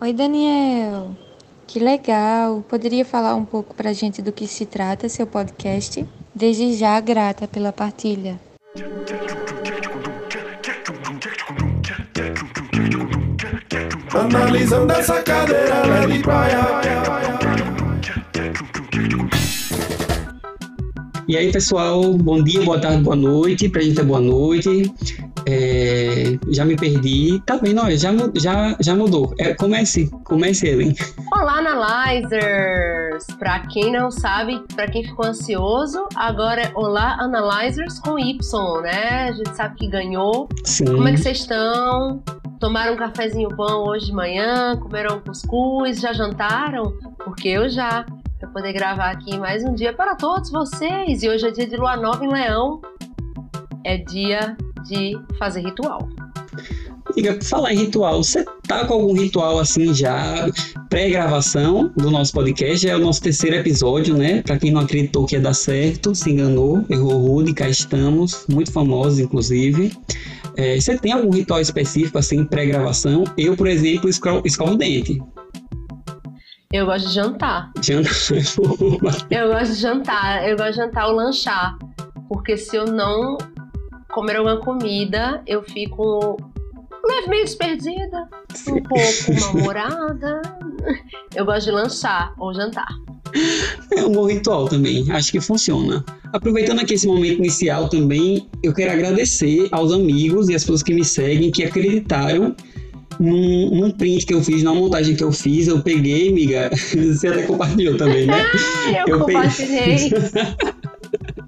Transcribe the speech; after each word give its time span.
Oi, 0.00 0.12
Daniel. 0.12 1.10
Que 1.66 1.80
legal. 1.80 2.64
Poderia 2.68 3.04
falar 3.04 3.34
um 3.34 3.44
pouco 3.44 3.74
pra 3.74 3.92
gente 3.92 4.22
do 4.22 4.30
que 4.30 4.46
se 4.46 4.64
trata 4.64 5.08
seu 5.08 5.26
podcast? 5.26 6.06
Desde 6.32 6.74
já 6.74 7.00
grata 7.00 7.48
pela 7.48 7.72
partilha. 7.72 8.38
Analisando 14.14 14.92
essa 14.92 15.20
cadeira 15.20 16.06
de 16.06 16.18
praia. 16.20 16.58
E 21.26 21.36
aí, 21.36 21.50
pessoal, 21.50 22.14
bom 22.14 22.42
dia, 22.42 22.62
boa 22.62 22.80
tarde, 22.80 23.02
boa 23.02 23.16
noite. 23.16 23.68
Pra 23.68 23.82
gente 23.82 24.00
é 24.00 24.04
boa 24.04 24.20
noite. 24.20 24.94
É, 25.50 26.38
já 26.48 26.62
me 26.62 26.76
perdi. 26.76 27.42
Tá 27.46 27.56
vendo? 27.56 27.80
Olha, 27.80 27.96
já, 27.96 28.10
já, 28.34 28.76
já 28.78 28.94
mudou. 28.94 29.34
É, 29.38 29.54
comece, 29.54 30.10
comece, 30.24 30.68
Ellen. 30.68 30.94
Olá, 31.32 31.60
Analyzers! 31.60 33.24
Pra 33.38 33.60
quem 33.60 33.90
não 33.90 34.10
sabe, 34.10 34.62
pra 34.74 34.86
quem 34.86 35.04
ficou 35.04 35.24
ansioso, 35.24 36.06
agora 36.14 36.60
é 36.60 36.72
Olá, 36.74 37.16
Analyzers 37.18 37.98
com 37.98 38.18
Y, 38.18 38.82
né? 38.82 39.28
A 39.30 39.32
gente 39.32 39.56
sabe 39.56 39.76
que 39.76 39.88
ganhou. 39.88 40.50
Sim. 40.64 40.84
Como 40.84 41.08
é 41.08 41.12
que 41.12 41.18
vocês 41.18 41.38
estão? 41.38 42.22
Tomaram 42.60 42.92
um 42.92 42.96
cafezinho 42.96 43.48
bom 43.48 43.88
hoje 43.88 44.06
de 44.06 44.12
manhã? 44.12 44.76
Comeram 44.76 45.18
cuscuz? 45.20 45.98
Já 45.98 46.12
jantaram? 46.12 46.92
Porque 47.24 47.48
eu 47.48 47.70
já 47.70 48.04
para 48.38 48.48
poder 48.50 48.72
gravar 48.74 49.10
aqui 49.10 49.36
mais 49.38 49.64
um 49.64 49.74
dia 49.74 49.94
para 49.94 50.14
todos 50.14 50.50
vocês. 50.50 51.22
E 51.22 51.28
hoje 51.28 51.48
é 51.48 51.50
dia 51.50 51.66
de 51.66 51.76
lua 51.76 51.96
nova 51.96 52.22
em 52.22 52.30
Leão. 52.30 52.82
É 53.82 53.96
dia 53.96 54.56
de 54.84 55.18
fazer 55.38 55.62
ritual. 55.62 56.08
Amiga, 57.10 57.38
falar 57.42 57.72
em 57.72 57.78
ritual, 57.78 58.22
você 58.22 58.44
tá 58.66 58.84
com 58.84 58.94
algum 58.94 59.14
ritual 59.14 59.58
assim 59.58 59.94
já 59.94 60.46
pré-gravação 60.90 61.90
do 61.96 62.10
nosso 62.10 62.32
podcast? 62.32 62.88
É 62.88 62.94
o 62.94 62.98
nosso 62.98 63.22
terceiro 63.22 63.56
episódio, 63.56 64.16
né? 64.16 64.42
Para 64.42 64.58
quem 64.58 64.70
não 64.70 64.82
acreditou 64.82 65.26
que 65.26 65.34
ia 65.34 65.40
dar 65.40 65.54
certo, 65.54 66.14
se 66.14 66.30
enganou, 66.30 66.84
errou 66.88 67.18
rude, 67.18 67.54
cá 67.54 67.68
estamos, 67.68 68.44
muito 68.48 68.70
famosos 68.70 69.18
inclusive. 69.18 69.92
É, 70.56 70.78
você 70.78 70.98
tem 70.98 71.12
algum 71.12 71.30
ritual 71.30 71.60
específico 71.60 72.18
assim 72.18 72.44
pré-gravação? 72.44 73.24
Eu, 73.36 73.56
por 73.56 73.66
exemplo, 73.66 74.08
escovo, 74.08 74.42
escovo 74.44 74.72
o 74.72 74.76
dente. 74.76 75.18
Eu 76.70 76.84
gosto 76.84 77.08
de 77.08 77.14
jantar. 77.14 77.72
Jantar. 77.80 78.12
eu 79.30 79.48
gosto 79.48 79.72
de 79.72 79.80
jantar. 79.80 80.46
Eu 80.46 80.56
gosto 80.56 80.72
de 80.72 80.76
jantar 80.76 81.08
ou 81.08 81.14
lanchar. 81.14 81.78
Porque 82.28 82.58
se 82.58 82.76
eu 82.76 82.84
não 82.84 83.38
comer 84.18 84.34
alguma 84.34 84.56
comida, 84.56 85.40
eu 85.46 85.62
fico 85.62 86.36
levemente 87.04 87.56
perdida, 87.56 88.28
um 88.68 88.82
pouco 88.82 89.40
mal-humorada. 89.40 90.42
Eu 91.36 91.44
gosto 91.44 91.66
de 91.66 91.70
lanchar 91.70 92.34
ou 92.36 92.52
jantar. 92.52 92.88
É 93.96 94.04
um 94.04 94.10
bom 94.10 94.26
ritual 94.26 94.68
também, 94.68 95.08
acho 95.12 95.30
que 95.30 95.40
funciona. 95.40 96.04
Aproveitando 96.32 96.80
aqui 96.80 96.94
esse 96.94 97.06
momento 97.06 97.38
inicial 97.38 97.88
também, 97.88 98.48
eu 98.60 98.74
quero 98.74 98.90
agradecer 98.90 99.68
aos 99.70 99.92
amigos 99.92 100.48
e 100.48 100.56
às 100.56 100.62
pessoas 100.62 100.82
que 100.82 100.92
me 100.92 101.04
seguem, 101.04 101.52
que 101.52 101.62
acreditaram 101.62 102.56
num, 103.20 103.70
num, 103.70 103.90
print 103.92 104.26
que 104.26 104.34
eu 104.34 104.42
fiz, 104.42 104.64
na 104.64 104.74
montagem 104.74 105.14
que 105.14 105.22
eu 105.22 105.30
fiz, 105.30 105.68
eu 105.68 105.80
peguei, 105.80 106.30
amiga. 106.30 106.70
Você 106.74 107.28
até 107.28 107.42
compartilhou 107.42 107.96
também, 107.96 108.26
né? 108.26 108.44
eu, 109.06 109.14
eu 109.14 109.18
compartilhei. 109.20 110.10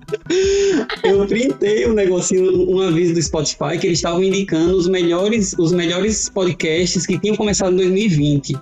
eu 1.03 1.27
printei 1.27 1.87
um 1.89 1.93
negocinho, 1.93 2.71
um 2.71 2.81
aviso 2.81 3.15
do 3.15 3.23
Spotify 3.23 3.79
que 3.79 3.87
eles 3.87 3.99
estavam 3.99 4.23
indicando 4.23 4.77
os 4.77 4.89
melhores, 4.89 5.55
os 5.59 5.73
melhores 5.73 6.29
podcasts 6.29 7.07
que 7.07 7.19
tinham 7.19 7.37
começado 7.37 7.73
em 7.73 7.77
2020. 7.77 8.55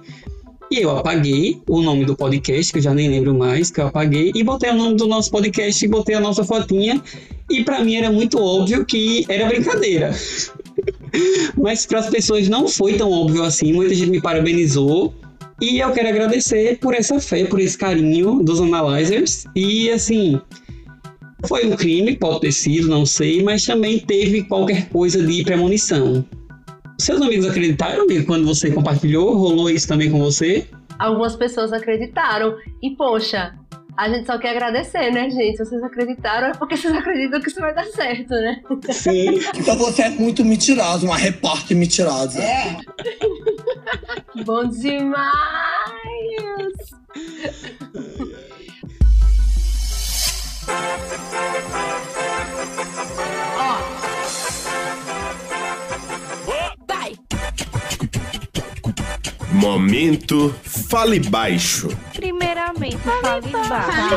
E 0.71 0.81
eu 0.81 0.91
apaguei 0.91 1.63
o 1.67 1.81
nome 1.81 2.05
do 2.05 2.15
podcast, 2.15 2.71
que 2.71 2.79
eu 2.79 2.83
já 2.83 2.93
nem 2.93 3.09
lembro 3.09 3.35
mais, 3.35 3.71
que 3.71 3.81
eu 3.81 3.87
apaguei, 3.87 4.33
e 4.35 4.45
botei 4.45 4.71
o 4.71 4.75
nome 4.75 4.97
do 4.97 5.07
nosso 5.07 5.31
podcast 5.31 5.83
e 5.83 5.89
botei 5.89 6.15
a 6.15 6.21
nossa 6.21 6.45
fotinha. 6.45 7.03
E 7.51 7.65
para 7.65 7.83
mim 7.83 7.97
era 7.97 8.13
muito 8.13 8.39
óbvio 8.39 8.85
que 8.85 9.25
era 9.31 9.49
brincadeira. 9.49 10.15
Mas 11.57 11.87
para 11.87 12.01
as 12.01 12.11
pessoas 12.11 12.49
não 12.49 12.69
foi 12.69 12.95
tão 12.95 13.11
óbvio 13.11 13.43
assim, 13.43 13.73
muita 13.73 13.95
gente 13.95 14.11
me 14.11 14.21
parabenizou. 14.21 15.15
E 15.61 15.81
eu 15.81 15.91
quero 15.93 16.09
agradecer 16.09 16.79
por 16.79 16.95
essa 16.95 17.19
fé, 17.19 17.45
por 17.45 17.59
esse 17.59 17.77
carinho 17.77 18.43
dos 18.43 18.61
analyzers. 18.61 19.45
E 19.57 19.91
assim, 19.91 20.39
foi 21.47 21.67
um 21.67 21.77
crime, 21.77 22.17
pode 22.17 22.41
ter 22.41 22.53
sido, 22.53 22.89
não 22.89 23.07
sei, 23.07 23.43
mas 23.43 23.65
também 23.65 23.99
teve 23.99 24.43
qualquer 24.45 24.89
coisa 24.89 25.25
de 25.25 25.43
premonição. 25.45 26.25
Seus 26.99 27.23
amigos 27.23 27.47
acreditaram, 27.47 28.03
amigo, 28.03 28.27
quando 28.27 28.45
você 28.45 28.71
compartilhou? 28.71 29.37
Rolou 29.37 29.71
isso 29.71 29.87
também 29.87 30.11
com 30.11 30.19
você? 30.19 30.67
Algumas 30.99 31.37
pessoas 31.37 31.73
acreditaram. 31.73 32.57
E, 32.83 32.91
poxa, 32.97 33.55
a 33.97 34.09
gente 34.09 34.27
só 34.27 34.37
quer 34.37 34.51
agradecer, 34.51 35.13
né, 35.13 35.31
gente? 35.31 35.59
Se 35.59 35.65
vocês 35.65 35.83
acreditaram, 35.83 36.49
é 36.49 36.53
porque 36.55 36.77
vocês 36.77 36.95
acreditam 36.95 37.41
que 37.41 37.49
isso 37.49 37.61
vai 37.61 37.73
dar 37.73 37.85
certo, 37.85 38.31
né? 38.31 38.61
Sim. 38.91 39.41
então 39.57 39.77
você 39.77 40.03
é 40.03 40.11
muito 40.11 40.45
mentirosa, 40.45 41.07
uma 41.07 41.17
repórter 41.17 41.77
mentirosa. 41.77 42.43
É. 42.43 42.77
Bom 44.45 44.69
demais! 44.69 45.29
Momento 59.53 60.55
Fale 60.63 61.19
Baixo. 61.19 61.89
Primeiramente, 62.15 62.97
fale 62.99 63.51
baixo. 63.51 63.71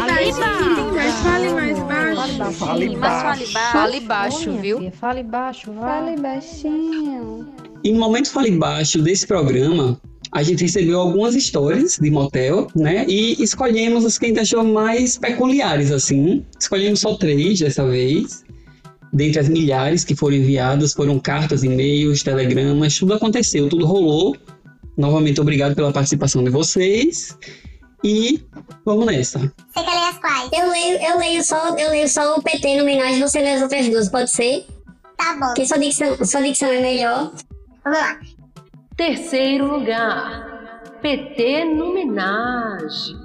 Fale 0.04 0.32
baixo. 0.34 1.24
Fale 1.24 1.50
mais 1.50 1.80
baixo. 1.80 2.54
Fale 2.54 2.98
baixo. 2.98 3.54
Fale 3.54 4.00
baixo, 4.02 4.52
viu? 4.58 4.92
Fale 4.92 5.24
baixo, 5.24 5.74
Fale 5.74 6.16
baixinho. 6.18 7.48
E 7.84 7.92
momento 7.92 8.30
Fale 8.30 8.52
Baixo 8.52 9.02
desse 9.02 9.26
programa, 9.26 10.00
a 10.34 10.44
gente 10.44 10.64
recebeu 10.64 11.00
algumas 11.00 11.36
histórias 11.36 11.98
de 11.98 12.10
motel, 12.10 12.68
né? 12.76 13.06
E 13.08 13.42
escolhemos 13.42 14.06
as 14.06 14.18
que 14.18 14.26
a 14.26 14.30
gente 14.30 14.40
achou 14.40 14.64
mais 14.64 15.18
peculiares, 15.18 15.92
assim. 15.92 16.46
Escolhemos 16.60 17.00
só 17.02 17.16
três 17.16 17.60
dessa 17.60 17.86
vez. 17.88 18.44
Dentre 19.14 19.40
as 19.42 19.50
milhares 19.50 20.06
que 20.06 20.16
foram 20.16 20.38
enviadas, 20.38 20.94
foram 20.94 21.20
cartas, 21.20 21.64
e-mails, 21.64 22.24
telegramas, 22.24 22.98
tudo 22.98 23.14
aconteceu, 23.14 23.68
tudo 23.68 23.86
rolou 23.86 24.38
Novamente, 24.98 25.40
obrigado 25.40 25.76
pela 25.76 25.92
participação 25.92 26.44
de 26.44 26.50
vocês. 26.50 27.38
E 28.04 28.44
vamos 28.86 29.06
nessa. 29.06 29.40
Você 29.40 29.84
quer 29.84 29.92
ler 29.92 30.10
as 30.10 30.18
quais? 30.20 30.50
Eu 30.54 30.70
leio, 30.70 31.02
eu 31.02 31.18
leio 31.18 31.44
só, 31.44 31.76
eu 31.78 31.92
leio 31.92 32.10
só 32.10 32.36
o 32.36 32.42
PT 32.42 32.78
no 32.78 32.84
homenagem, 32.84 33.20
você 33.20 33.40
lê 33.42 33.52
as 33.52 33.62
outras 33.62 33.88
duas, 33.88 34.10
pode 34.10 34.32
ser? 34.32 34.66
Tá 35.18 35.36
bom. 35.40 35.48
Porque 35.48 35.66
sua 35.66 35.78
dicção, 35.78 36.26
sua 36.26 36.42
dicção 36.42 36.70
é 36.70 36.82
melhor. 36.82 37.32
Vamos 37.84 38.00
lá. 38.00 38.20
Terceiro 39.02 39.66
lugar. 39.66 40.92
PT 41.02 41.66
no 41.66 41.90
homenagem. 41.90 43.18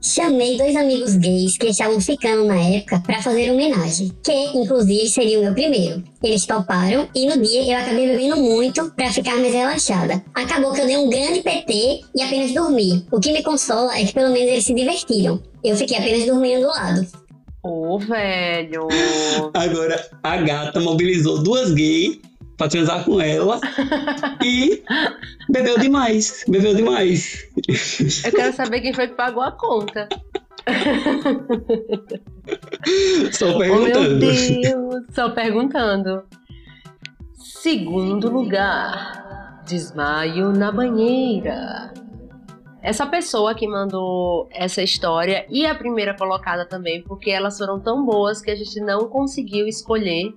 Chamei 0.00 0.56
dois 0.56 0.74
amigos 0.74 1.14
gays 1.16 1.58
que 1.58 1.66
estavam 1.66 2.00
ficando 2.00 2.46
na 2.46 2.58
época 2.58 3.00
para 3.00 3.20
fazer 3.20 3.50
homenagem, 3.50 4.10
que 4.24 4.32
inclusive 4.56 5.06
seria 5.06 5.38
o 5.38 5.42
meu 5.42 5.52
primeiro. 5.52 6.02
Eles 6.22 6.46
toparam 6.46 7.06
e 7.14 7.26
no 7.26 7.38
dia 7.38 7.70
eu 7.70 7.78
acabei 7.78 8.06
bebendo 8.06 8.38
muito 8.38 8.90
para 8.92 9.12
ficar 9.12 9.36
mais 9.36 9.52
relaxada. 9.52 10.24
Acabou 10.34 10.72
que 10.72 10.80
eu 10.80 10.86
dei 10.86 10.96
um 10.96 11.10
grande 11.10 11.42
PT 11.42 12.00
e 12.16 12.22
apenas 12.22 12.54
dormi. 12.54 13.06
O 13.12 13.20
que 13.20 13.30
me 13.30 13.42
consola 13.42 13.94
é 13.98 14.06
que 14.06 14.14
pelo 14.14 14.32
menos 14.32 14.48
eles 14.48 14.64
se 14.64 14.72
divertiram. 14.72 15.38
Eu 15.62 15.76
fiquei 15.76 15.98
apenas 15.98 16.24
dormindo 16.24 16.62
do 16.62 16.68
lado. 16.68 17.06
Ô, 17.62 17.96
oh, 17.96 17.98
velho. 17.98 18.88
Agora, 19.52 20.02
a 20.22 20.36
gata 20.38 20.80
mobilizou 20.80 21.42
duas 21.42 21.72
gays 21.72 22.20
pra 22.64 22.68
transar 22.68 23.04
com 23.04 23.20
ela 23.20 23.60
e 24.42 24.82
bebeu 25.48 25.78
demais, 25.78 26.44
bebeu 26.48 26.74
demais. 26.74 27.46
Eu 28.24 28.32
quero 28.32 28.54
saber 28.54 28.80
quem 28.80 28.94
foi 28.94 29.08
que 29.08 29.14
pagou 29.14 29.42
a 29.42 29.52
conta. 29.52 30.08
Só 33.32 33.58
perguntando. 33.58 33.98
Oh, 33.98 34.00
meu 34.00 34.18
Deus, 34.18 35.04
só 35.12 35.30
perguntando. 35.30 36.22
Segundo 37.34 38.30
lugar, 38.30 39.62
desmaio 39.66 40.50
na 40.52 40.72
banheira. 40.72 41.92
Essa 42.82 43.06
pessoa 43.06 43.54
que 43.54 43.66
mandou 43.66 44.48
essa 44.52 44.82
história 44.82 45.46
e 45.48 45.66
a 45.66 45.74
primeira 45.74 46.14
colocada 46.14 46.66
também, 46.66 47.02
porque 47.02 47.30
elas 47.30 47.56
foram 47.56 47.80
tão 47.80 48.04
boas 48.04 48.42
que 48.42 48.50
a 48.50 48.54
gente 48.54 48.78
não 48.80 49.08
conseguiu 49.08 49.66
escolher 49.66 50.34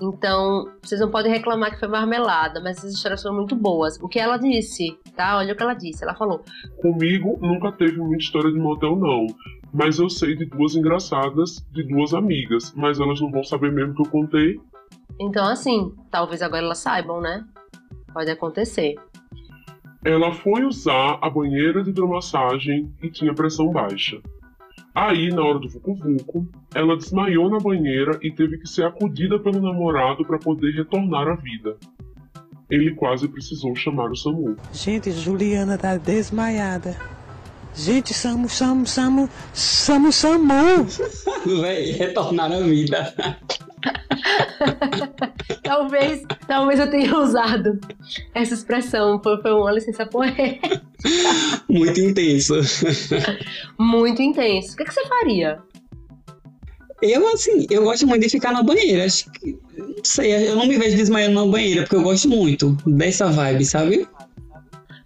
então, 0.00 0.70
vocês 0.82 1.00
não 1.00 1.10
podem 1.10 1.32
reclamar 1.32 1.70
que 1.70 1.80
foi 1.80 1.88
marmelada, 1.88 2.60
mas 2.60 2.78
essas 2.78 2.94
histórias 2.94 3.22
foram 3.22 3.36
muito 3.36 3.56
boas. 3.56 3.98
O 4.00 4.08
que 4.08 4.18
ela 4.18 4.36
disse, 4.36 4.98
tá? 5.14 5.38
Olha 5.38 5.52
o 5.52 5.56
que 5.56 5.62
ela 5.62 5.74
disse. 5.74 6.04
Ela 6.04 6.14
falou: 6.14 6.42
Comigo 6.80 7.38
nunca 7.40 7.72
teve 7.72 7.98
muita 7.98 8.22
história 8.22 8.52
de 8.52 8.58
motel, 8.58 8.96
não. 8.96 9.26
Mas 9.72 9.98
eu 9.98 10.08
sei 10.08 10.34
de 10.34 10.46
duas 10.46 10.74
engraçadas, 10.74 11.64
de 11.72 11.82
duas 11.82 12.14
amigas. 12.14 12.72
Mas 12.74 13.00
elas 13.00 13.20
não 13.20 13.30
vão 13.30 13.42
saber 13.42 13.72
mesmo 13.72 13.94
que 13.94 14.02
eu 14.02 14.10
contei. 14.10 14.60
Então, 15.18 15.46
assim, 15.46 15.92
talvez 16.10 16.42
agora 16.42 16.62
elas 16.62 16.78
saibam, 16.78 17.20
né? 17.20 17.44
Pode 18.12 18.30
acontecer. 18.30 18.94
Ela 20.04 20.32
foi 20.32 20.64
usar 20.64 21.18
a 21.20 21.28
banheira 21.28 21.82
de 21.82 21.90
hidromassagem 21.90 22.92
e 23.02 23.10
tinha 23.10 23.34
pressão 23.34 23.70
baixa. 23.70 24.20
Aí, 24.96 25.28
na 25.28 25.44
hora 25.44 25.58
do 25.58 25.68
vucu-vucu, 25.68 26.48
ela 26.74 26.96
desmaiou 26.96 27.50
na 27.50 27.58
banheira 27.58 28.18
e 28.22 28.32
teve 28.32 28.56
que 28.56 28.66
ser 28.66 28.86
acudida 28.86 29.38
pelo 29.38 29.60
namorado 29.60 30.24
para 30.24 30.38
poder 30.38 30.72
retornar 30.72 31.28
à 31.28 31.34
vida. 31.34 31.76
Ele 32.70 32.94
quase 32.94 33.28
precisou 33.28 33.76
chamar 33.76 34.10
o 34.10 34.16
SAMU. 34.16 34.56
Gente, 34.72 35.12
Juliana 35.12 35.76
tá 35.76 35.98
desmaiada. 35.98 36.96
Gente, 37.74 38.14
Samu, 38.14 38.48
Samu, 38.48 38.86
Samu, 38.86 39.28
Samu, 39.52 40.10
Samu. 40.10 40.86
Véi, 41.60 41.92
retornar 41.92 42.50
à 42.50 42.60
vida. 42.60 43.14
talvez, 45.62 46.22
talvez 46.46 46.80
eu 46.80 46.90
tenha 46.90 47.16
usado 47.16 47.78
essa 48.34 48.54
expressão. 48.54 49.20
Foi, 49.22 49.40
foi 49.40 49.52
uma 49.52 49.72
licença 49.72 50.06
poética. 50.06 50.82
Muito 51.68 52.00
intenso. 52.00 52.54
Muito 53.78 54.22
intenso. 54.22 54.74
O 54.74 54.76
que, 54.76 54.84
que 54.84 54.94
você 54.94 55.06
faria? 55.06 55.58
Eu, 57.02 57.28
assim, 57.28 57.66
eu 57.70 57.84
gosto 57.84 58.06
muito 58.06 58.22
de 58.22 58.30
ficar 58.30 58.52
na 58.52 58.62
banheira. 58.62 59.04
Acho 59.04 59.30
que, 59.32 59.58
não 59.76 60.02
sei, 60.02 60.48
eu 60.48 60.56
não 60.56 60.66
me 60.66 60.78
vejo 60.78 60.96
desmaiando 60.96 61.34
na 61.34 61.50
banheira, 61.50 61.82
porque 61.82 61.96
eu 61.96 62.02
gosto 62.02 62.28
muito 62.28 62.76
dessa 62.86 63.26
vibe, 63.26 63.64
sabe? 63.64 64.08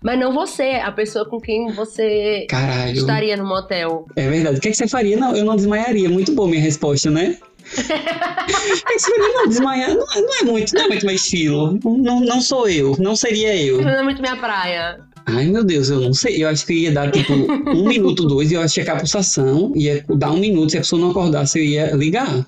Mas 0.03 0.19
não 0.19 0.33
você, 0.33 0.81
a 0.83 0.91
pessoa 0.91 1.29
com 1.29 1.39
quem 1.39 1.71
você 1.73 2.47
Caralho. 2.49 2.97
estaria 2.97 3.37
no 3.37 3.45
motel. 3.47 4.07
É 4.17 4.29
verdade. 4.29 4.57
O 4.57 4.61
que, 4.61 4.69
é 4.69 4.71
que 4.71 4.77
você 4.77 4.89
faria? 4.89 5.17
Não, 5.17 5.37
eu 5.37 5.45
não 5.45 5.57
desmaiaria. 5.57 6.09
Muito 6.09 6.33
boa 6.33 6.49
minha 6.49 6.63
resposta, 6.63 7.11
né? 7.11 7.37
É? 7.79 9.35
Não, 9.35 9.49
desmaiar 9.49 9.95
não 9.95 10.07
é, 10.13 10.21
não 10.21 10.41
é 10.41 10.45
muito, 10.45 10.75
não 10.75 10.83
é 10.83 10.89
muito 10.89 11.07
meu 11.07 11.15
estilo. 11.15 11.79
Não, 11.85 12.21
não 12.21 12.41
sou 12.41 12.69
eu, 12.69 12.97
não 12.99 13.15
seria 13.15 13.57
eu. 13.57 13.81
Não 13.81 13.91
é 13.91 14.03
muito 14.03 14.21
minha 14.21 14.37
praia. 14.37 14.99
Ai, 15.27 15.47
meu 15.47 15.63
Deus, 15.63 15.91
eu 15.91 16.01
não 16.01 16.13
sei. 16.13 16.43
Eu 16.43 16.49
acho 16.49 16.67
que 16.67 16.73
ia 16.73 16.93
dar, 16.93 17.11
tipo, 17.11 17.33
um 17.33 17.87
minuto, 17.87 18.27
dois, 18.27 18.51
e 18.51 18.55
eu 18.55 18.63
ia 18.63 18.69
checar 18.69 18.97
a 18.97 19.01
pulsação, 19.01 19.73
ia 19.77 20.05
dar 20.17 20.33
um 20.33 20.39
minuto, 20.39 20.71
se 20.71 20.79
a 20.79 20.81
pessoa 20.81 21.01
não 21.01 21.11
acordasse, 21.11 21.59
eu 21.59 21.65
ia 21.65 21.95
ligar. 21.95 22.47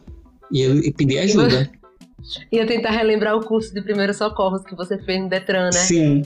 Ia 0.51 0.69
pedir 0.97 1.19
ajuda. 1.19 1.71
Ia 2.51 2.67
tentar 2.67 2.91
relembrar 2.91 3.37
o 3.37 3.45
curso 3.45 3.73
de 3.73 3.83
primeiros 3.83 4.17
socorros 4.17 4.63
que 4.63 4.75
você 4.75 4.99
fez 4.99 5.23
no 5.23 5.29
Detran, 5.29 5.67
né? 5.67 5.73
Sim. 5.73 6.23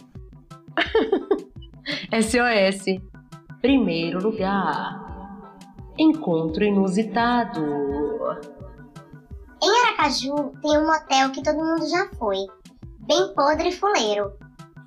SOS. 2.13 3.01
Primeiro 3.61 4.23
lugar. 4.23 5.05
Encontro 5.99 6.65
inusitado. 6.65 7.61
Em 9.67 9.81
Aracaju 9.81 10.53
tem 10.63 10.79
um 10.79 10.87
motel 10.87 11.33
que 11.33 11.43
todo 11.43 11.57
mundo 11.57 11.89
já 11.89 12.09
foi. 12.17 12.37
Bem 13.01 13.35
podre 13.35 13.71
e 13.71 13.73
fuleiro. 13.73 14.33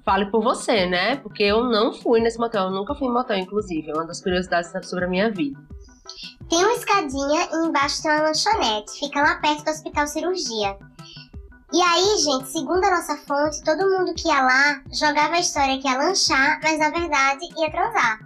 Fale 0.06 0.32
por 0.32 0.42
você, 0.42 0.86
né? 0.86 1.18
Porque 1.18 1.44
eu 1.44 1.66
não 1.66 1.92
fui 1.92 2.22
nesse 2.22 2.40
motel, 2.40 2.68
eu 2.68 2.72
nunca 2.72 2.96
fui 2.96 3.10
em 3.10 3.12
motel, 3.12 3.38
inclusive. 3.38 3.92
É 3.92 3.94
uma 3.94 4.08
das 4.08 4.22
curiosidades 4.22 4.72
sobre 4.88 5.04
a 5.04 5.10
minha 5.10 5.30
vida. 5.34 5.60
Tem 6.50 6.64
uma 6.64 6.76
escadinha 6.76 7.50
e 7.52 7.68
embaixo 7.68 8.02
tem 8.02 8.10
uma 8.10 8.22
lanchonete. 8.22 8.98
Fica 8.98 9.22
lá 9.22 9.36
perto 9.36 9.66
do 9.66 9.70
Hospital 9.70 10.08
Cirurgia. 10.08 10.78
E 11.74 11.82
aí, 11.82 12.18
gente, 12.20 12.50
segundo 12.50 12.86
a 12.86 12.92
nossa 12.92 13.18
fonte, 13.18 13.62
todo 13.66 13.90
mundo 13.90 14.14
que 14.16 14.30
ia 14.30 14.42
lá 14.42 14.82
jogava 14.94 15.36
a 15.36 15.42
história 15.42 15.78
que 15.78 15.90
ia 15.90 15.98
lanchar, 15.98 16.62
mas 16.64 16.80
na 16.80 16.90
verdade 16.90 17.46
ia 17.58 17.70
transar. 17.70 18.20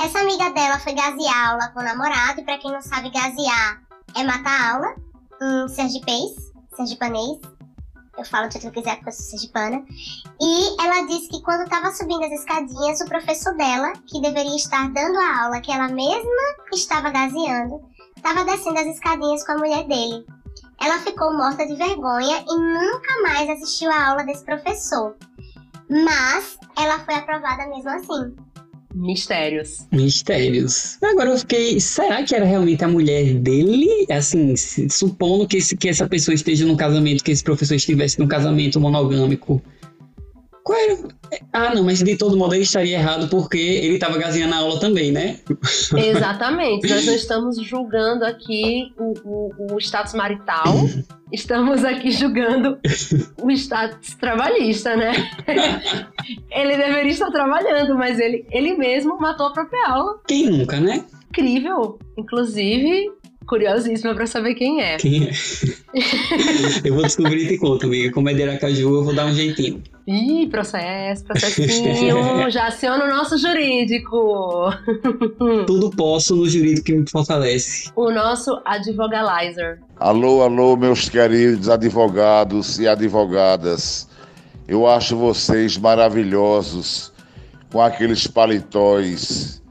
Essa 0.00 0.20
amiga 0.20 0.50
dela 0.50 0.78
foi 0.78 0.94
gasear 0.94 1.50
aula 1.50 1.68
com 1.70 1.80
o 1.80 1.84
namorado, 1.84 2.40
e 2.40 2.44
pra 2.44 2.58
quem 2.58 2.70
não 2.70 2.80
sabe, 2.80 3.10
gasear 3.10 3.82
é 4.16 4.22
matar 4.22 4.74
aula 4.76 5.03
em 5.44 5.68
sergipês, 5.68 6.32
sergipanês. 6.74 7.38
Eu 8.16 8.24
falo 8.24 8.50
jeito 8.50 8.60
que 8.60 8.66
eu 8.68 8.72
quiser 8.72 8.94
porque 8.96 9.08
eu 9.08 9.12
sou 9.12 9.26
sergipana. 9.26 9.84
E 10.40 10.82
ela 10.82 11.06
disse 11.06 11.28
que 11.28 11.42
quando 11.42 11.64
estava 11.64 11.92
subindo 11.92 12.24
as 12.24 12.32
escadinhas, 12.32 13.00
o 13.00 13.06
professor 13.06 13.54
dela, 13.56 13.92
que 14.06 14.20
deveria 14.20 14.56
estar 14.56 14.88
dando 14.92 15.18
a 15.18 15.44
aula 15.44 15.60
que 15.60 15.72
ela 15.72 15.88
mesma 15.88 16.42
estava 16.72 17.10
gaseando, 17.10 17.80
estava 18.16 18.44
descendo 18.44 18.78
as 18.78 18.86
escadinhas 18.86 19.44
com 19.44 19.52
a 19.52 19.58
mulher 19.58 19.84
dele. 19.86 20.24
Ela 20.80 20.98
ficou 21.00 21.36
morta 21.36 21.66
de 21.66 21.74
vergonha 21.74 22.44
e 22.48 22.58
nunca 22.58 23.22
mais 23.22 23.50
assistiu 23.50 23.90
a 23.90 24.10
aula 24.10 24.24
desse 24.24 24.44
professor. 24.44 25.16
Mas 25.88 26.58
ela 26.78 27.00
foi 27.00 27.14
aprovada 27.14 27.66
mesmo 27.66 27.90
assim. 27.90 28.36
Mistérios. 28.94 29.88
Mistérios. 29.90 30.98
Agora 31.02 31.30
eu 31.30 31.38
fiquei. 31.38 31.80
Será 31.80 32.22
que 32.22 32.34
era 32.34 32.44
realmente 32.44 32.84
a 32.84 32.88
mulher 32.88 33.34
dele? 33.34 33.88
Assim, 34.08 34.54
supondo 34.56 35.48
que, 35.48 35.56
esse, 35.56 35.76
que 35.76 35.88
essa 35.88 36.08
pessoa 36.08 36.34
esteja 36.34 36.64
no 36.64 36.76
casamento, 36.76 37.24
que 37.24 37.32
esse 37.32 37.42
professor 37.42 37.74
estivesse 37.74 38.20
num 38.20 38.28
casamento 38.28 38.80
monogâmico. 38.80 39.60
Qual 40.64 40.78
era? 40.78 40.98
Ah, 41.52 41.74
não, 41.74 41.84
mas 41.84 42.02
de 42.02 42.16
todo 42.16 42.38
modo 42.38 42.54
ele 42.54 42.62
estaria 42.62 42.96
errado 42.96 43.28
porque 43.28 43.58
ele 43.58 43.94
estava 43.94 44.16
gazinhando 44.16 44.54
na 44.54 44.60
aula 44.60 44.80
também, 44.80 45.12
né? 45.12 45.38
Exatamente. 45.94 46.88
Nós 46.88 47.04
não 47.04 47.14
estamos 47.14 47.62
julgando 47.62 48.24
aqui 48.24 48.90
o, 48.98 49.12
o, 49.24 49.74
o 49.74 49.78
status 49.78 50.14
marital, 50.14 50.64
estamos 51.30 51.84
aqui 51.84 52.10
julgando 52.10 52.78
o 53.42 53.50
status 53.50 54.14
trabalhista, 54.14 54.96
né? 54.96 55.12
ele 56.50 56.76
deveria 56.78 57.12
estar 57.12 57.30
trabalhando, 57.30 57.94
mas 57.94 58.18
ele, 58.18 58.46
ele 58.50 58.74
mesmo 58.74 59.18
matou 59.20 59.48
a 59.48 59.52
própria 59.52 59.86
aula. 59.86 60.18
Quem 60.26 60.46
nunca, 60.46 60.80
né? 60.80 61.04
Incrível. 61.28 61.98
Inclusive, 62.16 63.12
curiosíssima 63.46 64.14
pra 64.14 64.26
saber 64.26 64.54
quem 64.54 64.80
é. 64.80 64.96
Quem 64.96 65.28
é? 65.28 65.30
eu 66.84 66.94
vou 66.94 67.02
descobrir 67.02 67.44
e 67.44 67.48
te 67.48 67.58
conto, 67.58 67.86
amiga. 67.86 68.12
Como 68.12 68.28
é 68.28 68.34
de 68.34 68.42
Aracaju, 68.42 68.94
eu 68.94 69.04
vou 69.04 69.14
dar 69.14 69.26
um 69.26 69.34
jeitinho. 69.34 69.82
Ih, 70.06 70.46
processo, 70.48 71.24
processinho. 71.24 72.50
já 72.50 72.66
aciona 72.66 73.04
o 73.04 73.08
nosso 73.08 73.38
jurídico. 73.38 74.70
Tudo 75.66 75.90
posso 75.90 76.36
no 76.36 76.48
jurídico 76.48 76.86
que 76.86 76.94
me 76.94 77.08
fortalece. 77.08 77.90
O 77.96 78.10
nosso 78.10 78.60
advogalizer. 78.64 79.80
Alô, 79.96 80.42
alô, 80.42 80.76
meus 80.76 81.08
queridos 81.08 81.68
advogados 81.68 82.78
e 82.78 82.86
advogadas. 82.86 84.08
Eu 84.68 84.86
acho 84.86 85.16
vocês 85.16 85.76
maravilhosos 85.76 87.12
com 87.70 87.80
aqueles 87.80 88.26
paletóis 88.26 89.63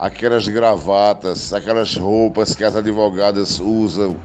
aquelas 0.00 0.48
gravatas, 0.48 1.52
aquelas 1.52 1.94
roupas 1.94 2.54
que 2.54 2.64
as 2.64 2.74
advogadas 2.74 3.60
usam, 3.60 4.16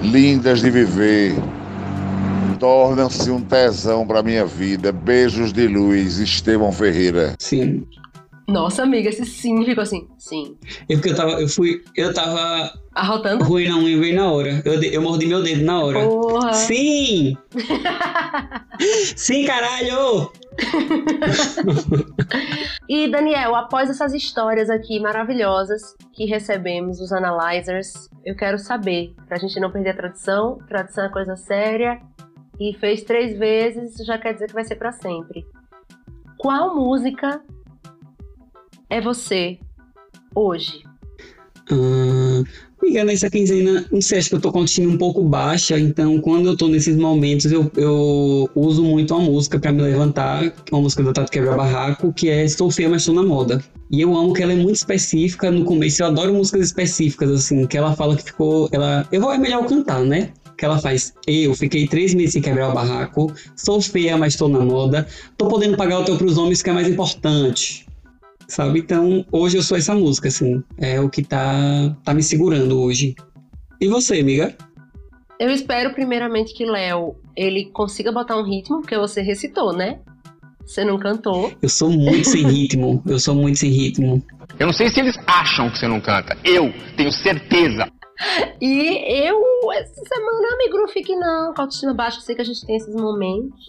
lindas 0.00 0.62
de 0.62 0.70
viver. 0.70 1.34
Tornam-se 2.58 3.30
um 3.30 3.42
tesão 3.42 4.06
para 4.06 4.22
minha 4.22 4.46
vida. 4.46 4.90
Beijos 4.90 5.52
de 5.52 5.68
luz, 5.68 6.18
Estevão 6.18 6.72
Ferreira. 6.72 7.34
Sim. 7.38 7.86
Nossa, 8.46 8.82
amiga, 8.82 9.08
esse 9.08 9.24
sim 9.24 9.64
ficou 9.64 9.82
assim, 9.82 10.06
sim. 10.18 10.56
É 10.88 10.94
porque 10.94 11.10
eu 11.10 11.16
tava, 11.16 11.40
eu 11.40 11.48
fui, 11.48 11.82
eu 11.96 12.12
tava 12.12 12.72
Arrotando? 12.94 13.44
Ruim 13.44 13.66
na 13.66 13.76
unha, 13.76 13.98
veio 13.98 14.14
na 14.14 14.30
hora. 14.30 14.62
Eu, 14.64 14.80
eu 14.80 15.02
mordi 15.02 15.26
meu 15.26 15.42
dedo 15.42 15.64
na 15.64 15.80
hora. 15.82 16.06
Porra. 16.06 16.52
Sim! 16.52 17.36
Sim, 19.16 19.44
caralho! 19.44 20.30
e 22.88 23.08
Daniel, 23.08 23.56
após 23.56 23.90
essas 23.90 24.12
histórias 24.14 24.70
aqui 24.70 25.00
maravilhosas 25.00 25.96
que 26.12 26.24
recebemos 26.24 26.98
dos 26.98 27.12
analyzers, 27.12 28.08
eu 28.24 28.36
quero 28.36 28.58
saber, 28.58 29.14
pra 29.26 29.38
gente 29.38 29.58
não 29.58 29.70
perder 29.70 29.90
a 29.90 29.96
tradição, 29.96 30.58
tradição 30.68 31.04
é 31.04 31.08
coisa 31.08 31.36
séria, 31.36 32.00
e 32.60 32.74
fez 32.74 33.02
três 33.02 33.36
vezes, 33.36 33.96
já 34.06 34.18
quer 34.18 34.34
dizer 34.34 34.46
que 34.46 34.54
vai 34.54 34.64
ser 34.64 34.76
para 34.76 34.92
sempre. 34.92 35.44
Qual 36.38 36.76
música 36.76 37.42
é 38.94 39.00
você 39.00 39.58
hoje? 40.36 40.84
Hum, 41.68 42.44
Amiga, 42.80 43.02
nessa 43.02 43.28
quinzena, 43.28 43.84
não 43.90 44.00
sei, 44.00 44.18
acho 44.18 44.28
que 44.28 44.34
eu 44.36 44.40
tô 44.40 44.52
com 44.52 44.58
autoestima 44.58 44.92
um 44.92 44.98
pouco 44.98 45.24
baixa, 45.24 45.80
então 45.80 46.20
quando 46.20 46.46
eu 46.46 46.56
tô 46.56 46.68
nesses 46.68 46.96
momentos, 46.96 47.50
eu, 47.50 47.68
eu 47.76 48.48
uso 48.54 48.84
muito 48.84 49.12
a 49.14 49.18
música 49.18 49.58
para 49.58 49.72
me 49.72 49.82
levantar, 49.82 50.52
uma 50.70 50.82
música 50.82 51.02
da 51.02 51.12
Tato 51.12 51.32
Quebra 51.32 51.56
Barraco, 51.56 52.12
que 52.12 52.28
é 52.28 52.44
Estou 52.44 52.70
Feia, 52.70 52.88
mas 52.88 53.02
Estou 53.02 53.14
na 53.14 53.22
Moda. 53.24 53.64
E 53.90 54.00
eu 54.00 54.14
amo 54.14 54.32
que 54.32 54.42
ela 54.42 54.52
é 54.52 54.56
muito 54.56 54.76
específica 54.76 55.50
no 55.50 55.64
começo, 55.64 56.02
eu 56.02 56.06
adoro 56.06 56.32
músicas 56.32 56.66
específicas, 56.66 57.30
assim, 57.30 57.66
que 57.66 57.76
ela 57.76 57.96
fala 57.96 58.14
que 58.16 58.22
ficou. 58.22 58.68
Ela. 58.70 59.08
Eu 59.10 59.20
vou 59.20 59.32
é 59.32 59.38
melhor 59.38 59.66
cantar, 59.66 60.04
né? 60.04 60.32
que 60.56 60.64
ela 60.64 60.78
faz. 60.78 61.14
Eu 61.26 61.54
fiquei 61.54 61.88
três 61.88 62.14
meses 62.14 62.34
sem 62.34 62.42
quebrar 62.42 62.70
o 62.70 62.74
barraco, 62.74 63.32
sou 63.56 63.80
feia, 63.80 64.16
mas 64.16 64.34
estou 64.34 64.48
na 64.48 64.60
moda, 64.60 65.06
tô 65.36 65.48
podendo 65.48 65.76
pagar 65.76 65.98
o 65.98 66.04
teu 66.04 66.16
pros 66.16 66.38
homens, 66.38 66.62
que 66.62 66.70
é 66.70 66.72
mais 66.72 66.88
importante. 66.88 67.84
Sabe? 68.48 68.80
Então, 68.80 69.24
hoje 69.32 69.56
eu 69.56 69.62
sou 69.62 69.76
essa 69.76 69.94
música, 69.94 70.28
assim. 70.28 70.62
É 70.78 71.00
o 71.00 71.08
que 71.08 71.22
tá, 71.22 71.96
tá 72.04 72.14
me 72.14 72.22
segurando 72.22 72.80
hoje. 72.80 73.14
E 73.80 73.88
você, 73.88 74.20
amiga? 74.20 74.56
Eu 75.38 75.50
espero, 75.50 75.92
primeiramente, 75.92 76.54
que 76.54 76.64
Léo 76.64 77.16
ele 77.36 77.66
consiga 77.66 78.12
botar 78.12 78.36
um 78.36 78.44
ritmo, 78.44 78.80
porque 78.80 78.96
você 78.96 79.22
recitou, 79.22 79.72
né? 79.72 80.00
Você 80.64 80.84
não 80.84 80.98
cantou. 80.98 81.52
Eu 81.60 81.68
sou 81.68 81.90
muito 81.90 82.28
sem 82.28 82.46
ritmo. 82.46 83.02
Eu 83.06 83.18
sou 83.18 83.34
muito 83.34 83.58
sem 83.58 83.70
ritmo. 83.70 84.22
Eu 84.58 84.66
não 84.66 84.72
sei 84.72 84.88
se 84.88 85.00
eles 85.00 85.16
acham 85.26 85.70
que 85.70 85.78
você 85.78 85.88
não 85.88 86.00
canta. 86.00 86.36
Eu 86.44 86.72
tenho 86.96 87.12
certeza. 87.12 87.90
E 88.60 89.26
eu, 89.26 89.42
essa 89.72 90.02
semana, 90.06 90.56
não 90.70 90.88
fique 90.88 91.14
não, 91.16 91.52
com 91.52 91.60
a 91.60 91.64
autoestima 91.64 91.94
baixa, 91.94 92.18
eu 92.18 92.22
sei 92.22 92.34
que 92.34 92.42
a 92.42 92.44
gente 92.44 92.64
tem 92.64 92.76
esses 92.76 92.94
momentos. 92.94 93.66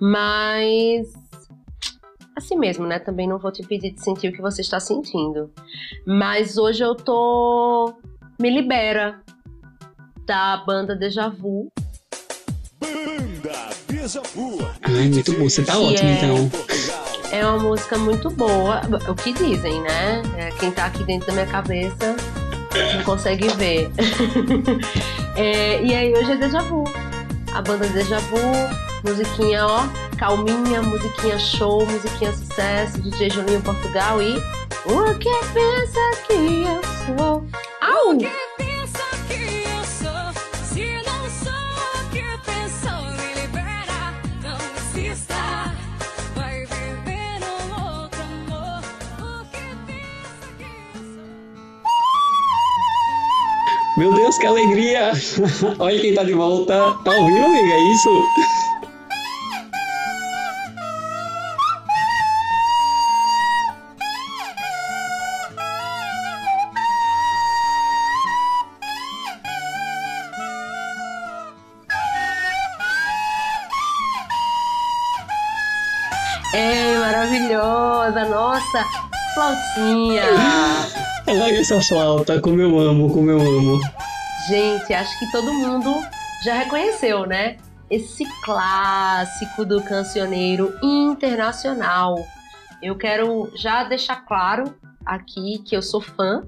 Mas 0.00 1.12
assim 2.36 2.56
mesmo, 2.56 2.86
né? 2.86 2.98
Também 2.98 3.26
não 3.26 3.38
vou 3.38 3.50
te 3.50 3.62
pedir 3.66 3.92
de 3.92 4.02
sentir 4.02 4.28
o 4.28 4.32
que 4.32 4.40
você 4.42 4.60
está 4.60 4.78
sentindo. 4.78 5.50
Mas 6.06 6.56
hoje 6.58 6.84
eu 6.84 6.94
tô 6.94 7.94
Me 8.40 8.50
Libera 8.50 9.20
da 10.26 10.58
banda 10.58 10.94
Deja 10.94 11.28
Vu. 11.28 11.68
Banda 12.80 13.70
Deja 13.88 14.22
Vu. 14.34 14.58
Ai, 14.82 15.08
muito 15.08 15.32
bom. 15.32 15.48
Você 15.48 15.62
tá 15.64 15.72
Que 15.72 15.78
ótimo, 15.78 16.08
é- 16.08 16.12
então. 16.14 16.50
É 17.32 17.44
uma 17.44 17.58
música 17.58 17.98
muito 17.98 18.30
boa, 18.30 18.80
o 19.08 19.14
que 19.14 19.32
dizem, 19.32 19.80
né? 19.82 20.22
É, 20.36 20.50
quem 20.60 20.70
tá 20.70 20.86
aqui 20.86 21.02
dentro 21.04 21.26
da 21.26 21.32
minha 21.32 21.46
cabeça 21.46 22.14
não 22.96 23.02
consegue 23.04 23.48
ver. 23.50 23.90
É, 25.38 25.82
e 25.84 25.94
aí 25.94 26.14
hoje 26.14 26.32
é 26.32 26.36
Deja 26.36 26.62
Vu. 26.62 26.82
A 27.52 27.60
banda 27.60 27.86
Deja 27.88 28.18
Vu, 28.20 28.38
musiquinha, 29.06 29.64
ó, 29.66 29.86
calminha, 30.18 30.82
musiquinha 30.82 31.38
show, 31.38 31.86
musiquinha 31.86 32.32
sucesso, 32.32 33.00
DJ 33.00 33.30
Juninho 33.30 33.62
Portugal 33.62 34.20
e 34.20 34.36
o 34.86 35.14
que 35.18 35.30
pensa 35.54 36.00
que 36.26 36.64
eu 36.64 37.16
sou? 37.16 37.44
Au! 37.80 38.10
O 38.10 38.18
que 38.18 38.28
pensa 38.56 39.04
que 39.28 39.62
eu 39.64 39.84
sou? 39.84 40.32
Se 40.64 41.02
não 41.04 41.30
sou 41.30 41.52
o 41.94 42.10
que 42.10 42.24
pensou, 42.44 43.02
me 43.12 43.40
libera. 43.40 44.14
Não 44.42 44.58
insista. 44.76 45.34
Vai 46.34 46.66
viver 46.66 47.40
um 47.42 48.00
outro 48.00 48.20
amor. 48.22 48.82
O 49.20 49.44
que 49.50 49.66
pensa 49.86 50.46
que 50.58 50.64
eu 50.94 51.02
sou? 51.14 51.28
Meu 53.96 54.12
Deus, 54.14 54.36
que 54.38 54.46
alegria! 54.46 55.12
Olha 55.78 56.00
quem 56.00 56.14
tá 56.14 56.24
de 56.24 56.34
volta. 56.34 56.96
Tá 57.04 57.10
ouvindo, 57.12 57.44
amiga? 57.44 57.72
É 57.74 57.92
isso? 57.92 58.10
Flautinha! 79.56 80.24
Olha 81.28 81.60
essa 81.60 81.80
flauta, 81.80 82.40
como 82.40 82.60
eu 82.60 82.78
amo, 82.78 83.12
como 83.12 83.30
eu 83.30 83.40
amo. 83.40 83.80
Gente, 84.48 84.92
acho 84.92 85.18
que 85.18 85.30
todo 85.32 85.52
mundo 85.52 85.92
já 86.44 86.54
reconheceu, 86.54 87.26
né? 87.26 87.56
Esse 87.90 88.24
clássico 88.44 89.64
do 89.64 89.82
cancioneiro 89.82 90.74
internacional. 90.82 92.16
Eu 92.82 92.96
quero 92.96 93.50
já 93.56 93.84
deixar 93.84 94.24
claro 94.24 94.74
aqui 95.04 95.58
que 95.64 95.76
eu 95.76 95.82
sou 95.82 96.00
fã. 96.00 96.42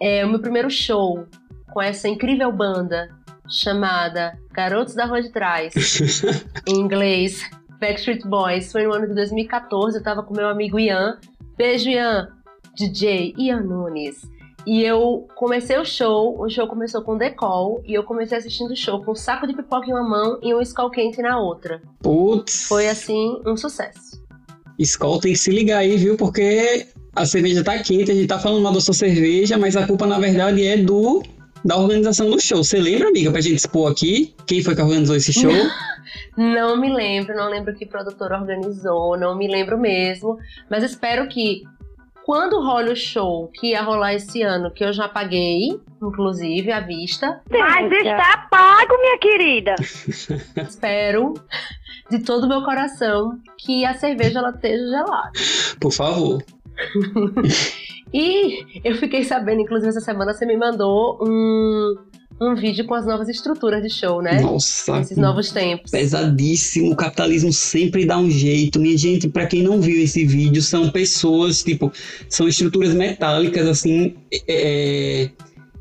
É 0.00 0.24
o 0.24 0.28
meu 0.28 0.40
primeiro 0.40 0.70
show 0.70 1.26
com 1.72 1.80
essa 1.80 2.08
incrível 2.08 2.52
banda 2.52 3.08
chamada 3.48 4.38
Garotos 4.52 4.94
da 4.94 5.04
Rua 5.04 5.22
de 5.22 5.30
Trás, 5.30 5.74
em 6.66 6.74
inglês 6.74 7.42
Backstreet 7.80 8.24
Boys. 8.24 8.70
Foi 8.70 8.84
no 8.84 8.94
ano 8.94 9.08
de 9.08 9.14
2014, 9.14 9.98
eu 9.98 10.02
tava 10.02 10.22
com 10.22 10.34
meu 10.34 10.48
amigo 10.48 10.78
Ian. 10.78 11.18
Beijo, 11.56 11.88
Ian! 11.90 12.41
DJ 12.76 13.34
Ian 13.38 13.62
Nunes. 13.62 14.22
E 14.64 14.82
eu 14.82 15.26
comecei 15.34 15.76
o 15.76 15.84
show, 15.84 16.40
o 16.40 16.48
show 16.48 16.68
começou 16.68 17.02
com 17.02 17.16
decol, 17.16 17.82
e 17.84 17.94
eu 17.94 18.04
comecei 18.04 18.38
assistindo 18.38 18.70
o 18.70 18.76
show 18.76 19.02
com 19.02 19.10
um 19.10 19.14
saco 19.16 19.46
de 19.46 19.54
pipoca 19.54 19.88
em 19.88 19.92
uma 19.92 20.08
mão 20.08 20.38
e 20.40 20.54
um 20.54 20.60
skull 20.60 20.90
quente 20.90 21.20
na 21.20 21.40
outra. 21.40 21.82
Putz. 22.00 22.68
Foi 22.68 22.88
assim, 22.88 23.40
um 23.44 23.56
sucesso. 23.56 24.22
Skol 24.78 25.18
tem 25.18 25.32
que 25.32 25.38
se 25.38 25.50
ligar 25.50 25.78
aí, 25.78 25.96
viu? 25.96 26.16
Porque 26.16 26.86
a 27.14 27.26
cerveja 27.26 27.64
tá 27.64 27.78
quente, 27.78 28.10
a 28.10 28.14
gente 28.14 28.26
tá 28.26 28.38
falando 28.38 28.62
mal 28.62 28.72
da 28.72 28.80
sua 28.80 28.94
cerveja, 28.94 29.58
mas 29.58 29.76
a 29.76 29.86
culpa 29.86 30.06
na 30.06 30.18
verdade 30.18 30.64
é 30.64 30.76
do 30.76 31.22
da 31.64 31.76
organização 31.76 32.30
do 32.30 32.40
show. 32.40 32.62
Você 32.62 32.80
lembra, 32.80 33.08
amiga, 33.08 33.30
pra 33.30 33.40
gente 33.40 33.56
expor 33.56 33.90
aqui 33.90 34.34
quem 34.46 34.62
foi 34.62 34.74
que 34.74 34.82
organizou 34.82 35.16
esse 35.16 35.32
show? 35.32 35.52
Não 36.36 36.76
me 36.76 36.92
lembro, 36.92 37.34
não 37.36 37.48
lembro 37.48 37.74
que 37.74 37.84
produtor 37.84 38.32
organizou, 38.32 39.18
não 39.18 39.36
me 39.36 39.46
lembro 39.46 39.78
mesmo, 39.78 40.38
mas 40.68 40.82
espero 40.82 41.28
que 41.28 41.62
quando 42.24 42.60
role 42.60 42.90
o 42.90 42.96
show 42.96 43.50
que 43.54 43.68
ia 43.68 43.82
rolar 43.82 44.14
esse 44.14 44.42
ano, 44.42 44.70
que 44.70 44.84
eu 44.84 44.92
já 44.92 45.08
paguei, 45.08 45.80
inclusive, 46.02 46.70
à 46.70 46.80
vista. 46.80 47.40
Mas 47.50 47.92
está 47.92 48.48
pago, 48.50 48.98
minha 49.00 49.18
querida. 49.18 49.74
Espero 50.56 51.34
de 52.10 52.20
todo 52.20 52.44
o 52.44 52.48
meu 52.48 52.62
coração 52.62 53.38
que 53.58 53.84
a 53.84 53.94
cerveja 53.94 54.38
ela 54.38 54.50
esteja 54.50 54.88
gelada. 54.88 55.32
Por 55.80 55.92
favor. 55.92 56.42
E 58.14 58.82
eu 58.84 58.94
fiquei 58.96 59.24
sabendo, 59.24 59.62
inclusive, 59.62 59.88
essa 59.88 60.00
semana 60.00 60.34
você 60.34 60.44
me 60.44 60.56
mandou 60.56 61.18
um, 61.22 61.94
um 62.42 62.54
vídeo 62.54 62.84
com 62.84 62.94
as 62.94 63.06
novas 63.06 63.28
estruturas 63.28 63.82
de 63.82 63.90
show, 63.90 64.20
né? 64.22 64.40
Nossa. 64.40 65.00
Esses 65.00 65.16
novos 65.16 65.50
tempos. 65.50 65.90
Pesadíssimo, 65.90 66.92
o 66.92 66.96
capitalismo 66.96 67.52
sempre 67.52 68.04
dá 68.04 68.18
um 68.18 68.30
jeito. 68.30 68.80
Minha 68.80 68.96
gente, 68.96 69.28
pra 69.28 69.46
quem 69.46 69.62
não 69.62 69.80
viu 69.80 70.02
esse 70.02 70.24
vídeo, 70.24 70.62
são 70.62 70.90
pessoas, 70.90 71.62
tipo, 71.62 71.92
são 72.28 72.48
estruturas 72.48 72.94
metálicas, 72.94 73.66
assim, 73.66 74.14
é, 74.48 75.30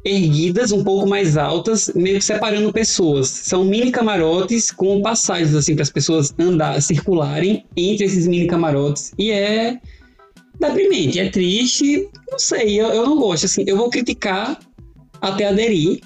erguidas 0.04 0.72
um 0.72 0.84
pouco 0.84 1.08
mais 1.08 1.38
altas, 1.38 1.92
meio 1.96 2.18
que 2.18 2.26
separando 2.26 2.72
pessoas. 2.72 3.28
São 3.28 3.64
mini 3.64 3.92
camarotes 3.92 4.72
com 4.72 5.02
passagens, 5.02 5.56
assim, 5.56 5.76
para 5.76 5.84
as 5.84 5.92
pessoas 5.92 6.34
andar, 6.40 6.82
circularem 6.82 7.66
entre 7.76 8.06
esses 8.06 8.28
mini 8.28 8.48
camarotes. 8.48 9.14
E 9.18 9.32
é 9.32 9.80
deprimente, 10.60 11.20
é 11.20 11.30
triste, 11.30 12.08
não 12.30 12.38
sei, 12.38 12.80
eu, 12.80 12.88
eu 12.90 13.06
não 13.06 13.18
gosto, 13.18 13.46
assim, 13.46 13.64
eu 13.66 13.76
vou 13.76 13.90
criticar 13.90 14.60
até 15.20 15.48
aderir, 15.48 16.02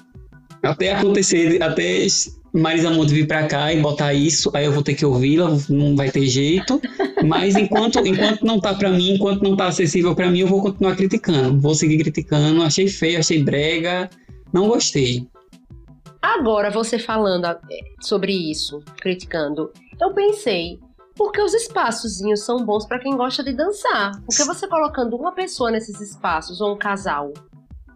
até 0.70 0.94
acontecer, 0.94 1.62
até 1.62 2.06
Marisa 2.52 2.90
Monte 2.90 3.12
vir 3.12 3.26
pra 3.26 3.46
cá 3.46 3.72
e 3.72 3.80
botar 3.80 4.14
isso, 4.14 4.50
aí 4.54 4.64
eu 4.64 4.72
vou 4.72 4.82
ter 4.82 4.94
que 4.94 5.04
ouvi-la, 5.04 5.50
não 5.68 5.94
vai 5.94 6.10
ter 6.10 6.26
jeito, 6.26 6.80
mas 7.24 7.54
enquanto, 7.56 7.98
enquanto 8.06 8.44
não 8.44 8.58
tá 8.58 8.74
pra 8.74 8.90
mim, 8.90 9.14
enquanto 9.14 9.42
não 9.42 9.56
tá 9.56 9.66
acessível 9.66 10.14
pra 10.14 10.30
mim, 10.30 10.40
eu 10.40 10.46
vou 10.46 10.62
continuar 10.62 10.96
criticando, 10.96 11.60
vou 11.60 11.74
seguir 11.74 11.98
criticando, 11.98 12.62
achei 12.62 12.88
feio, 12.88 13.18
achei 13.18 13.42
brega, 13.42 14.08
não 14.52 14.68
gostei. 14.68 15.26
Agora, 16.22 16.70
você 16.70 16.98
falando 16.98 17.46
é, 17.46 17.58
sobre 18.00 18.32
isso, 18.32 18.82
criticando, 19.00 19.70
eu 20.00 20.12
pensei, 20.12 20.78
porque 21.14 21.40
os 21.40 21.54
espaçozinhos 21.54 22.40
são 22.44 22.64
bons 22.64 22.86
pra 22.86 22.98
quem 22.98 23.16
gosta 23.16 23.42
de 23.42 23.52
dançar. 23.52 24.12
Porque 24.24 24.44
você 24.44 24.66
colocando 24.66 25.16
uma 25.16 25.32
pessoa 25.32 25.70
nesses 25.70 26.00
espaços, 26.00 26.60
ou 26.60 26.74
um 26.74 26.78
casal 26.78 27.32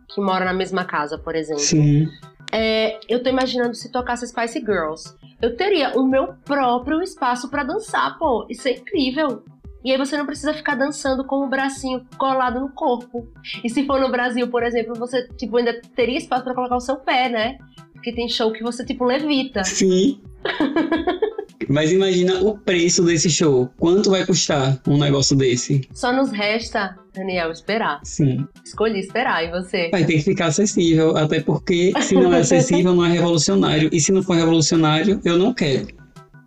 que 0.09 0.21
mora 0.21 0.45
na 0.45 0.55
mesma 0.55 0.85
casa, 0.85 1.19
por 1.19 1.37
exemplo. 1.37 1.63
Sim. 1.63 2.09
É, 2.53 2.99
eu 3.09 3.23
tô 3.23 3.29
imaginando 3.29 3.75
se 3.75 3.91
tocasse 3.91 4.27
Spice 4.27 4.61
Girls. 4.61 5.15
Eu 5.41 5.57
teria 5.57 5.99
o 5.99 6.07
meu 6.07 6.35
próprio 6.45 7.03
espaço 7.03 7.49
pra 7.49 7.65
dançar, 7.65 8.19
pô. 8.19 8.47
Isso 8.51 8.69
é 8.69 8.73
incrível. 8.73 9.43
E 9.83 9.91
aí 9.91 9.97
você 9.97 10.17
não 10.17 10.27
precisa 10.27 10.53
ficar 10.53 10.75
dançando 10.75 11.25
com 11.25 11.45
o 11.45 11.49
bracinho 11.49 12.07
colado 12.19 12.61
no 12.61 12.71
corpo. 12.71 13.27
E 13.65 13.71
se 13.71 13.87
for 13.87 13.99
no 13.99 14.11
Brasil, 14.11 14.47
por 14.49 14.63
exemplo, 14.63 14.95
você 14.95 15.27
tipo 15.39 15.57
ainda 15.57 15.81
teria 15.97 16.19
espaço 16.19 16.45
pra 16.45 16.55
colocar 16.55 16.77
o 16.77 16.81
seu 16.81 16.97
pé, 16.97 17.31
né? 17.31 17.59
Porque 17.95 18.13
tem 18.13 18.29
show 18.29 18.53
que 18.53 18.63
você 18.63 18.85
tipo 18.85 19.05
levita. 19.05 19.65
Sim. 19.65 20.21
Mas 21.69 21.93
imagina 21.93 22.41
o 22.41 22.59
preço 22.59 23.03
desse 23.05 23.31
show. 23.31 23.71
Quanto 23.79 24.11
vai 24.11 24.27
custar 24.27 24.81
um 24.87 24.99
negócio 24.99 25.37
desse? 25.37 25.89
Só 25.93 26.13
nos 26.13 26.31
resta, 26.31 26.99
Daniel, 27.15 27.51
esperar. 27.51 28.01
Sim. 28.05 28.47
Escolhi 28.65 29.01
esperar, 29.01 29.45
e 29.45 29.51
você? 29.51 29.89
Vai 29.91 30.05
ter 30.05 30.15
que 30.15 30.23
ficar 30.23 30.47
acessível, 30.47 31.17
até 31.17 31.41
porque 31.41 31.93
se 32.01 32.15
não 32.15 32.33
é 32.33 32.41
acessível, 32.41 32.95
não 32.95 33.05
é 33.05 33.11
revolucionário. 33.11 33.91
E 33.93 34.01
se 34.01 34.13
não 34.13 34.23
for 34.23 34.37
revolucionário, 34.37 35.21
eu 35.25 35.37
não 35.37 35.53
quero. 35.53 35.89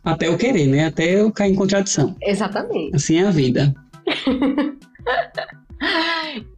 Até 0.04 0.28
eu 0.28 0.38
querer, 0.38 0.68
né? 0.68 0.86
Até 0.86 1.20
eu 1.20 1.32
cair 1.32 1.54
em 1.54 1.56
contradição. 1.56 2.16
Exatamente. 2.22 2.96
Assim 2.96 3.18
é 3.18 3.28
a 3.28 3.32
vida. 3.32 3.74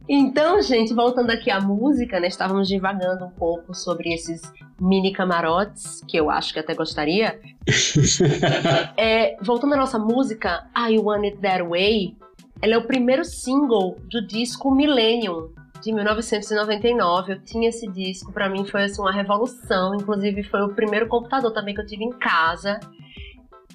Então, 0.08 0.62
gente, 0.62 0.94
voltando 0.94 1.30
aqui 1.30 1.50
à 1.50 1.60
música, 1.60 2.20
né? 2.20 2.28
Estávamos 2.28 2.68
divagando 2.68 3.24
um 3.24 3.30
pouco 3.30 3.74
sobre 3.74 4.14
esses 4.14 4.40
mini 4.80 5.12
camarotes, 5.12 6.00
que 6.06 6.16
eu 6.16 6.30
acho 6.30 6.52
que 6.52 6.60
até 6.60 6.74
gostaria. 6.74 7.38
É, 8.96 9.36
voltando 9.42 9.74
à 9.74 9.76
nossa 9.76 9.98
música, 9.98 10.64
I 10.76 10.98
Want 10.98 11.24
It 11.24 11.38
That 11.38 11.64
Way, 11.64 12.16
ela 12.62 12.74
é 12.74 12.78
o 12.78 12.86
primeiro 12.86 13.24
single 13.24 13.96
do 14.10 14.26
disco 14.26 14.74
Millennium, 14.74 15.50
de 15.80 15.92
1999. 15.92 17.32
Eu 17.32 17.42
tinha 17.42 17.68
esse 17.68 17.86
disco, 17.86 18.32
pra 18.32 18.48
mim 18.48 18.64
foi 18.64 18.84
assim, 18.84 19.00
uma 19.00 19.12
revolução. 19.12 19.94
Inclusive, 19.94 20.42
foi 20.44 20.62
o 20.62 20.74
primeiro 20.74 21.06
computador 21.06 21.52
também 21.52 21.74
que 21.74 21.80
eu 21.80 21.86
tive 21.86 22.04
em 22.04 22.10
casa. 22.10 22.80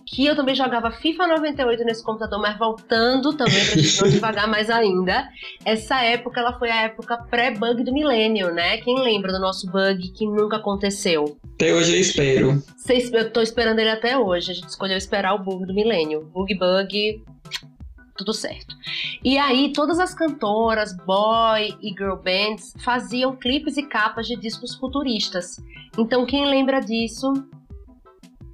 Que 0.05 0.25
eu 0.25 0.35
também 0.35 0.53
jogava 0.53 0.91
FIFA 0.91 1.27
98 1.27 1.85
nesse 1.85 2.03
computador, 2.03 2.41
mas 2.41 2.57
voltando 2.57 3.31
também 3.33 3.63
pra 3.65 3.81
gente 3.81 4.01
não 4.01 4.09
devagar 4.11 4.47
mais 4.47 4.69
ainda. 4.69 5.25
Essa 5.63 6.01
época, 6.03 6.41
ela 6.41 6.59
foi 6.59 6.69
a 6.69 6.81
época 6.81 7.17
pré-bug 7.29 7.81
do 7.83 7.93
Millennium, 7.93 8.53
né? 8.53 8.77
Quem 8.77 8.99
lembra 8.99 9.31
do 9.31 9.39
nosso 9.39 9.71
bug 9.71 10.11
que 10.11 10.25
nunca 10.25 10.57
aconteceu? 10.57 11.37
Até 11.53 11.73
hoje 11.73 11.93
eu 11.93 12.01
espero. 12.01 12.63
Eu 13.13 13.31
tô 13.31 13.41
esperando 13.41 13.79
ele 13.79 13.89
até 13.89 14.17
hoje. 14.17 14.51
A 14.51 14.53
gente 14.53 14.67
escolheu 14.67 14.97
esperar 14.97 15.33
o 15.33 15.39
bug 15.39 15.65
do 15.65 15.73
Millennium. 15.73 16.25
Bug 16.25 16.53
Bug. 16.55 17.23
Tudo 18.23 18.33
certo. 18.33 18.75
E 19.23 19.37
aí, 19.37 19.71
todas 19.73 19.99
as 19.99 20.13
cantoras, 20.13 20.95
boy 21.05 21.75
e 21.81 21.89
girl 21.89 22.15
bands 22.15 22.73
faziam 22.83 23.35
clipes 23.35 23.77
e 23.77 23.83
capas 23.83 24.27
de 24.27 24.35
discos 24.35 24.75
futuristas. 24.75 25.57
Então, 25.97 26.25
quem 26.25 26.45
lembra 26.49 26.79
disso, 26.79 27.33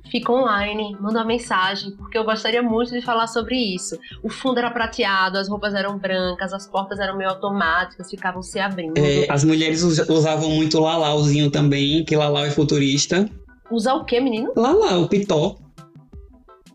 fica 0.10 0.32
online, 0.32 0.96
manda 1.00 1.20
uma 1.20 1.26
mensagem, 1.26 1.92
porque 1.98 2.18
eu 2.18 2.24
gostaria 2.24 2.64
muito 2.64 2.92
de 2.92 3.02
falar 3.02 3.28
sobre 3.28 3.56
isso. 3.58 3.98
O 4.24 4.30
fundo 4.30 4.58
era 4.58 4.72
prateado, 4.72 5.38
as 5.38 5.50
roupas 5.50 5.74
eram 5.74 5.98
brancas, 5.98 6.54
as 6.54 6.66
portas 6.66 7.00
eram 7.00 7.18
meio 7.18 7.30
automáticas, 7.30 8.10
ficavam 8.10 8.42
se 8.42 8.60
abrindo. 8.60 8.98
É, 8.98 9.30
as 9.30 9.44
mulheres 9.44 9.84
us- 9.84 10.08
usavam 10.10 10.50
muito 10.50 10.80
lalauzinho 10.80 11.52
também, 11.52 12.04
que 12.06 12.16
lalau 12.16 12.46
é 12.46 12.50
futurista. 12.52 13.30
Usar 13.70 13.96
o 13.96 14.06
que, 14.06 14.20
menino? 14.22 14.54
Lalau, 14.56 15.04
o 15.04 15.08
pitó. 15.10 15.58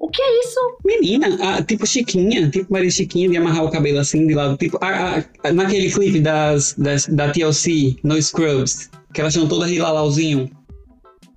O 0.02 0.08
que 0.08 0.20
é 0.20 0.40
isso? 0.40 0.58
Menina, 0.84 1.28
ah, 1.40 1.62
tipo 1.62 1.86
Chiquinha, 1.86 2.50
tipo 2.50 2.72
Maria 2.72 2.90
Chiquinha, 2.90 3.28
de 3.30 3.36
amarrar 3.36 3.64
o 3.64 3.70
cabelo 3.70 4.00
assim 4.00 4.26
de 4.26 4.34
lado. 4.34 4.56
Tipo, 4.56 4.76
ah, 4.82 5.22
ah, 5.44 5.52
naquele 5.52 5.88
clipe 5.92 6.18
das, 6.20 6.74
das, 6.74 7.06
da 7.06 7.30
TLC, 7.30 7.96
no 8.02 8.20
Scrubs, 8.20 8.90
que 9.14 9.20
elas 9.20 9.32
tinham 9.32 9.46
todas 9.46 9.70
de 9.70 9.78
lalauzinho. 9.78 10.50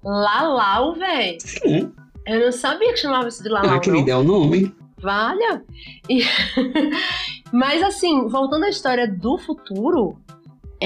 Lalau, 0.03 0.95
véi. 0.95 1.38
Sim. 1.39 1.91
Eu 2.25 2.39
não 2.45 2.51
sabia 2.51 2.91
que 2.91 2.98
chamava 2.98 3.27
isso 3.27 3.43
de 3.43 3.50
Lalau, 3.50 3.75
Ah, 3.75 3.79
querida, 3.79 4.12
é 4.12 4.15
o 4.15 4.24
nome. 4.24 4.74
Valha! 5.00 5.63
E- 6.10 6.24
Mas 7.53 7.84
assim, 7.84 8.27
voltando 8.27 8.63
à 8.65 8.69
história 8.69 9.07
do 9.07 9.38
futuro, 9.38 10.17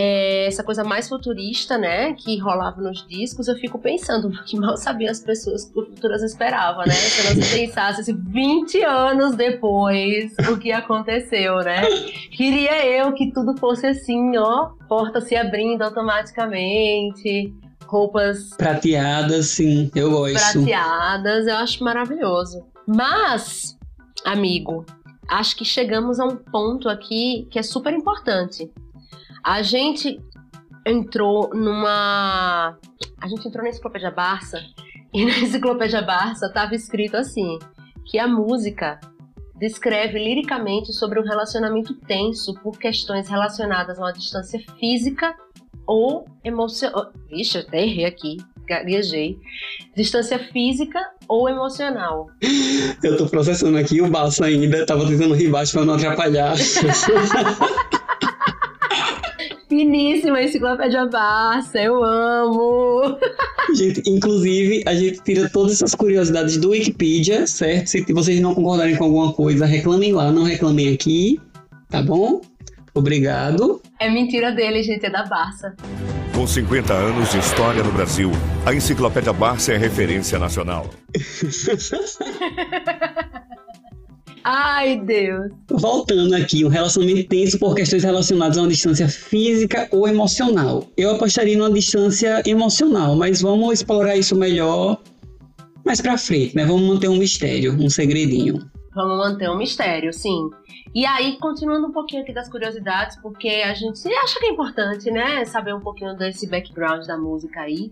é, 0.02 0.48
essa 0.48 0.64
coisa 0.64 0.82
mais 0.82 1.10
futurista, 1.10 1.78
né, 1.78 2.14
que 2.14 2.38
rolava 2.40 2.82
nos 2.82 3.06
discos, 3.06 3.50
eu 3.50 3.56
fico 3.56 3.78
pensando 3.78 4.32
que 4.48 4.58
mal 4.58 4.78
sabiam 4.78 5.12
as 5.12 5.20
pessoas 5.20 5.66
que 5.66 5.78
o 5.78 5.86
futuro 5.88 6.14
as 6.14 6.22
esperava, 6.22 6.86
né? 6.86 6.94
Se 6.94 7.28
elas 7.28 7.52
pensassem 7.52 8.02
assim, 8.02 8.16
20 8.16 8.82
anos 8.84 9.36
depois 9.36 10.32
o 10.50 10.58
que 10.58 10.72
aconteceu, 10.72 11.58
né? 11.58 11.82
Queria 12.32 12.86
eu 12.86 13.12
que 13.12 13.30
tudo 13.34 13.58
fosse 13.58 13.88
assim, 13.88 14.38
ó, 14.38 14.70
porta 14.88 15.20
se 15.20 15.36
abrindo 15.36 15.82
automaticamente, 15.82 17.54
roupas 17.86 18.52
Prateada, 18.56 19.44
sim, 19.44 19.92
eu 19.94 20.12
gosto. 20.12 20.34
prateadas, 20.34 21.46
eu 21.46 21.56
acho 21.58 21.84
maravilhoso. 21.84 22.64
Mas, 22.88 23.78
amigo, 24.24 24.86
acho 25.28 25.58
que 25.58 25.66
chegamos 25.66 26.22
a 26.22 26.26
um 26.26 26.38
ponto 26.38 26.88
aqui 26.88 27.50
que 27.52 27.60
é 27.60 27.64
super 27.64 27.94
importante. 27.94 28.72
A 29.44 29.62
gente 29.62 30.20
entrou 30.86 31.50
numa. 31.54 32.78
A 33.22 33.28
gente 33.28 33.48
entrou 33.48 33.64
na 33.64 33.70
Enciclopédia 33.70 34.12
Barça, 34.12 34.62
e 35.14 35.26
na 35.26 35.38
Enciclopédia 35.40 36.02
Barça 36.02 36.48
estava 36.48 36.76
escrito 36.76 37.16
assim: 37.16 37.58
que 38.06 38.18
a 38.18 38.28
música 38.28 39.00
descreve 39.56 40.18
liricamente 40.18 40.94
sobre 40.94 41.20
um 41.20 41.24
relacionamento 41.24 41.94
tenso 41.94 42.54
por 42.56 42.78
questões 42.78 43.28
relacionadas 43.28 44.00
a 44.00 44.04
uma 44.04 44.14
distância 44.14 44.60
física 44.80 45.36
ou 45.86 46.26
emocional. 46.44 47.12
Vixe, 47.30 47.58
até 47.58 47.84
errei 47.84 48.06
aqui, 48.06 48.38
gaguejei. 48.66 49.38
Distância 49.96 50.40
física 50.40 51.00
ou 51.28 51.50
emocional. 51.50 52.28
Eu 53.04 53.18
tô 53.18 53.26
processando 53.28 53.78
aqui 53.78 54.02
o 54.02 54.10
baço 54.10 54.44
ainda, 54.44 54.86
tava 54.86 55.06
tentando 55.06 55.34
rir 55.34 55.50
baixo 55.50 55.74
pra 55.74 55.84
não 55.84 55.96
atrapalhar. 55.96 56.56
Finíssima 59.80 60.42
enciclopédia 60.42 61.06
Barça, 61.06 61.80
eu 61.80 62.04
amo! 62.04 63.18
Gente, 63.74 64.04
inclusive, 64.06 64.84
a 64.86 64.94
gente 64.94 65.24
tira 65.24 65.48
todas 65.48 65.76
essas 65.76 65.96
curiosidades 65.96 66.58
do 66.58 66.72
Wikipedia, 66.72 67.48
certo? 67.48 67.88
Se 67.88 68.04
vocês 68.12 68.42
não 68.42 68.54
concordarem 68.54 68.98
com 68.98 69.06
alguma 69.06 69.32
coisa, 69.32 69.66
reclamem 69.66 70.12
lá, 70.12 70.34
não 70.34 70.44
reclamem 70.44 70.94
aqui, 70.94 71.40
tá 71.90 72.04
bom? 72.04 72.42
Obrigado. 72.94 73.82
É 74.02 74.10
mentira 74.10 74.52
dele, 74.52 74.84
gente, 74.84 75.06
é 75.06 75.10
da 75.10 75.24
Barça. 75.24 75.74
Com 76.36 76.46
50 76.46 76.94
anos 76.94 77.32
de 77.32 77.38
história 77.38 77.82
no 77.82 77.94
Brasil, 77.94 78.32
a 78.66 78.74
Enciclopédia 78.74 79.32
Barça 79.32 79.72
é 79.72 79.78
referência 79.78 80.38
nacional. 80.38 80.90
Ai, 84.44 85.00
Deus. 85.02 85.52
Voltando 85.70 86.34
aqui, 86.36 86.64
um 86.66 86.70
relacionamento 86.70 87.28
tenso 87.28 87.60
por 87.60 87.76
questões 87.76 88.04
relacionadas 88.04 88.58
a 88.58 88.62
uma 88.62 88.70
distância 88.70 89.08
física 89.08 89.88
ou 89.92 90.08
emocional. 90.08 90.88
Eu 90.98 91.12
apostaria 91.12 91.58
numa 91.58 91.72
distância 91.72 92.42
emocional, 92.46 93.16
mas 93.16 93.42
vamos 93.42 93.74
explorar 93.74 94.16
isso 94.16 94.36
melhor 94.36 95.02
mais 95.86 96.02
pra 96.02 96.18
frente, 96.18 96.56
né? 96.56 96.66
Vamos 96.66 96.88
manter 96.88 97.10
um 97.10 97.18
mistério, 97.18 97.74
um 97.74 97.90
segredinho. 97.90 98.60
Vamos 99.00 99.18
manter 99.18 99.50
um 99.50 99.56
mistério, 99.56 100.12
sim. 100.12 100.50
E 100.94 101.06
aí, 101.06 101.38
continuando 101.38 101.88
um 101.88 101.92
pouquinho 101.94 102.22
aqui 102.22 102.34
das 102.34 102.50
curiosidades, 102.50 103.16
porque 103.22 103.48
a 103.48 103.74
gente 103.74 104.06
acha 104.14 104.38
que 104.38 104.48
é 104.48 104.50
importante, 104.50 105.10
né? 105.10 105.46
Saber 105.46 105.74
um 105.74 105.80
pouquinho 105.80 106.18
desse 106.18 106.50
background 106.50 107.06
da 107.06 107.18
música 107.18 107.62
aí. 107.62 107.90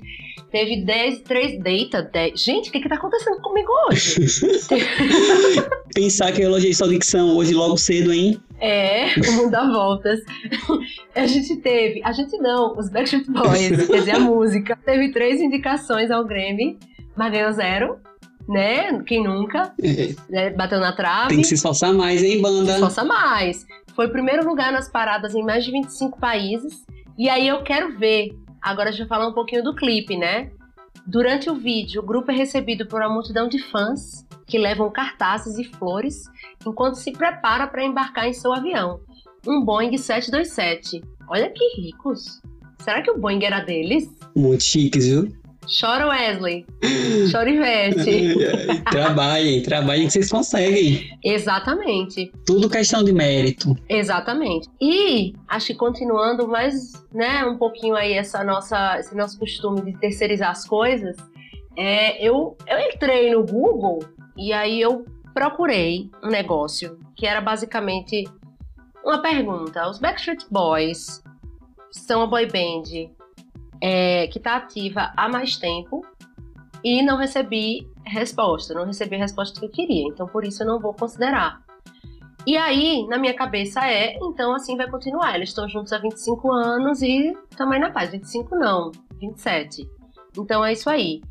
Teve 0.51 0.83
10, 0.83 1.21
3 1.21 1.63
data, 1.63 2.01
10. 2.11 2.37
Gente, 2.37 2.67
o 2.67 2.71
que 2.73 2.81
que 2.81 2.89
tá 2.89 2.95
acontecendo 2.95 3.41
comigo 3.41 3.71
hoje? 3.87 4.17
Pensar 5.95 6.33
que 6.33 6.41
eu 6.41 6.47
elogiei 6.47 6.73
sua 6.73 6.89
dicção 6.89 7.37
hoje 7.37 7.53
logo 7.53 7.77
cedo, 7.77 8.11
hein? 8.11 8.37
É, 8.59 9.05
o 9.17 9.31
mundo 9.31 9.51
dá 9.51 9.65
voltas. 9.65 10.19
A 11.15 11.25
gente 11.25 11.55
teve, 11.61 12.01
a 12.03 12.11
gente 12.11 12.37
não, 12.39 12.77
os 12.77 12.89
Backstreet 12.89 13.27
Boys, 13.31 13.87
quer 13.87 13.99
dizer, 13.99 14.15
a 14.15 14.19
música. 14.19 14.77
Teve 14.83 15.13
três 15.13 15.39
indicações 15.39 16.11
ao 16.11 16.25
Grammy, 16.25 16.77
mas 17.15 17.31
ganhou 17.31 17.53
zero, 17.53 17.97
né? 18.47 19.01
Quem 19.03 19.23
nunca? 19.23 19.73
É, 19.81 20.15
né? 20.29 20.49
Bateu 20.51 20.79
na 20.79 20.93
trave. 20.93 21.29
tem 21.29 21.41
que 21.41 21.47
se 21.47 21.55
esforçar 21.55 21.93
mais, 21.93 22.23
hein, 22.23 22.41
banda? 22.41 22.65
Se 22.65 22.73
esforça 22.73 23.03
mais. 23.03 23.65
Foi 23.95 24.07
primeiro 24.09 24.47
lugar 24.47 24.71
nas 24.71 24.89
paradas 24.89 25.35
em 25.35 25.43
mais 25.43 25.65
de 25.65 25.71
25 25.71 26.19
países. 26.19 26.85
E 27.17 27.27
aí 27.29 27.47
eu 27.47 27.63
quero 27.63 27.97
ver. 27.97 28.29
Agora 28.61 28.89
a 28.89 28.91
gente 28.91 29.07
vai 29.07 29.17
falar 29.17 29.27
um 29.27 29.33
pouquinho 29.33 29.63
do 29.63 29.75
clipe, 29.75 30.15
né? 30.15 30.51
Durante 31.05 31.49
o 31.49 31.55
vídeo, 31.55 32.01
o 32.01 32.05
grupo 32.05 32.31
é 32.31 32.35
recebido 32.35 32.85
por 32.85 33.01
uma 33.01 33.09
multidão 33.09 33.47
de 33.47 33.59
fãs 33.59 34.25
que 34.45 34.57
levam 34.57 34.91
cartazes 34.91 35.57
e 35.57 35.63
flores 35.63 36.23
enquanto 36.65 36.95
se 36.95 37.11
prepara 37.11 37.65
para 37.67 37.85
embarcar 37.85 38.27
em 38.27 38.33
seu 38.33 38.53
avião, 38.53 38.99
um 39.47 39.63
Boeing 39.63 39.97
727. 39.97 41.01
Olha 41.29 41.49
que 41.49 41.81
ricos! 41.81 42.41
Será 42.79 43.01
que 43.01 43.11
o 43.11 43.17
Boeing 43.17 43.43
era 43.43 43.61
deles? 43.61 44.09
Muito 44.35 44.63
chiques, 44.63 45.05
viu? 45.07 45.31
Chora 45.67 46.07
Wesley, 46.07 46.65
chora 47.29 47.49
Ivete. 47.49 48.35
trabalhem, 48.89 49.61
trabalhem 49.61 50.05
que 50.07 50.13
vocês 50.13 50.29
conseguem. 50.29 51.09
Exatamente. 51.23 52.31
Tudo 52.45 52.69
questão 52.69 53.03
de 53.03 53.11
mérito. 53.11 53.75
Exatamente. 53.89 54.69
E 54.81 55.33
acho 55.47 55.67
que 55.67 55.75
continuando 55.75 56.47
mais, 56.47 56.93
né, 57.13 57.43
um 57.43 57.57
pouquinho 57.57 57.95
aí 57.95 58.13
essa 58.13 58.43
nossa, 58.45 58.97
esse 58.97 59.15
nosso 59.15 59.37
costume 59.37 59.81
de 59.81 59.99
terceirizar 59.99 60.51
as 60.51 60.65
coisas, 60.65 61.17
é, 61.77 62.25
eu, 62.25 62.55
eu 62.65 62.79
entrei 62.79 63.31
no 63.31 63.45
Google 63.45 63.99
e 64.37 64.53
aí 64.53 64.79
eu 64.79 65.05
procurei 65.33 66.09
um 66.23 66.29
negócio 66.29 66.97
que 67.15 67.27
era 67.27 67.41
basicamente 67.41 68.23
uma 69.03 69.21
pergunta. 69.21 69.89
Os 69.89 69.99
Backstreet 69.99 70.45
Boys 70.49 71.21
são 71.91 72.21
uma 72.21 72.27
boy 72.27 72.45
band 72.45 73.16
é, 73.81 74.27
que 74.27 74.37
está 74.37 74.55
ativa 74.55 75.11
há 75.15 75.29
mais 75.29 75.57
tempo 75.57 76.05
e 76.83 77.01
não 77.01 77.17
recebi 77.17 77.87
resposta, 78.05 78.73
não 78.73 78.85
recebi 78.85 79.15
a 79.15 79.19
resposta 79.19 79.59
que 79.59 79.65
eu 79.65 79.69
queria, 79.69 80.07
então 80.07 80.27
por 80.27 80.45
isso 80.45 80.63
eu 80.63 80.67
não 80.67 80.79
vou 80.79 80.93
considerar. 80.93 81.61
E 82.45 82.55
aí, 82.55 83.05
na 83.07 83.17
minha 83.17 83.33
cabeça 83.33 83.85
é, 83.85 84.17
então 84.21 84.55
assim 84.55 84.77
vai 84.77 84.89
continuar. 84.89 85.35
Eles 85.35 85.49
estão 85.49 85.67
juntos 85.67 85.91
há 85.91 85.97
25 85.97 86.49
anos 86.49 87.01
e 87.01 87.35
também 87.57 87.77
na 87.77 87.91
paz. 87.91 88.11
25 88.11 88.55
não, 88.55 88.89
27. 89.19 89.85
Então 90.37 90.63
é 90.63 90.71
isso 90.71 90.89
aí. 90.89 91.21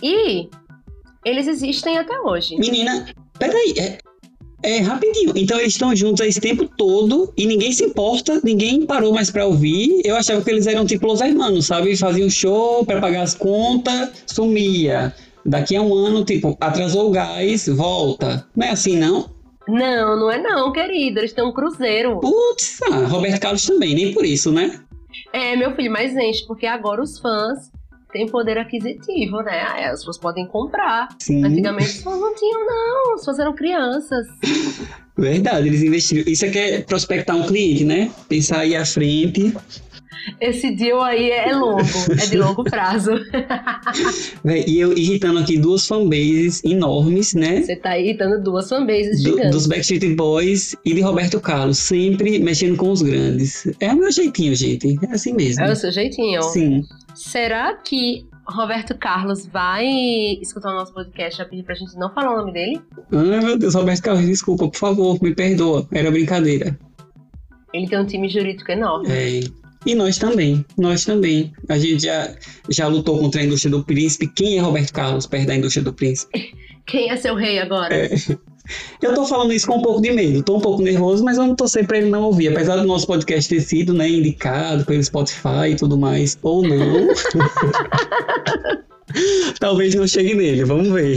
E 0.00 0.48
eles 1.24 1.48
existem 1.48 1.98
até 1.98 2.20
hoje. 2.20 2.56
Menina, 2.56 3.04
peraí, 3.36 3.98
é, 4.62 4.78
rapidinho. 4.78 5.32
Então 5.36 5.58
eles 5.58 5.72
estão 5.72 5.94
juntos 5.94 6.26
esse 6.26 6.40
tempo 6.40 6.66
todo 6.76 7.32
e 7.36 7.46
ninguém 7.46 7.72
se 7.72 7.84
importa, 7.84 8.40
ninguém 8.44 8.84
parou 8.84 9.12
mais 9.12 9.30
pra 9.30 9.46
ouvir. 9.46 10.00
Eu 10.04 10.16
achava 10.16 10.42
que 10.42 10.50
eles 10.50 10.66
eram 10.66 10.84
tipo 10.84 11.10
os 11.10 11.20
hermanos, 11.20 11.66
sabe? 11.66 11.96
Faziam 11.96 12.28
show 12.28 12.84
pra 12.84 13.00
pagar 13.00 13.22
as 13.22 13.34
contas, 13.34 14.10
sumia. 14.26 15.14
Daqui 15.44 15.74
a 15.74 15.82
um 15.82 15.94
ano, 15.94 16.24
tipo, 16.24 16.56
atrasou 16.60 17.08
o 17.08 17.10
gás, 17.10 17.66
volta. 17.66 18.46
Não 18.54 18.66
é 18.66 18.70
assim, 18.70 18.96
não? 18.96 19.30
Não, 19.66 20.18
não 20.18 20.30
é 20.30 20.42
não, 20.42 20.72
querido. 20.72 21.20
Eles 21.20 21.32
têm 21.32 21.44
um 21.44 21.52
cruzeiro. 21.52 22.20
Putz, 22.20 22.80
ah, 22.82 23.06
Roberto 23.06 23.40
Carlos 23.40 23.64
também, 23.64 23.94
nem 23.94 24.12
por 24.12 24.24
isso, 24.24 24.52
né? 24.52 24.80
É, 25.32 25.56
meu 25.56 25.74
filho, 25.74 25.90
mas 25.90 26.12
gente, 26.12 26.46
porque 26.46 26.66
agora 26.66 27.02
os 27.02 27.18
fãs 27.18 27.70
têm 28.10 28.26
poder 28.28 28.58
aquisitivo, 28.58 29.38
né? 29.42 29.64
Ah, 29.66 29.80
é, 29.80 29.86
As 29.86 30.00
pessoas 30.00 30.18
podem 30.18 30.46
comprar. 30.46 31.08
Sim. 31.18 31.44
Antigamente 31.44 31.88
os 31.90 32.02
fãs 32.02 32.20
não 32.20 32.34
tinham, 32.34 32.66
não. 32.66 33.14
Os 33.14 33.24
fãs 33.24 33.38
eram 33.38 33.54
crianças. 33.54 34.26
Verdade, 35.16 35.68
eles 35.68 35.82
investiram. 35.82 36.30
Isso 36.30 36.44
aqui 36.46 36.58
é 36.58 36.80
prospectar 36.80 37.36
um 37.36 37.46
cliente, 37.46 37.84
né? 37.84 38.10
Pensar 38.28 38.60
aí 38.60 38.74
à 38.74 38.84
frente. 38.84 39.54
Esse 40.40 40.70
deal 40.70 41.00
aí 41.02 41.30
é 41.30 41.52
longo, 41.54 41.80
é 42.12 42.26
de 42.26 42.36
longo 42.36 42.62
prazo. 42.64 43.10
E 44.66 44.78
eu 44.78 44.96
irritando 44.96 45.38
aqui 45.40 45.58
duas 45.58 45.86
fanbases 45.86 46.62
enormes, 46.64 47.34
né? 47.34 47.62
Você 47.62 47.76
tá 47.76 47.98
irritando 47.98 48.42
duas 48.42 48.68
fanbases 48.68 49.22
Do- 49.22 49.30
gigantes. 49.30 49.50
dos 49.50 49.66
Backstreet 49.66 50.14
Boys 50.14 50.74
e 50.84 50.94
de 50.94 51.00
Roberto 51.00 51.40
Carlos, 51.40 51.78
sempre 51.78 52.38
mexendo 52.38 52.76
com 52.76 52.90
os 52.90 53.02
grandes. 53.02 53.66
É 53.80 53.92
o 53.92 53.96
meu 53.96 54.10
jeitinho, 54.10 54.54
gente. 54.54 54.98
É 55.04 55.12
assim 55.12 55.32
mesmo. 55.34 55.62
É 55.64 55.72
o 55.72 55.76
seu 55.76 55.90
jeitinho. 55.90 56.42
Sim. 56.42 56.84
Será 57.14 57.74
que 57.74 58.26
Roberto 58.46 58.96
Carlos 58.98 59.46
vai 59.46 59.86
escutar 60.40 60.70
o 60.72 60.74
nosso 60.74 60.92
podcast 60.92 61.40
e 61.40 61.44
pedir 61.44 61.62
pra 61.62 61.74
gente 61.74 61.96
não 61.96 62.12
falar 62.12 62.34
o 62.34 62.36
nome 62.38 62.52
dele? 62.52 62.80
Ai, 63.12 63.40
meu 63.44 63.58
Deus, 63.58 63.74
Roberto 63.74 64.02
Carlos, 64.02 64.26
desculpa, 64.26 64.68
por 64.68 64.76
favor, 64.78 65.18
me 65.22 65.34
perdoa. 65.34 65.86
Era 65.92 66.10
brincadeira. 66.10 66.78
Ele 67.72 67.86
tem 67.88 67.98
um 67.98 68.06
time 68.06 68.28
jurídico 68.28 68.70
enorme. 68.72 69.08
É. 69.10 69.40
E 69.86 69.94
nós 69.94 70.18
também, 70.18 70.64
nós 70.76 71.04
também. 71.04 71.52
A 71.68 71.78
gente 71.78 72.04
já, 72.04 72.34
já 72.68 72.86
lutou 72.86 73.18
contra 73.18 73.40
a 73.40 73.44
indústria 73.44 73.70
do 73.70 73.82
príncipe. 73.82 74.26
Quem 74.26 74.58
é 74.58 74.60
Roberto 74.60 74.92
Carlos 74.92 75.26
perto 75.26 75.46
da 75.46 75.56
indústria 75.56 75.82
do 75.82 75.92
príncipe? 75.92 76.54
Quem 76.86 77.10
é 77.10 77.16
seu 77.16 77.34
rei 77.34 77.58
agora? 77.58 77.94
É. 77.94 78.10
Eu 79.02 79.14
tô 79.14 79.26
falando 79.26 79.52
isso 79.52 79.66
com 79.66 79.78
um 79.78 79.82
pouco 79.82 80.00
de 80.00 80.12
medo, 80.12 80.44
tô 80.44 80.56
um 80.56 80.60
pouco 80.60 80.80
nervoso, 80.80 81.24
mas 81.24 81.36
vamos 81.36 81.56
torcer 81.56 81.84
pra 81.86 81.98
ele 81.98 82.08
não 82.08 82.22
ouvir. 82.22 82.48
Apesar 82.48 82.76
do 82.76 82.84
nosso 82.86 83.04
podcast 83.04 83.48
ter 83.48 83.60
sido 83.60 83.92
né, 83.92 84.08
indicado 84.08 84.84
pelo 84.84 85.02
Spotify 85.02 85.70
e 85.72 85.76
tudo 85.76 85.98
mais, 85.98 86.38
ou 86.42 86.62
não. 86.62 87.08
Talvez 89.58 89.94
não 89.96 90.06
chegue 90.06 90.34
nele, 90.34 90.64
vamos 90.64 90.88
ver. 90.88 91.16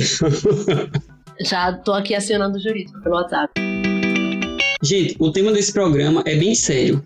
Já 1.41 1.73
tô 1.73 1.93
aqui 1.93 2.15
acionando 2.15 2.57
o 2.57 2.59
jurídico 2.59 2.99
pelo 3.03 3.15
WhatsApp. 3.15 3.53
Gente, 4.81 5.15
o 5.19 5.31
tema 5.31 5.51
desse 5.51 5.71
programa 5.71 6.23
é 6.25 6.35
bem 6.35 6.55
sério. 6.55 7.03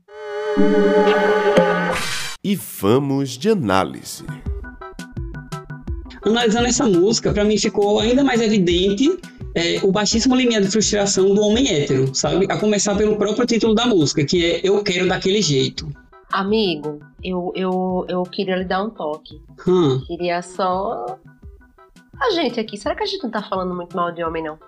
E 2.44 2.56
vamos 2.56 3.32
de 3.32 3.50
análise. 3.50 4.24
Analisando 6.22 6.68
essa 6.68 6.86
música, 6.86 7.34
pra 7.34 7.44
mim 7.44 7.58
ficou 7.58 8.00
ainda 8.00 8.24
mais 8.24 8.42
evidente 8.42 9.18
é, 9.58 9.80
o 9.84 9.92
baixíssimo 9.92 10.36
limiar 10.36 10.62
de 10.62 10.70
frustração 10.70 11.34
do 11.34 11.42
homem 11.42 11.68
hétero, 11.68 12.14
sabe? 12.14 12.46
A 12.50 12.58
começar 12.58 12.96
pelo 12.96 13.18
próprio 13.18 13.46
título 13.46 13.74
da 13.74 13.88
música, 13.88 14.24
que 14.24 14.46
é 14.46 14.62
Eu 14.64 14.84
Quero 14.84 15.08
Daquele 15.08 15.42
Jeito. 15.42 15.90
Amigo, 16.32 17.00
eu, 17.24 17.52
eu, 17.56 18.06
eu 18.08 18.24
queria 18.24 18.56
lhe 18.56 18.66
dar 18.66 18.84
um 18.84 18.90
toque. 18.92 19.42
Hum. 19.68 20.02
Queria 20.06 20.42
só. 20.42 21.18
A 22.22 22.30
gente 22.32 22.60
aqui, 22.60 22.78
será 22.78 22.96
que 22.96 23.04
a 23.04 23.06
gente 23.06 23.24
não 23.24 23.32
tá 23.32 23.42
falando 23.42 23.74
muito 23.74 23.96
mal 23.96 24.12
de 24.12 24.24
homem, 24.24 24.44
não? 24.44 24.60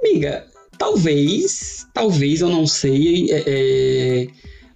Amiga, 0.00 0.46
talvez, 0.76 1.86
talvez, 1.92 2.40
eu 2.40 2.48
não 2.48 2.66
sei. 2.66 3.30
é, 3.30 3.44
é, 3.46 4.26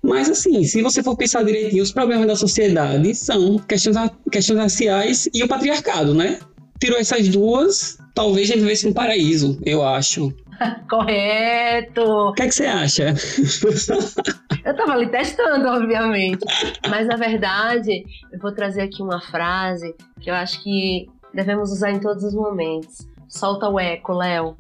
Mas 0.05 0.29
assim, 0.29 0.63
se 0.65 0.83
você 0.83 1.03
for 1.03 1.17
pensar 1.17 1.43
direitinho, 1.43 1.83
os 1.83 1.91
problemas 1.91 2.27
da 2.27 2.37
sociedade 2.37 3.15
são 3.15 3.59
questões, 3.59 3.97
questões 4.31 4.59
raciais 4.59 5.29
e 5.33 5.43
o 5.43 5.49
patriarcado, 5.49 6.15
né? 6.15 6.39
Tirou 6.79 6.99
essas 6.99 7.27
duas, 7.29 7.97
talvez 8.15 8.51
a 8.51 8.53
gente 8.53 8.63
vivesse 8.63 8.87
um 8.87 8.93
paraíso, 8.93 9.59
eu 9.65 9.83
acho. 9.83 10.31
Correto! 10.91 12.03
O 12.03 12.33
que, 12.35 12.43
é 12.43 12.47
que 12.47 12.55
você 12.55 12.67
acha? 12.67 13.15
Eu 14.65 14.75
tava 14.75 14.93
ali 14.93 15.11
testando, 15.11 15.69
obviamente. 15.69 16.43
Mas 16.89 17.07
na 17.07 17.17
verdade, 17.17 18.03
eu 18.33 18.39
vou 18.39 18.51
trazer 18.51 18.81
aqui 18.81 19.03
uma 19.03 19.21
frase 19.21 19.95
que 20.23 20.31
eu 20.31 20.35
acho 20.35 20.63
que 20.63 21.07
devemos 21.35 21.71
usar 21.71 21.91
em 21.91 22.01
todos 22.01 22.25
os 22.25 22.33
momentos. 22.33 23.07
Solta 23.29 23.69
o 23.69 23.79
eco, 23.79 24.15
Léo. 24.15 24.57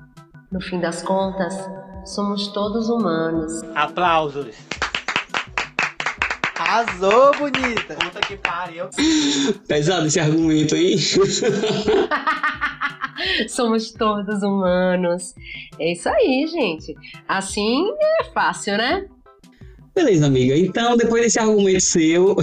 No 0.53 0.61
fim 0.61 0.79
das 0.79 1.03
contas, 1.03 1.55
somos 2.05 2.49
todos 2.49 2.91
humanos. 2.91 3.63
Aplausos. 3.75 4.55
Arrasou, 6.57 7.33
bonita. 7.37 7.95
Puta 7.95 8.21
que 8.21 8.37
pariu. 8.37 8.87
Pesado 9.67 10.07
esse 10.07 10.21
argumento 10.21 10.75
aí. 10.75 10.97
Somos 13.49 13.91
todos 13.93 14.43
humanos. 14.43 15.35
É 15.79 15.93
isso 15.93 16.09
aí, 16.09 16.47
gente. 16.47 16.95
Assim 17.29 17.85
é 18.21 18.25
fácil, 18.33 18.77
né? 18.77 19.07
Beleza, 19.95 20.27
amiga. 20.27 20.57
Então, 20.57 20.97
depois 20.97 21.23
desse 21.23 21.39
argumento 21.39 21.81
seu, 21.81 22.37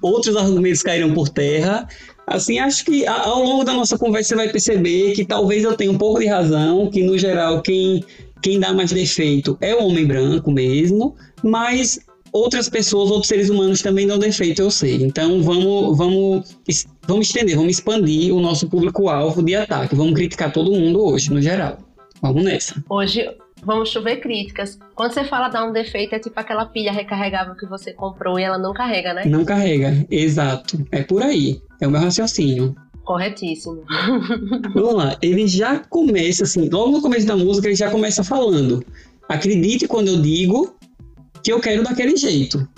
outros 0.00 0.36
argumentos 0.36 0.82
caíram 0.82 1.12
por 1.12 1.28
terra. 1.28 1.88
Assim, 2.26 2.58
acho 2.58 2.84
que 2.84 3.06
ao 3.06 3.42
longo 3.42 3.64
da 3.64 3.72
nossa 3.72 3.96
conversa 3.96 4.28
você 4.28 4.36
vai 4.36 4.50
perceber 4.50 5.12
que 5.14 5.24
talvez 5.24 5.64
eu 5.64 5.74
tenha 5.74 5.90
um 5.90 5.96
pouco 5.96 6.20
de 6.20 6.26
razão, 6.26 6.90
que 6.90 7.02
no 7.02 7.16
geral 7.16 7.62
quem, 7.62 8.04
quem 8.42 8.60
dá 8.60 8.72
mais 8.72 8.92
defeito 8.92 9.56
é 9.60 9.74
o 9.74 9.84
homem 9.84 10.06
branco 10.06 10.50
mesmo, 10.50 11.16
mas 11.42 11.98
outras 12.32 12.68
pessoas, 12.68 13.10
outros 13.10 13.28
seres 13.28 13.48
humanos 13.48 13.82
também 13.82 14.06
dão 14.06 14.18
defeito, 14.18 14.62
eu 14.62 14.70
sei. 14.70 15.02
Então 15.02 15.42
vamos, 15.42 15.96
vamos, 15.96 16.86
vamos 17.06 17.26
estender, 17.26 17.56
vamos 17.56 17.72
expandir 17.72 18.34
o 18.34 18.40
nosso 18.40 18.68
público-alvo 18.68 19.42
de 19.42 19.54
ataque. 19.56 19.94
Vamos 19.94 20.14
criticar 20.14 20.52
todo 20.52 20.72
mundo 20.72 21.04
hoje, 21.04 21.32
no 21.32 21.40
geral. 21.40 21.78
Vamos 22.20 22.42
nessa. 22.44 22.82
Hoje 22.88 23.28
vamos 23.62 23.90
chover 23.90 24.20
críticas. 24.20 24.78
Quando 24.94 25.12
você 25.12 25.24
fala 25.24 25.48
dar 25.48 25.64
um 25.64 25.72
defeito, 25.72 26.14
é 26.14 26.18
tipo 26.18 26.38
aquela 26.38 26.66
pilha 26.66 26.92
recarregável 26.92 27.54
que 27.54 27.66
você 27.66 27.92
comprou 27.92 28.38
e 28.38 28.42
ela 28.42 28.58
não 28.58 28.72
carrega, 28.72 29.14
né? 29.14 29.24
Não 29.24 29.44
carrega, 29.44 30.06
exato. 30.10 30.84
É 30.90 31.02
por 31.02 31.22
aí. 31.22 31.60
É 31.80 31.86
o 31.86 31.90
meu 31.90 32.00
raciocínio. 32.00 32.74
Corretíssimo. 33.04 33.84
Vamos 34.74 34.94
lá, 34.94 35.16
ele 35.22 35.46
já 35.46 35.78
começa 35.78 36.44
assim, 36.44 36.68
logo 36.68 36.92
no 36.92 37.00
começo 37.00 37.26
da 37.26 37.36
música 37.36 37.68
ele 37.68 37.76
já 37.76 37.90
começa 37.90 38.22
falando: 38.22 38.84
Acredite 39.28 39.86
quando 39.86 40.08
eu 40.08 40.20
digo 40.20 40.76
que 41.42 41.52
eu 41.52 41.60
quero 41.60 41.82
daquele 41.82 42.16
jeito. 42.16 42.68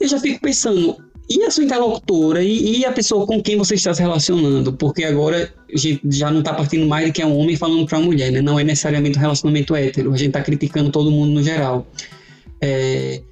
Eu 0.00 0.08
já 0.08 0.18
fico 0.18 0.40
pensando, 0.40 0.96
e 1.30 1.44
a 1.44 1.50
sua 1.50 1.62
interlocutora 1.64 2.42
e, 2.42 2.80
e 2.80 2.84
a 2.84 2.90
pessoa 2.90 3.24
com 3.24 3.40
quem 3.40 3.56
você 3.56 3.76
está 3.76 3.94
se 3.94 4.02
relacionando? 4.02 4.72
Porque 4.72 5.04
agora 5.04 5.54
a 5.72 5.78
gente 5.78 6.00
já 6.10 6.30
não 6.30 6.40
está 6.40 6.52
partindo 6.52 6.86
mais 6.86 7.06
de 7.06 7.12
que 7.12 7.22
é 7.22 7.26
um 7.26 7.38
homem 7.38 7.56
falando 7.56 7.86
para 7.86 7.98
uma 7.98 8.06
mulher, 8.06 8.32
né? 8.32 8.42
Não 8.42 8.58
é 8.58 8.64
necessariamente 8.64 9.16
um 9.16 9.20
relacionamento 9.20 9.74
hétero, 9.76 10.12
a 10.12 10.16
gente 10.16 10.28
está 10.28 10.42
criticando 10.42 10.90
todo 10.90 11.10
mundo 11.10 11.32
no 11.32 11.42
geral. 11.42 11.86
É, 12.60 13.22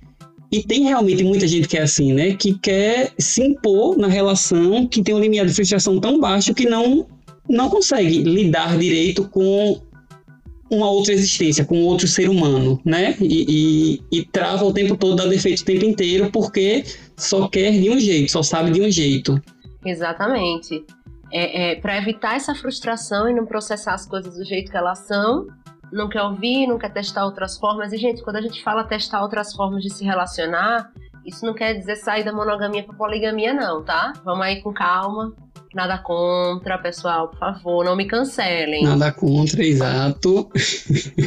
E 0.50 0.62
tem 0.62 0.84
realmente 0.84 1.22
muita 1.24 1.46
gente 1.46 1.68
que 1.68 1.76
é 1.76 1.82
assim, 1.82 2.12
né? 2.12 2.34
Que 2.34 2.54
quer 2.58 3.12
se 3.18 3.42
impor 3.42 3.98
na 3.98 4.08
relação, 4.08 4.86
que 4.86 5.02
tem 5.02 5.14
um 5.14 5.20
limiar 5.20 5.44
de 5.46 5.52
frustração 5.52 6.00
tão 6.00 6.18
baixo 6.18 6.54
que 6.54 6.66
não, 6.66 7.06
não 7.48 7.68
consegue 7.68 8.22
lidar 8.22 8.78
direito 8.78 9.28
com 9.28 9.78
uma 10.70 10.90
outra 10.90 11.12
existência, 11.12 11.64
com 11.64 11.82
outro 11.84 12.06
ser 12.06 12.28
humano, 12.28 12.80
né? 12.84 13.16
E, 13.20 14.00
e, 14.10 14.18
e 14.18 14.24
trava 14.24 14.64
o 14.64 14.72
tempo 14.72 14.96
todo, 14.96 15.16
dá 15.16 15.26
defeito 15.26 15.60
o 15.60 15.64
tempo 15.64 15.84
inteiro, 15.84 16.30
porque 16.30 16.84
só 17.16 17.48
quer 17.48 17.72
de 17.72 17.90
um 17.90 17.98
jeito, 17.98 18.30
só 18.30 18.42
sabe 18.42 18.70
de 18.70 18.80
um 18.80 18.90
jeito. 18.90 19.40
Exatamente. 19.84 20.84
É, 21.32 21.76
para 21.76 21.98
evitar 21.98 22.36
essa 22.36 22.54
frustração 22.54 23.28
e 23.28 23.34
não 23.34 23.44
processar 23.44 23.94
as 23.94 24.06
coisas 24.06 24.34
do 24.34 24.44
jeito 24.44 24.70
que 24.70 24.76
elas 24.76 25.06
são, 25.06 25.46
não 25.92 26.08
quer 26.08 26.22
ouvir, 26.22 26.66
não 26.66 26.78
quer 26.78 26.92
testar 26.92 27.24
outras 27.24 27.58
formas. 27.58 27.92
E, 27.92 27.96
gente, 27.96 28.22
quando 28.22 28.36
a 28.36 28.40
gente 28.40 28.62
fala 28.62 28.84
testar 28.84 29.22
outras 29.22 29.54
formas 29.54 29.82
de 29.82 29.90
se 29.90 30.04
relacionar, 30.04 30.90
isso 31.24 31.44
não 31.44 31.54
quer 31.54 31.74
dizer 31.74 31.96
sair 31.96 32.24
da 32.24 32.32
monogamia 32.32 32.82
para 32.82 32.94
poligamia, 32.94 33.52
não, 33.52 33.84
tá? 33.84 34.12
Vamos 34.24 34.44
aí 34.44 34.62
com 34.62 34.72
calma. 34.72 35.34
Nada 35.74 35.98
contra, 35.98 36.78
pessoal, 36.78 37.28
por 37.28 37.38
favor, 37.38 37.84
não 37.84 37.96
me 37.96 38.06
cancelem. 38.06 38.84
Nada 38.84 39.12
contra, 39.12 39.62
exato. 39.62 40.50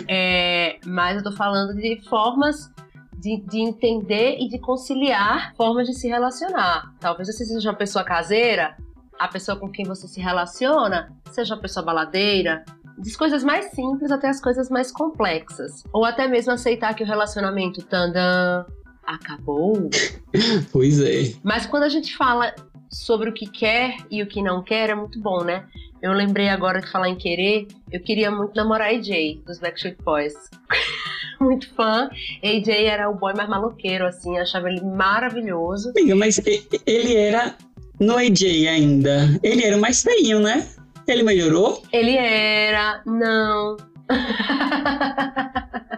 É, 0.07 0.77
mas 0.85 1.17
eu 1.17 1.23
tô 1.23 1.31
falando 1.31 1.75
de 1.75 2.01
formas 2.09 2.71
de, 3.17 3.39
de 3.41 3.59
entender 3.59 4.37
e 4.39 4.49
de 4.49 4.59
conciliar 4.59 5.53
formas 5.55 5.87
de 5.87 5.93
se 5.93 6.07
relacionar. 6.07 6.93
Talvez 6.99 7.27
você 7.27 7.45
seja 7.45 7.69
uma 7.69 7.77
pessoa 7.77 8.03
caseira, 8.03 8.75
a 9.19 9.27
pessoa 9.27 9.57
com 9.57 9.69
quem 9.69 9.85
você 9.85 10.07
se 10.07 10.19
relaciona 10.19 11.15
seja 11.31 11.53
uma 11.53 11.61
pessoa 11.61 11.85
baladeira, 11.85 12.65
das 12.97 13.15
coisas 13.15 13.43
mais 13.43 13.71
simples 13.71 14.11
até 14.11 14.27
as 14.27 14.41
coisas 14.41 14.69
mais 14.69 14.91
complexas. 14.91 15.83
Ou 15.93 16.03
até 16.03 16.27
mesmo 16.27 16.51
aceitar 16.51 16.93
que 16.95 17.03
o 17.03 17.07
relacionamento 17.07 17.83
tandã 17.83 18.65
acabou. 19.05 19.89
Pois 20.71 21.01
é. 21.01 21.33
Mas 21.43 21.65
quando 21.65 21.83
a 21.83 21.89
gente 21.89 22.15
fala 22.15 22.55
sobre 22.91 23.29
o 23.29 23.33
que 23.33 23.45
quer 23.45 23.97
e 24.09 24.21
o 24.21 24.27
que 24.27 24.41
não 24.41 24.61
quer, 24.61 24.89
é 24.89 24.95
muito 24.95 25.19
bom, 25.19 25.43
né? 25.43 25.65
Eu 26.01 26.11
lembrei 26.11 26.49
agora 26.49 26.81
de 26.81 26.91
falar 26.91 27.09
em 27.09 27.15
querer, 27.15 27.67
eu 27.91 28.01
queria 28.01 28.29
muito 28.29 28.55
namorar 28.55 28.89
AJ, 28.89 29.41
dos 29.45 29.59
Backstreet 29.59 29.97
Boys. 30.03 30.33
muito 31.39 31.69
fã. 31.73 32.09
AJ 32.43 32.69
era 32.85 33.09
o 33.09 33.15
boy 33.15 33.33
mais 33.33 33.49
maloqueiro, 33.49 34.05
assim, 34.05 34.37
achava 34.37 34.69
ele 34.69 34.81
maravilhoso. 34.81 35.91
Amiga, 35.91 36.15
mas 36.15 36.39
ele 36.85 37.15
era 37.15 37.55
no 37.99 38.17
AJ 38.17 38.67
ainda. 38.67 39.39
Ele 39.41 39.63
era 39.63 39.77
mais 39.77 40.01
feinho, 40.03 40.39
né? 40.39 40.67
Ele 41.07 41.23
melhorou? 41.23 41.81
Ele 41.91 42.15
era. 42.15 43.01
Não. 43.05 43.77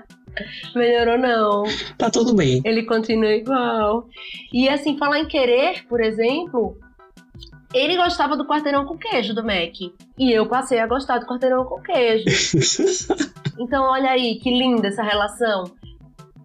Melhorou, 0.75 1.17
não. 1.17 1.63
Tá 1.97 2.09
tudo 2.09 2.33
bem. 2.33 2.61
Ele 2.65 2.83
continua 2.83 3.33
igual. 3.33 4.07
E 4.51 4.67
assim, 4.67 4.97
falar 4.97 5.19
em 5.19 5.27
querer, 5.27 5.85
por 5.87 6.01
exemplo, 6.01 6.77
ele 7.73 7.97
gostava 7.97 8.37
do 8.37 8.45
quarteirão 8.45 8.85
com 8.85 8.97
queijo 8.97 9.33
do 9.33 9.43
Mac. 9.43 9.73
E 10.17 10.31
eu 10.31 10.47
passei 10.47 10.79
a 10.79 10.87
gostar 10.87 11.19
do 11.19 11.25
quarteirão 11.25 11.65
com 11.65 11.81
queijo. 11.81 12.25
Então, 13.59 13.83
olha 13.83 14.09
aí, 14.09 14.39
que 14.39 14.49
linda 14.49 14.87
essa 14.87 15.03
relação. 15.03 15.65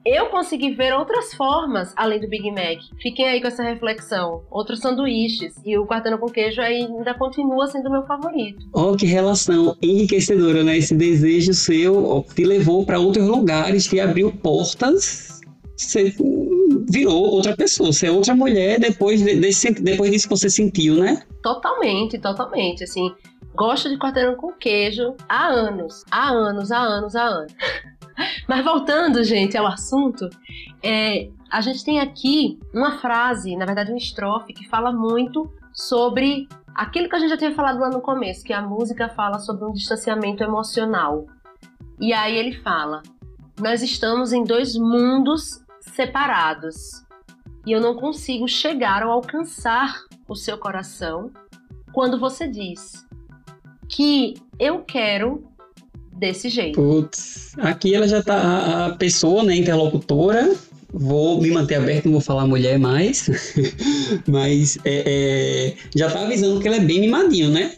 eu 0.05 0.27
consegui 0.27 0.75
ver 0.75 0.93
outras 0.95 1.33
formas 1.35 1.93
além 1.97 2.21
do 2.21 2.29
Big 2.29 2.51
Mac. 2.51 2.79
Fiquem 3.01 3.27
aí 3.27 3.41
com 3.41 3.49
essa 3.49 3.63
reflexão. 3.63 4.43
Outros 4.51 4.81
sanduíches. 4.81 5.55
E 5.65 5.77
o 5.79 5.87
quartana 5.87 6.19
com 6.19 6.27
queijo 6.27 6.61
ainda 6.61 7.15
continua 7.15 7.67
sendo 7.67 7.91
meu 7.91 8.03
favorito. 8.05 8.59
Ó, 8.75 8.95
que 8.95 9.07
relação 9.07 9.75
enriquecedora, 9.81 10.63
né? 10.63 10.77
Esse 10.77 10.95
desejo 10.95 11.55
seu 11.55 12.25
te 12.35 12.45
levou 12.45 12.85
para 12.85 12.99
outros 12.99 13.27
lugares, 13.27 13.87
te 13.87 13.99
abriu 14.01 14.31
portas. 14.31 15.38
Você 15.79 16.13
virou 16.91 17.25
outra 17.25 17.57
pessoa, 17.57 17.93
você 17.93 18.09
é 18.09 18.11
outra 18.11 18.35
mulher 18.35 18.81
depois, 18.81 19.23
depois 19.23 20.11
disso 20.11 20.29
que 20.29 20.37
você 20.37 20.51
sentiu, 20.51 20.97
né? 20.97 21.23
Totalmente, 21.41 22.19
totalmente. 22.19 22.83
Assim, 22.83 23.15
gosto 23.55 23.89
de 23.89 23.97
quarteirão 23.97 24.35
com 24.35 24.53
queijo 24.53 25.15
há 25.29 25.47
anos. 25.47 26.05
Há 26.11 26.31
anos, 26.31 26.73
há 26.73 26.81
anos, 26.81 27.15
há 27.15 27.23
anos. 27.23 27.53
Mas 28.49 28.65
voltando, 28.65 29.23
gente, 29.23 29.57
ao 29.57 29.67
assunto, 29.69 30.29
é, 30.83 31.31
a 31.49 31.61
gente 31.61 31.85
tem 31.85 32.01
aqui 32.01 32.59
uma 32.75 32.99
frase, 32.99 33.55
na 33.57 33.65
verdade, 33.65 33.93
uma 33.93 33.99
estrofe, 33.99 34.53
que 34.53 34.69
fala 34.69 34.93
muito 34.93 35.49
sobre 35.73 36.49
aquilo 36.75 37.09
que 37.09 37.15
a 37.15 37.21
gente 37.21 37.31
já 37.31 37.37
tinha 37.37 37.55
falado 37.55 37.79
lá 37.79 37.89
no 37.89 38.01
começo, 38.01 38.43
que 38.43 38.53
a 38.53 38.61
música 38.61 39.09
fala 39.11 39.39
sobre 39.39 39.65
um 39.65 39.73
distanciamento 39.73 40.43
emocional. 40.43 41.27
E 42.01 42.13
aí 42.13 42.37
ele 42.37 42.55
fala: 42.63 43.01
Nós 43.61 43.81
estamos 43.81 44.33
em 44.33 44.43
dois 44.43 44.75
mundos 44.77 45.61
separados. 45.95 47.03
E 47.67 47.73
eu 47.73 47.81
não 47.81 47.95
consigo 47.95 48.49
chegar 48.49 49.05
ou 49.05 49.11
alcançar 49.13 50.05
o 50.27 50.35
seu 50.35 50.57
coração 50.57 51.31
quando 51.93 52.19
você 52.19 52.47
diz 52.47 53.07
que 53.89 54.35
eu 54.59 54.81
quero 54.81 55.49
desse 56.13 56.49
jeito. 56.49 56.81
Putz, 56.81 57.55
aqui 57.59 57.95
ela 57.95 58.07
já 58.07 58.23
tá, 58.23 58.37
a, 58.37 58.87
a 58.87 58.97
pessoa, 58.97 59.43
né, 59.43 59.57
interlocutora, 59.57 60.55
vou 60.93 61.41
me 61.41 61.51
manter 61.51 61.77
aberto, 61.77 62.07
não 62.07 62.13
vou 62.13 62.21
falar 62.21 62.47
mulher 62.47 62.79
mais, 62.79 63.29
mas 64.27 64.79
é, 64.85 65.05
é, 65.07 65.75
já 65.95 66.11
tá 66.11 66.23
avisando 66.23 66.61
que 66.61 66.67
ela 66.67 66.77
é 66.77 66.81
bem 66.81 67.01
mimadinho, 67.01 67.51
né? 67.51 67.73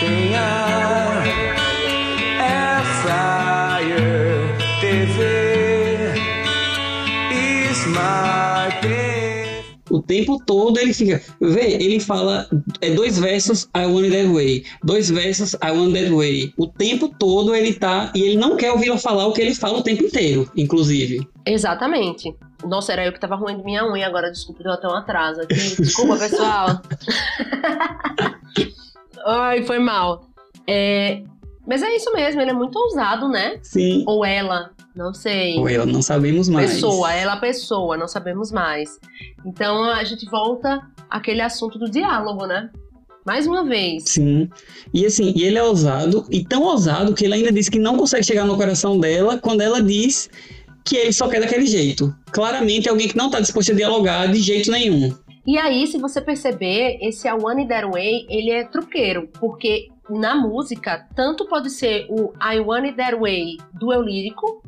Tenha 0.00 1.51
O 9.90 10.00
tempo 10.00 10.42
todo 10.44 10.78
ele 10.78 10.94
fica. 10.94 11.20
Vê, 11.40 11.74
ele 11.74 12.00
fala. 12.00 12.48
É 12.80 12.90
dois 12.90 13.18
versos 13.18 13.68
I 13.76 13.84
Want 13.84 14.04
It 14.04 14.16
That 14.16 14.28
Way. 14.32 14.64
Dois 14.82 15.10
versos 15.10 15.54
I 15.54 15.70
Want 15.70 15.92
That 15.92 16.10
Way. 16.10 16.54
O 16.56 16.66
tempo 16.66 17.08
todo 17.18 17.54
ele 17.54 17.74
tá. 17.74 18.10
E 18.14 18.22
ele 18.22 18.36
não 18.36 18.56
quer 18.56 18.72
ouvir 18.72 18.96
falar 18.98 19.26
o 19.26 19.32
que 19.32 19.42
ele 19.42 19.54
fala 19.54 19.78
o 19.78 19.82
tempo 19.82 20.04
inteiro, 20.04 20.50
inclusive. 20.56 21.28
Exatamente. 21.44 22.34
Nossa, 22.64 22.92
era 22.92 23.04
eu 23.04 23.12
que 23.12 23.20
tava 23.20 23.34
ruindo 23.36 23.62
minha 23.64 23.84
unha 23.84 24.06
agora, 24.06 24.30
desculpa, 24.30 24.62
deu 24.62 24.72
até 24.72 24.86
um 24.86 24.94
atraso 24.94 25.42
aqui. 25.42 25.54
Desculpa, 25.54 26.16
pessoal. 26.16 26.80
Ai, 29.26 29.62
foi 29.64 29.78
mal. 29.78 30.28
É, 30.66 31.22
Mas 31.66 31.82
é 31.82 31.94
isso 31.94 32.12
mesmo, 32.12 32.40
ele 32.40 32.50
é 32.50 32.54
muito 32.54 32.76
ousado, 32.76 33.28
né? 33.28 33.58
Sim. 33.62 34.04
Ou 34.06 34.24
ela, 34.24 34.70
não 34.94 35.14
sei. 35.14 35.58
Ou 35.58 35.68
ela, 35.68 35.86
não 35.86 36.02
sabemos 36.02 36.48
mais. 36.48 36.74
Pessoa, 36.74 37.12
ela 37.12 37.36
pessoa, 37.36 37.96
não 37.96 38.08
sabemos 38.08 38.52
mais. 38.52 38.98
Então 39.44 39.84
a 39.84 40.04
gente 40.04 40.28
volta 40.28 40.82
àquele 41.08 41.40
assunto 41.40 41.78
do 41.78 41.90
diálogo, 41.90 42.46
né? 42.46 42.70
Mais 43.24 43.46
uma 43.46 43.64
vez. 43.64 44.04
Sim. 44.06 44.50
E 44.92 45.06
assim, 45.06 45.32
e 45.36 45.44
ele 45.44 45.56
é 45.56 45.62
ousado, 45.62 46.26
e 46.30 46.44
tão 46.44 46.62
ousado 46.62 47.14
que 47.14 47.24
ele 47.24 47.34
ainda 47.34 47.52
diz 47.52 47.68
que 47.68 47.78
não 47.78 47.96
consegue 47.96 48.26
chegar 48.26 48.44
no 48.44 48.56
coração 48.56 48.98
dela 48.98 49.38
quando 49.38 49.60
ela 49.60 49.80
diz 49.80 50.28
que 50.84 50.96
ele 50.96 51.12
só 51.12 51.28
quer 51.28 51.40
daquele 51.40 51.66
jeito. 51.66 52.14
Claramente 52.32 52.88
é 52.88 52.90
alguém 52.90 53.08
que 53.08 53.16
não 53.16 53.30
tá 53.30 53.38
disposto 53.38 53.72
a 53.72 53.74
dialogar 53.74 54.26
de 54.26 54.40
jeito 54.40 54.70
nenhum. 54.70 55.14
E 55.46 55.58
aí, 55.58 55.86
se 55.86 55.98
você 55.98 56.20
perceber, 56.20 56.98
esse 57.00 57.26
A 57.26 57.34
One 57.34 57.66
That 57.66 57.86
Way, 57.90 58.26
ele 58.28 58.50
é 58.50 58.64
truqueiro, 58.64 59.28
porque 59.40 59.88
na 60.08 60.36
música, 60.36 61.06
tanto 61.14 61.46
pode 61.46 61.70
ser 61.70 62.06
o 62.08 62.32
I 62.40 62.60
Want 62.60 62.84
It 62.84 62.96
That 62.96 63.16
Way 63.16 63.56
do 63.74 63.92
eu 63.92 64.02
lírico, 64.02 64.61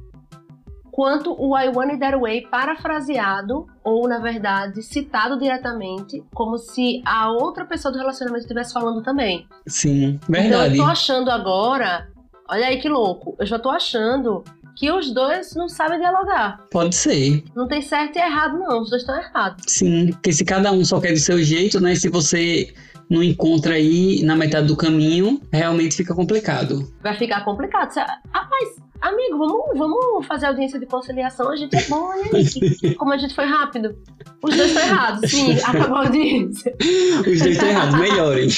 quanto 0.94 1.34
o 1.36 1.58
I 1.58 1.68
Want 1.74 1.90
It 1.90 1.98
That 1.98 2.16
Way 2.16 2.42
parafraseado, 2.42 3.66
ou 3.82 4.06
na 4.08 4.20
verdade, 4.20 4.80
citado 4.80 5.36
diretamente, 5.36 6.22
como 6.32 6.56
se 6.56 7.02
a 7.04 7.32
outra 7.32 7.64
pessoa 7.64 7.90
do 7.90 7.98
relacionamento 7.98 8.42
estivesse 8.42 8.72
falando 8.72 9.02
também. 9.02 9.44
Sim, 9.66 10.20
Então 10.28 10.28
verdade. 10.42 10.78
eu 10.78 10.84
tô 10.84 10.88
achando 10.90 11.30
agora, 11.32 12.06
olha 12.48 12.66
aí 12.68 12.78
que 12.80 12.88
louco, 12.88 13.34
eu 13.40 13.44
já 13.46 13.58
tô 13.58 13.70
achando 13.70 14.44
que 14.76 14.88
os 14.90 15.12
dois 15.12 15.54
não 15.56 15.68
sabem 15.68 15.98
dialogar. 15.98 16.60
Pode 16.70 16.94
ser. 16.94 17.42
Não 17.56 17.66
tem 17.66 17.82
certo 17.82 18.16
e 18.16 18.20
errado, 18.20 18.56
não, 18.58 18.80
os 18.82 18.90
dois 18.90 19.02
estão 19.02 19.16
errados. 19.20 19.64
Sim, 19.66 20.12
porque 20.12 20.32
se 20.32 20.44
cada 20.44 20.70
um 20.70 20.84
só 20.84 21.00
quer 21.00 21.12
do 21.12 21.18
seu 21.18 21.42
jeito, 21.42 21.80
né? 21.80 21.94
Se 21.96 22.08
você 22.08 22.72
não 23.10 23.22
encontra 23.22 23.74
aí 23.74 24.22
na 24.24 24.34
metade 24.36 24.66
do 24.68 24.76
caminho, 24.76 25.40
realmente 25.52 25.96
fica 25.96 26.14
complicado. 26.14 26.88
vai 27.02 27.16
ficar 27.16 27.44
complicado. 27.44 27.94
Rapaz, 28.32 28.76
amigo, 29.08 29.38
vamos, 29.38 29.78
vamos 29.78 30.26
fazer 30.26 30.46
audiência 30.46 30.78
de 30.80 30.86
conciliação, 30.86 31.50
a 31.50 31.56
gente 31.56 31.76
é 31.76 31.82
bom, 31.88 32.08
olha 32.10 32.24
aí, 32.32 32.44
que- 32.44 32.94
como 32.94 33.12
a 33.12 33.16
gente 33.16 33.34
foi 33.34 33.44
rápido. 33.44 33.96
Os 34.42 34.56
dois 34.56 34.68
estão 34.70 34.82
errados, 34.82 35.30
sim, 35.30 35.52
acabou 35.64 35.96
a 35.96 36.00
audiência. 36.06 36.74
Os 37.20 37.24
dois 37.24 37.46
estão 37.46 37.68
errados, 37.68 37.98
melhorem. 37.98 38.48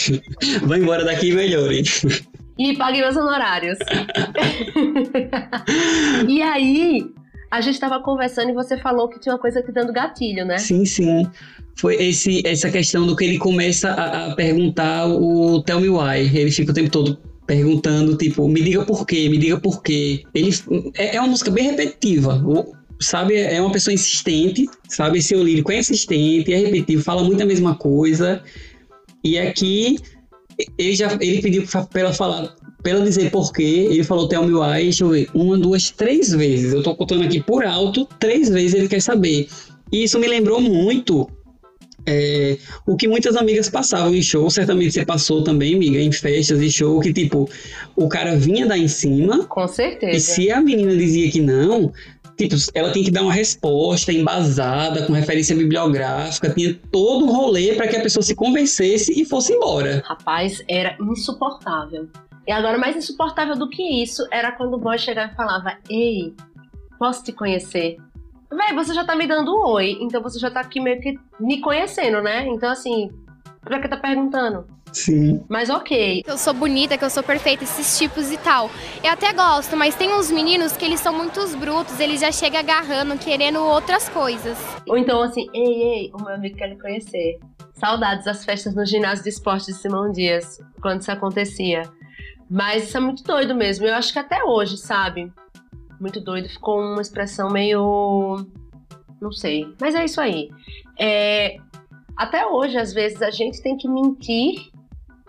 Vão 0.63 0.77
embora 0.79 1.05
daqui 1.05 1.31
e 1.31 1.35
melhorem. 1.35 1.83
E 2.59 2.77
paguem 2.77 3.03
meus 3.03 3.17
honorários. 3.17 3.79
e 6.29 6.43
aí, 6.43 7.07
a 7.51 7.61
gente 7.61 7.79
tava 7.79 8.01
conversando 8.01 8.51
e 8.51 8.55
você 8.55 8.77
falou 8.79 9.09
que 9.09 9.21
tinha 9.21 9.35
uma 9.35 9.41
coisa 9.41 9.63
te 9.63 9.73
dando 9.73 9.93
gatilho, 9.93 10.45
né? 10.45 10.59
Sim, 10.59 10.85
sim. 10.85 11.27
Foi 11.79 11.95
esse, 11.97 12.43
essa 12.47 12.71
questão 12.71 13.07
do 13.07 13.15
que 13.15 13.25
ele 13.25 13.39
começa 13.39 13.91
a, 13.91 14.33
a 14.33 14.35
perguntar 14.35 15.07
o 15.07 15.63
Tell 15.63 15.81
Me 15.81 15.89
Why. 15.91 16.21
Ele 16.35 16.51
fica 16.51 16.73
o 16.73 16.75
tempo 16.75 16.91
todo 16.91 17.19
perguntando, 17.47 18.17
tipo, 18.17 18.49
me 18.49 18.61
diga 18.61 18.85
por 18.85 19.07
quê, 19.07 19.29
me 19.29 19.39
diga 19.39 19.59
por 19.59 19.83
quê. 19.83 20.25
Ele, 20.35 20.51
é, 20.97 21.17
é 21.17 21.21
uma 21.21 21.29
música 21.29 21.51
bem 21.51 21.71
repetitiva. 21.71 22.43
Sabe, 22.99 23.37
é 23.37 23.61
uma 23.61 23.71
pessoa 23.71 23.93
insistente, 23.93 24.67
sabe? 24.89 25.19
Esse 25.19 25.35
lírico 25.35 25.71
é 25.71 25.79
insistente, 25.79 26.53
é 26.53 26.57
repetitivo, 26.57 27.03
fala 27.03 27.23
muito 27.23 27.43
a 27.43 27.47
mesma 27.47 27.75
coisa. 27.75 28.43
E 29.23 29.39
aqui 29.39 29.99
ele 30.79 30.97
já 30.97 31.13
ele 31.21 31.43
pediu 31.43 31.65
pra 31.67 32.01
ela 32.01 32.13
falar, 32.13 32.57
pra 32.83 32.99
dizer 33.01 33.31
porquê, 33.31 33.89
ele 33.91 34.03
falou 34.03 34.29
Tell 34.29 34.47
Me 34.47 34.55
Why, 34.55 34.85
deixa 34.85 35.05
eu 35.05 35.11
ver, 35.11 35.29
uma, 35.35 35.59
duas, 35.59 35.91
três 35.91 36.33
vezes. 36.33 36.73
Eu 36.73 36.83
tô 36.83 36.95
contando 36.95 37.25
aqui 37.25 37.43
por 37.43 37.65
alto, 37.65 38.09
três 38.19 38.49
vezes 38.49 38.75
ele 38.75 38.89
quer 38.89 39.03
saber. 39.03 39.47
E 39.93 40.05
isso 40.05 40.19
me 40.19 40.27
lembrou 40.27 40.61
muito 40.61 41.29
é, 42.07 42.57
o 42.87 42.97
que 42.97 43.09
muitas 43.09 43.37
amigas 43.37 43.69
passavam 43.69 44.15
em 44.15 44.23
show, 44.23 44.49
certamente 44.49 44.93
você 44.93 45.05
passou 45.05 45.43
também, 45.43 45.75
amiga, 45.75 45.99
em 45.99 46.13
festas 46.13 46.61
e 46.61 46.71
show, 46.71 47.01
que 47.01 47.13
tipo, 47.13 47.49
o 47.97 48.09
cara 48.09 48.37
vinha 48.37 48.67
dar 48.67 48.79
em 48.79 48.89
cima. 48.89 49.45
Com 49.47 49.67
certeza. 49.67 50.17
E 50.17 50.21
se 50.21 50.51
a 50.51 50.61
menina 50.61 50.97
dizia 50.97 51.31
que 51.31 51.41
não, 51.41 51.93
tipo, 52.37 52.55
ela 52.75 52.93
tem 52.93 53.03
que 53.03 53.11
dar 53.11 53.23
uma 53.23 53.33
resposta 53.33 54.13
embasada, 54.13 55.05
com 55.07 55.13
referência 55.13 55.57
bibliográfica, 55.57 56.51
tinha 56.51 56.79
todo 56.93 57.25
um 57.25 57.33
rolê 57.33 57.75
para 57.75 57.89
que 57.89 57.97
a 57.97 58.03
pessoa 58.03 58.23
se 58.23 58.35
convencesse 58.35 59.21
e 59.21 59.25
fosse 59.25 59.53
embora. 59.53 60.03
Rapaz, 60.07 60.63
era 60.69 60.97
insuportável. 61.01 62.09
E 62.47 62.53
agora, 62.53 62.79
mais 62.79 62.95
insuportável 62.95 63.57
do 63.57 63.69
que 63.69 63.83
isso, 63.83 64.25
era 64.31 64.53
quando 64.53 64.75
o 64.75 64.79
boy 64.79 64.97
chegava 64.97 65.33
e 65.33 65.35
falava: 65.35 65.77
Ei, 65.91 66.33
posso 66.99 67.25
te 67.25 67.33
conhecer? 67.33 67.97
Véi, 68.51 68.75
você 68.75 68.95
já 68.95 69.05
tá 69.05 69.15
me 69.17 69.27
dando 69.27 69.55
um 69.55 69.67
oi, 69.67 69.99
então 70.01 70.23
você 70.23 70.39
já 70.39 70.51
tá 70.51 70.61
aqui 70.61 70.81
meio 70.81 71.01
que 71.01 71.19
me 71.39 71.61
conhecendo, 71.61 72.23
né? 72.23 72.47
Então, 72.47 72.71
assim, 72.71 73.11
pra 73.61 73.81
que 73.81 73.89
tá 73.89 73.97
perguntando? 73.97 74.67
Sim. 74.93 75.45
Mas 75.49 75.69
ok. 75.69 76.23
Que 76.23 76.31
eu 76.31 76.39
sou 76.39 76.55
bonita, 76.55 76.97
que 76.97 77.05
eu 77.05 77.11
sou 77.11 77.23
perfeita, 77.23 77.65
esses 77.65 77.99
tipos 77.99 78.31
e 78.33 78.39
tal. 78.39 78.71
Eu 79.05 79.11
até 79.11 79.33
gosto, 79.33 79.77
mas 79.77 79.95
tem 79.95 80.15
uns 80.15 80.31
meninos 80.31 80.75
que 80.77 80.85
eles 80.85 81.01
são 81.01 81.13
muito 81.13 81.47
brutos, 81.59 82.01
eles 82.01 82.21
já 82.21 82.33
chegam 82.33 82.61
agarrando, 82.61 83.19
querendo 83.19 83.61
outras 83.61 84.09
coisas. 84.09 84.57
Ou 84.89 84.97
então, 84.97 85.23
assim, 85.23 85.47
ei, 85.53 85.83
ei, 85.83 86.11
o 86.15 86.23
meu 86.23 86.35
amigo 86.35 86.57
quer 86.57 86.71
lhe 86.71 86.81
conhecer. 86.81 87.39
Saudades 87.75 88.25
das 88.25 88.45
festas 88.45 88.75
no 88.75 88.87
ginásio 88.87 89.23
de 89.23 89.29
esporte 89.29 89.67
de 89.67 89.75
Simão 89.75 90.11
Dias, 90.11 90.59
quando 90.81 91.03
isso 91.03 91.13
acontecia. 91.13 91.83
Mas 92.49 92.85
isso 92.85 92.97
é 92.97 93.01
muito 93.01 93.23
doido 93.23 93.55
mesmo. 93.55 93.85
Eu 93.85 93.95
acho 93.95 94.13
que 94.13 94.19
até 94.19 94.45
hoje, 94.45 94.79
sabe? 94.79 95.31
Muito 96.01 96.21
doido. 96.21 96.49
Ficou 96.49 96.81
uma 96.81 97.01
expressão 97.03 97.51
meio. 97.51 98.47
Não 99.21 99.33
sei. 99.33 99.67
Mas 99.81 99.95
é 99.95 100.05
isso 100.05 100.21
aí. 100.21 100.51
É, 100.99 101.57
Até 102.17 102.47
hoje, 102.47 102.79
às 102.79 102.93
vezes, 102.93 103.21
a 103.23 103.31
gente 103.31 103.63
tem 103.63 103.77
que 103.77 103.89
mentir 103.89 104.71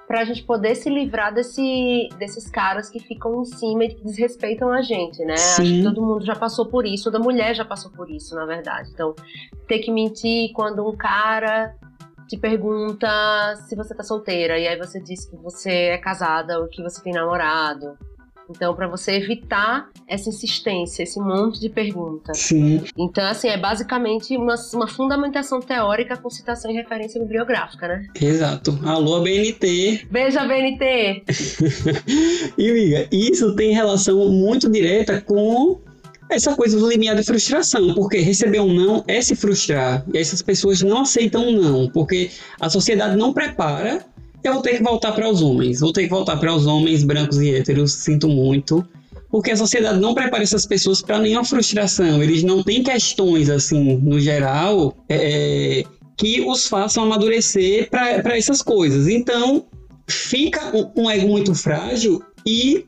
pra 0.08 0.24
gente 0.24 0.42
poder 0.44 0.74
se 0.76 0.90
livrar 0.90 1.34
desse, 1.34 2.08
desses 2.18 2.50
caras 2.50 2.90
que 2.90 2.98
ficam 2.98 3.42
em 3.42 3.46
cima 3.46 3.84
e 3.84 3.94
que 3.94 4.04
desrespeitam 4.06 4.72
a 4.72 4.82
gente, 4.82 5.24
né? 5.26 5.34
Acho 5.34 5.62
que 5.62 5.68
Sim. 5.68 5.84
todo 5.84 6.02
mundo 6.02 6.26
já 6.26 6.34
passou 6.34 6.66
por 6.66 6.86
isso, 6.86 7.12
toda 7.12 7.20
mulher 7.20 7.54
já 7.54 7.66
passou 7.66 7.92
por 7.92 8.10
isso, 8.10 8.34
na 8.34 8.46
verdade. 8.46 8.90
Então, 8.94 9.14
ter 9.68 9.80
que 9.80 9.92
mentir 9.92 10.54
quando 10.54 10.88
um 10.88 10.96
cara 10.96 11.76
te 12.30 12.38
pergunta 12.38 13.08
se 13.68 13.76
você 13.76 13.94
tá 13.94 14.02
solteira 14.04 14.58
e 14.58 14.66
aí 14.66 14.78
você 14.78 15.02
diz 15.02 15.26
que 15.26 15.36
você 15.36 15.72
é 15.72 15.98
casada 15.98 16.58
ou 16.60 16.68
que 16.70 16.82
você 16.82 17.02
tem 17.04 17.12
namorado. 17.12 17.98
Então, 18.50 18.74
para 18.76 18.88
você 18.88 19.14
evitar 19.14 19.90
essa 20.08 20.30
insistência, 20.30 21.04
esse 21.04 21.20
monte 21.20 21.60
de 21.60 21.70
perguntas. 21.70 22.38
Sim. 22.38 22.84
Então, 22.98 23.26
assim, 23.26 23.50
é 23.50 23.58
basicamente 23.58 24.36
uma, 24.38 24.56
uma 24.74 24.88
fundamentação 24.88 25.60
teórica 25.60 26.18
com 26.18 26.30
citação 26.30 26.72
e 26.72 26.74
referência 26.74 27.22
bibliográfica, 27.22 27.88
né? 27.88 28.08
Exato. 28.20 28.78
Alô, 28.86 29.22
BNT. 29.22 30.08
Beija, 30.10 30.46
BNT! 30.46 31.24
E, 32.58 32.70
amiga, 32.70 33.08
isso 33.12 33.56
tem 33.56 33.74
relação 33.74 34.30
muito 34.30 34.70
direta 34.70 35.22
com 35.22 35.80
essa 36.30 36.56
coisa 36.56 36.78
do 36.78 36.88
limiar 36.90 37.16
de 37.16 37.24
frustração, 37.24 37.94
porque 37.94 38.20
receber 38.20 38.60
um 38.60 38.74
não 38.74 39.04
é 39.08 39.22
se 39.22 39.36
frustrar. 39.36 40.04
E 40.14 40.18
essas 40.18 40.42
pessoas 40.42 40.82
não 40.82 41.02
aceitam 41.02 41.48
um 41.48 41.52
não, 41.52 41.90
porque 41.90 42.30
a 42.60 42.70
sociedade 42.70 43.16
não 43.16 43.34
prepara. 43.34 44.06
Eu 44.44 44.54
vou 44.54 44.62
ter 44.62 44.78
que 44.78 44.84
voltar 44.84 45.12
para 45.12 45.30
os 45.30 45.42
homens. 45.42 45.80
Vou 45.80 45.92
ter 45.92 46.04
que 46.04 46.10
voltar 46.10 46.38
para 46.38 46.54
os 46.54 46.66
homens 46.66 47.04
brancos 47.04 47.40
e 47.40 47.56
héteros, 47.56 47.94
sinto 47.94 48.28
muito. 48.28 48.86
Porque 49.30 49.52
a 49.52 49.58
sociedade 49.58 50.00
não 50.00 50.14
prepara 50.14 50.44
essas 50.44 50.66
pessoas 50.66 51.02
para 51.02 51.20
nenhuma 51.20 51.44
frustração. 51.44 52.24
Eles 52.24 52.44
não 52.44 52.64
têm 52.64 52.82
questões, 52.82 53.50
assim, 53.50 53.98
no 53.98 54.20
geral, 54.20 54.96
é, 55.10 55.84
que 56.16 56.42
os 56.42 56.68
façam 56.68 57.04
amadurecer 57.04 57.90
para 57.90 58.38
essas 58.38 58.62
coisas. 58.62 59.08
Então, 59.08 59.66
fica 60.08 60.76
um, 60.76 61.04
um 61.04 61.12
ego 61.12 61.28
muito 61.28 61.54
frágil 61.54 62.24
e 62.46 62.86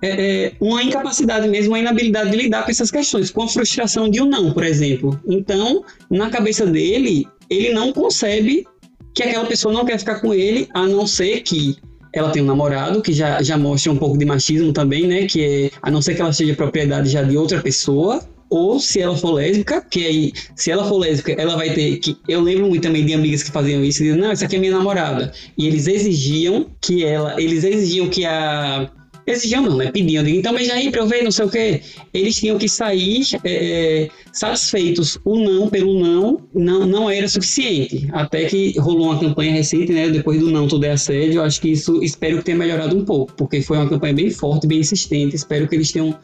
é, 0.00 0.08
é, 0.08 0.52
uma 0.60 0.82
incapacidade 0.82 1.48
mesmo, 1.48 1.72
uma 1.72 1.78
inabilidade 1.78 2.30
de 2.30 2.36
lidar 2.36 2.64
com 2.64 2.70
essas 2.70 2.90
questões, 2.90 3.30
com 3.30 3.42
a 3.42 3.48
frustração 3.48 4.08
de 4.08 4.22
um 4.22 4.26
não, 4.26 4.52
por 4.52 4.64
exemplo. 4.64 5.20
Então, 5.26 5.84
na 6.08 6.30
cabeça 6.30 6.64
dele, 6.64 7.26
ele 7.50 7.72
não 7.72 7.92
concebe 7.92 8.66
que 9.14 9.22
aquela 9.22 9.46
pessoa 9.46 9.72
não 9.72 9.84
quer 9.84 9.98
ficar 9.98 10.20
com 10.20 10.32
ele, 10.32 10.68
a 10.74 10.86
não 10.86 11.06
ser 11.06 11.40
que 11.40 11.76
ela 12.14 12.30
tenha 12.30 12.44
um 12.44 12.48
namorado, 12.48 13.00
que 13.00 13.12
já, 13.12 13.42
já 13.42 13.56
mostra 13.56 13.90
um 13.90 13.96
pouco 13.96 14.18
de 14.18 14.24
machismo 14.24 14.72
também, 14.72 15.06
né? 15.06 15.26
Que 15.26 15.44
é, 15.44 15.70
a 15.80 15.90
não 15.90 16.02
ser 16.02 16.14
que 16.14 16.20
ela 16.20 16.32
seja 16.32 16.54
propriedade 16.54 17.08
já 17.08 17.22
de 17.22 17.36
outra 17.36 17.60
pessoa, 17.62 18.22
ou 18.50 18.78
se 18.78 19.00
ela 19.00 19.16
for 19.16 19.32
lésbica, 19.32 19.80
que 19.80 20.04
aí, 20.04 20.32
se 20.54 20.70
ela 20.70 20.84
for 20.84 20.98
lésbica, 20.98 21.32
ela 21.32 21.56
vai 21.56 21.72
ter 21.72 21.96
que. 21.96 22.18
Eu 22.28 22.42
lembro 22.42 22.68
muito 22.68 22.82
também 22.82 23.04
de 23.06 23.14
amigas 23.14 23.42
que 23.42 23.50
faziam 23.50 23.82
isso, 23.82 24.00
diziam, 24.00 24.18
não, 24.18 24.30
essa 24.30 24.44
aqui 24.44 24.56
é 24.56 24.58
minha 24.58 24.72
namorada. 24.72 25.32
E 25.56 25.66
eles 25.66 25.86
exigiam 25.86 26.66
que 26.78 27.02
ela. 27.02 27.40
Eles 27.40 27.64
exigiam 27.64 28.10
que 28.10 28.26
a. 28.26 28.90
Exigiam 29.26 29.62
não, 29.62 29.76
né? 29.76 29.90
Pediam, 29.90 30.26
então 30.26 30.54
beija 30.54 30.74
aí 30.74 30.90
pra 30.90 31.00
eu 31.00 31.06
ver, 31.06 31.22
não 31.22 31.30
sei 31.30 31.44
o 31.44 31.50
quê. 31.50 31.82
Eles 32.12 32.36
tinham 32.36 32.58
que 32.58 32.68
sair 32.68 33.22
é, 33.44 34.08
satisfeitos. 34.32 35.18
O 35.24 35.38
não 35.38 35.68
pelo 35.68 35.98
não, 35.98 36.40
não 36.54 36.86
não 36.86 37.10
era 37.10 37.28
suficiente. 37.28 38.08
Até 38.12 38.46
que 38.46 38.78
rolou 38.78 39.06
uma 39.06 39.20
campanha 39.20 39.52
recente, 39.52 39.92
né? 39.92 40.08
Depois 40.08 40.40
do 40.40 40.50
não 40.50 40.66
tudo 40.66 40.84
é 40.84 40.90
assédio. 40.90 41.34
Eu 41.40 41.44
acho 41.44 41.60
que 41.60 41.70
isso 41.70 42.02
espero 42.02 42.38
que 42.38 42.44
tenha 42.44 42.58
melhorado 42.58 42.96
um 42.96 43.04
pouco, 43.04 43.32
porque 43.34 43.62
foi 43.62 43.76
uma 43.76 43.88
campanha 43.88 44.14
bem 44.14 44.30
forte, 44.30 44.66
bem 44.66 44.80
insistente. 44.80 45.36
Espero 45.36 45.68
que 45.68 45.74
eles 45.74 45.92
tenham 45.92 46.18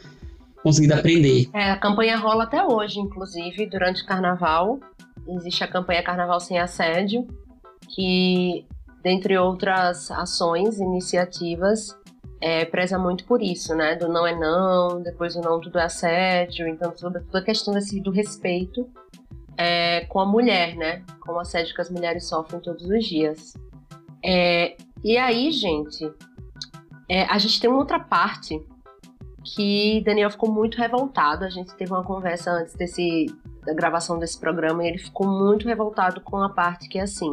conseguido 0.62 0.94
aprender. 0.94 1.48
É, 1.54 1.70
a 1.70 1.76
campanha 1.76 2.16
rola 2.16 2.44
até 2.44 2.64
hoje, 2.64 2.98
inclusive, 2.98 3.66
durante 3.66 4.02
o 4.02 4.06
carnaval. 4.06 4.80
Existe 5.28 5.62
a 5.62 5.68
campanha 5.68 6.02
Carnaval 6.02 6.40
Sem 6.40 6.58
Assédio, 6.58 7.26
que, 7.94 8.64
dentre 9.02 9.36
outras 9.36 10.10
ações, 10.10 10.78
iniciativas, 10.78 11.94
é, 12.40 12.64
preza 12.64 12.98
muito 12.98 13.24
por 13.24 13.42
isso, 13.42 13.74
né? 13.74 13.96
Do 13.96 14.08
não 14.08 14.26
é 14.26 14.34
não, 14.34 15.02
depois 15.02 15.34
o 15.36 15.40
não 15.40 15.60
tudo 15.60 15.78
é 15.78 15.84
assédio, 15.84 16.68
então 16.68 16.92
toda, 16.92 17.20
toda 17.20 17.38
a 17.40 17.44
questão 17.44 17.74
desse, 17.74 18.00
do 18.00 18.10
respeito 18.10 18.88
é, 19.56 20.02
com 20.06 20.20
a 20.20 20.26
mulher, 20.26 20.76
né? 20.76 21.02
Com 21.20 21.32
o 21.32 21.40
assédio 21.40 21.74
que 21.74 21.80
as 21.80 21.90
mulheres 21.90 22.28
sofrem 22.28 22.60
todos 22.60 22.84
os 22.84 23.04
dias. 23.04 23.54
É, 24.24 24.76
e 25.02 25.16
aí, 25.16 25.50
gente, 25.50 26.10
é, 27.08 27.24
a 27.24 27.38
gente 27.38 27.60
tem 27.60 27.68
uma 27.68 27.80
outra 27.80 27.98
parte 27.98 28.64
que 29.44 30.02
Daniel 30.04 30.30
ficou 30.30 30.50
muito 30.50 30.78
revoltado. 30.78 31.44
A 31.44 31.50
gente 31.50 31.74
teve 31.74 31.90
uma 31.90 32.04
conversa 32.04 32.52
antes 32.52 32.74
desse, 32.74 33.26
da 33.64 33.74
gravação 33.74 34.18
desse 34.18 34.38
programa 34.38 34.84
e 34.84 34.88
ele 34.88 34.98
ficou 34.98 35.26
muito 35.26 35.66
revoltado 35.66 36.20
com 36.20 36.36
a 36.42 36.48
parte 36.48 36.88
que 36.88 36.98
é 36.98 37.02
assim. 37.02 37.32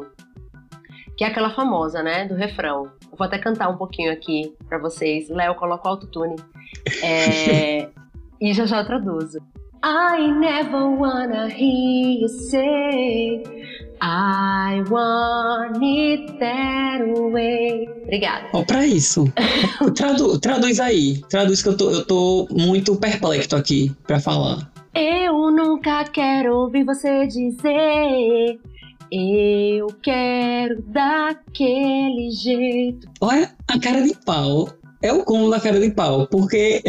Que 1.17 1.23
é 1.23 1.27
aquela 1.27 1.49
famosa, 1.51 2.03
né? 2.03 2.25
Do 2.25 2.35
refrão. 2.35 2.91
Eu 3.11 3.17
vou 3.17 3.25
até 3.25 3.37
cantar 3.37 3.69
um 3.69 3.77
pouquinho 3.77 4.11
aqui 4.11 4.53
pra 4.67 4.77
vocês. 4.77 5.29
Léo, 5.29 5.55
coloca 5.55 5.87
o 5.87 5.91
autotune. 5.91 6.35
É, 7.03 7.87
e 8.41 8.53
já 8.53 8.65
já 8.65 8.83
traduzo. 8.83 9.39
I 9.83 10.31
never 10.31 10.81
wanna 10.99 11.47
hear 11.47 12.19
you 12.21 12.27
say 12.27 13.43
I 14.01 14.81
want 14.89 15.77
it 15.81 16.33
that 16.39 17.03
way. 17.31 17.87
Obrigada. 18.03 18.47
Ó, 18.53 18.63
pra 18.63 18.85
isso. 18.85 19.25
Tradu- 19.95 20.39
traduz 20.39 20.79
aí. 20.79 21.21
Traduz 21.29 21.61
que 21.61 21.69
eu 21.69 21.77
tô, 21.77 21.91
eu 21.91 22.05
tô 22.05 22.47
muito 22.51 22.95
perplexo 22.97 23.55
aqui 23.55 23.91
pra 24.07 24.19
falar. 24.19 24.71
Eu 24.93 25.51
nunca 25.51 26.03
quero 26.05 26.55
ouvir 26.55 26.83
você 26.83 27.27
dizer 27.27 28.59
Eu 29.11 29.87
quero 30.01 30.81
daquele 30.83 32.31
jeito 32.31 33.07
Olha 33.21 33.53
a 33.67 33.79
cara 33.79 34.01
de 34.01 34.15
pau. 34.25 34.69
É 35.01 35.13
o 35.13 35.23
cúmulo 35.23 35.51
da 35.51 35.59
cara 35.59 35.79
de 35.79 35.91
pau, 35.91 36.27
porque 36.27 36.81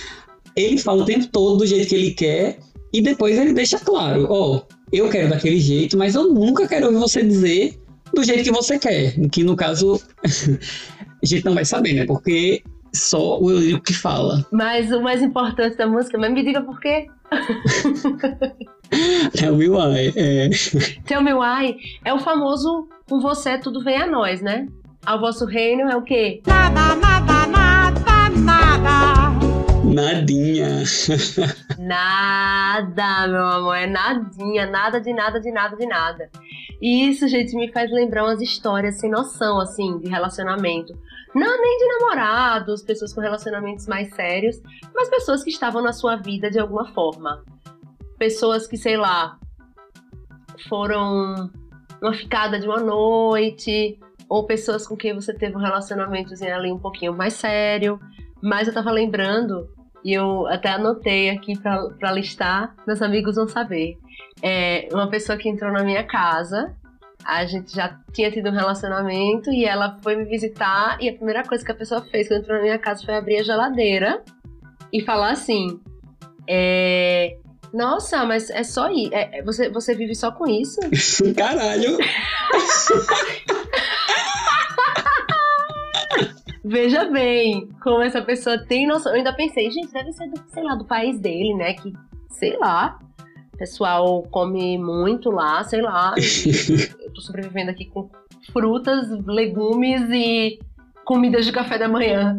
ele 0.54 0.78
fala 0.78 1.02
o 1.02 1.06
tempo 1.06 1.26
todo 1.28 1.58
do 1.58 1.66
jeito 1.66 1.88
que 1.88 1.94
ele 1.94 2.10
quer 2.12 2.58
e 2.92 3.00
depois 3.00 3.38
ele 3.38 3.54
deixa 3.54 3.78
claro, 3.78 4.26
ó, 4.28 4.62
eu 4.92 5.08
quero 5.08 5.30
daquele 5.30 5.58
jeito, 5.58 5.96
mas 5.96 6.14
eu 6.14 6.32
nunca 6.32 6.68
quero 6.68 6.86
ouvir 6.86 6.98
você 6.98 7.22
dizer 7.22 7.80
do 8.12 8.22
jeito 8.22 8.44
que 8.44 8.52
você 8.52 8.78
quer. 8.78 9.14
Que 9.30 9.42
no 9.42 9.56
caso 9.56 10.00
a 10.22 11.26
gente 11.26 11.44
não 11.44 11.54
vai 11.54 11.64
saber, 11.64 11.94
né? 11.94 12.04
Porque 12.04 12.62
só 12.92 13.40
o 13.40 13.50
Eurico 13.50 13.82
que 13.82 13.94
fala. 13.94 14.46
Mas 14.52 14.92
o 14.92 15.00
mais 15.00 15.22
importante 15.22 15.76
da 15.76 15.86
música, 15.86 16.18
mas 16.18 16.32
me 16.32 16.44
diga 16.44 16.60
por 16.60 16.78
quê 16.78 17.06
O 19.50 19.56
Will 19.56 19.74
I, 19.78 20.12
é. 20.16 20.50
Tell 21.06 21.22
me 21.22 21.32
why 21.32 21.76
é 22.04 22.12
o 22.12 22.18
famoso 22.18 22.88
com 23.08 23.20
você 23.20 23.58
tudo 23.58 23.82
vem 23.82 23.96
a 23.96 24.06
nós, 24.06 24.40
né? 24.42 24.66
Ao 25.04 25.18
vosso 25.18 25.46
reino 25.46 25.90
é 25.90 25.96
o 25.96 26.02
quê? 26.02 26.42
Nada, 26.46 26.94
nada, 26.96 27.46
nada, 27.46 28.28
nada 28.36 29.32
Nadinha. 29.84 30.84
Nada, 31.78 33.28
meu 33.28 33.46
amor, 33.46 33.76
é 33.76 33.86
nadinha, 33.86 34.66
nada 34.66 35.00
de 35.00 35.12
nada 35.12 35.40
de 35.40 35.50
nada 35.50 35.76
de 35.76 35.86
nada. 35.86 36.30
E 36.80 37.08
isso, 37.08 37.28
gente, 37.28 37.54
me 37.54 37.70
faz 37.70 37.90
lembrar 37.90 38.24
umas 38.24 38.40
histórias 38.40 38.98
sem 38.98 39.10
noção, 39.10 39.60
assim, 39.60 39.98
de 39.98 40.08
relacionamento. 40.08 40.94
Não 41.34 41.60
nem 41.60 41.78
de 41.78 41.98
namorados, 41.98 42.82
pessoas 42.82 43.12
com 43.14 43.20
relacionamentos 43.20 43.86
mais 43.86 44.14
sérios, 44.14 44.60
mas 44.94 45.08
pessoas 45.08 45.42
que 45.42 45.50
estavam 45.50 45.82
na 45.82 45.92
sua 45.92 46.16
vida 46.16 46.50
de 46.50 46.58
alguma 46.58 46.92
forma. 46.92 47.44
Pessoas 48.18 48.66
que, 48.66 48.76
sei 48.76 48.96
lá, 48.96 49.38
foram 50.68 51.50
uma 52.00 52.12
ficada 52.12 52.58
de 52.58 52.66
uma 52.66 52.80
noite, 52.80 53.98
ou 54.28 54.46
pessoas 54.46 54.86
com 54.86 54.96
quem 54.96 55.14
você 55.14 55.32
teve 55.32 55.56
um 55.56 55.60
relacionamentozinho 55.60 56.54
ali 56.54 56.70
um 56.70 56.78
pouquinho 56.78 57.14
mais 57.14 57.34
sério. 57.34 57.98
Mas 58.42 58.68
eu 58.68 58.74
tava 58.74 58.90
lembrando, 58.90 59.68
e 60.04 60.12
eu 60.12 60.46
até 60.48 60.70
anotei 60.70 61.30
aqui 61.30 61.58
pra, 61.58 61.88
pra 61.98 62.12
listar, 62.12 62.74
meus 62.86 63.00
amigos 63.00 63.36
vão 63.36 63.48
saber. 63.48 63.96
É 64.42 64.88
uma 64.92 65.08
pessoa 65.08 65.38
que 65.38 65.48
entrou 65.48 65.72
na 65.72 65.84
minha 65.84 66.04
casa, 66.04 66.74
a 67.24 67.44
gente 67.44 67.74
já 67.74 67.98
tinha 68.12 68.30
tido 68.30 68.48
um 68.48 68.52
relacionamento 68.52 69.50
e 69.50 69.64
ela 69.64 69.98
foi 70.02 70.16
me 70.16 70.24
visitar 70.24 70.96
e 71.00 71.08
a 71.08 71.14
primeira 71.14 71.42
coisa 71.42 71.64
que 71.64 71.72
a 71.72 71.74
pessoa 71.74 72.02
fez 72.02 72.28
quando 72.28 72.40
entrou 72.40 72.56
na 72.56 72.62
minha 72.62 72.78
casa 72.78 73.04
foi 73.04 73.14
abrir 73.14 73.38
a 73.38 73.42
geladeira 73.42 74.22
e 74.92 75.00
falar 75.02 75.30
assim: 75.30 75.80
é, 76.48 77.36
Nossa, 77.72 78.24
mas 78.24 78.50
é 78.50 78.62
só 78.62 78.90
isso. 78.90 79.10
você, 79.44 79.70
você 79.70 79.94
vive 79.94 80.14
só 80.14 80.30
com 80.30 80.46
isso? 80.46 80.80
Caralho! 81.36 81.98
Veja 86.64 87.04
bem 87.06 87.68
como 87.82 88.02
essa 88.02 88.22
pessoa 88.22 88.56
tem 88.56 88.86
noção. 88.86 89.12
Eu 89.12 89.18
ainda 89.18 89.34
pensei, 89.34 89.68
gente, 89.70 89.92
deve 89.92 90.12
ser 90.12 90.28
do, 90.28 90.40
sei 90.48 90.62
lá, 90.62 90.76
do 90.76 90.84
país 90.84 91.18
dele, 91.18 91.54
né? 91.54 91.74
Que, 91.74 91.92
sei 92.30 92.56
lá, 92.56 93.00
pessoal 93.66 94.26
come 94.28 94.76
muito 94.76 95.30
lá, 95.30 95.62
sei 95.62 95.80
lá. 95.80 96.14
Eu 97.00 97.12
tô 97.12 97.20
sobrevivendo 97.20 97.70
aqui 97.70 97.84
com 97.84 98.08
frutas, 98.52 99.06
legumes 99.24 100.02
e 100.10 100.58
comidas 101.04 101.46
de 101.46 101.52
café 101.52 101.78
da 101.78 101.88
manhã. 101.88 102.36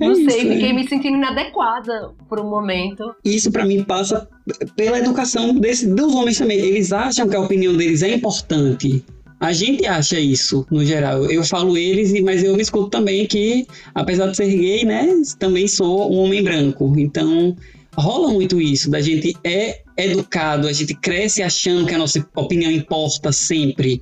Não 0.00 0.12
É 0.12 0.14
sei, 0.14 0.24
isso, 0.24 0.48
fiquei 0.52 0.70
é. 0.70 0.72
me 0.72 0.88
sentindo 0.88 1.16
inadequada 1.18 2.10
por 2.26 2.40
um 2.40 2.48
momento. 2.48 3.14
Isso 3.22 3.52
pra 3.52 3.66
mim 3.66 3.84
passa 3.84 4.26
pela 4.74 4.98
educação 4.98 5.54
desse, 5.54 5.86
dos 5.86 6.14
homens 6.14 6.38
também. 6.38 6.58
Eles 6.58 6.90
acham 6.90 7.28
que 7.28 7.36
a 7.36 7.40
opinião 7.40 7.76
deles 7.76 8.02
é 8.02 8.14
importante. 8.14 9.04
A 9.40 9.52
gente 9.52 9.84
acha 9.86 10.18
isso, 10.18 10.66
no 10.70 10.84
geral. 10.86 11.26
Eu 11.26 11.44
falo 11.44 11.76
eles, 11.76 12.12
e- 12.14 12.22
mas 12.22 12.42
eu 12.42 12.56
me 12.56 12.62
escuto 12.62 12.88
também 12.88 13.26
que, 13.26 13.66
apesar 13.94 14.28
de 14.28 14.36
ser 14.38 14.48
gay, 14.48 14.84
né, 14.86 15.06
também 15.38 15.68
sou 15.68 16.10
um 16.12 16.18
homem 16.24 16.42
branco. 16.42 16.94
Então, 16.96 17.54
rola 17.96 18.32
muito 18.32 18.58
isso, 18.60 18.90
da 18.90 19.00
gente 19.00 19.36
é 19.44 19.82
educado, 19.98 20.68
a 20.68 20.72
gente 20.72 20.94
cresce 20.94 21.42
achando 21.42 21.86
que 21.86 21.94
a 21.94 21.98
nossa 21.98 22.24
opinião 22.36 22.70
importa 22.70 23.32
sempre. 23.32 24.00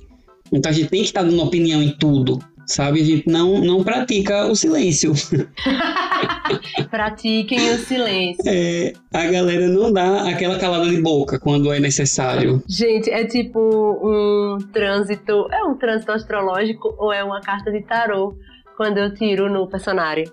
Então 0.51 0.71
a 0.71 0.73
gente 0.73 0.89
tem 0.89 1.01
que 1.01 1.07
estar 1.07 1.23
dando 1.23 1.41
opinião 1.41 1.81
em 1.81 1.89
tudo, 1.97 2.39
sabe? 2.65 3.01
A 3.01 3.03
gente 3.03 3.27
não, 3.27 3.59
não 3.59 3.83
pratica 3.83 4.45
o 4.45 4.55
silêncio. 4.55 5.13
Pratiquem 6.89 7.71
o 7.71 7.77
silêncio. 7.79 8.43
É, 8.45 8.93
a 9.13 9.25
galera 9.25 9.67
não 9.67 9.91
dá 9.91 10.29
aquela 10.29 10.57
calada 10.59 10.87
de 10.87 11.01
boca 11.01 11.39
quando 11.39 11.73
é 11.73 11.79
necessário. 11.79 12.63
Gente, 12.67 13.09
é 13.09 13.25
tipo 13.25 13.59
um 13.59 14.57
trânsito. 14.71 15.47
É 15.51 15.63
um 15.63 15.75
trânsito 15.75 16.11
astrológico 16.11 16.95
ou 16.97 17.11
é 17.11 17.23
uma 17.23 17.41
carta 17.41 17.71
de 17.71 17.81
tarô 17.81 18.37
quando 18.77 18.99
eu 18.99 19.13
tiro 19.13 19.51
no 19.51 19.67
personagem. 19.67 20.25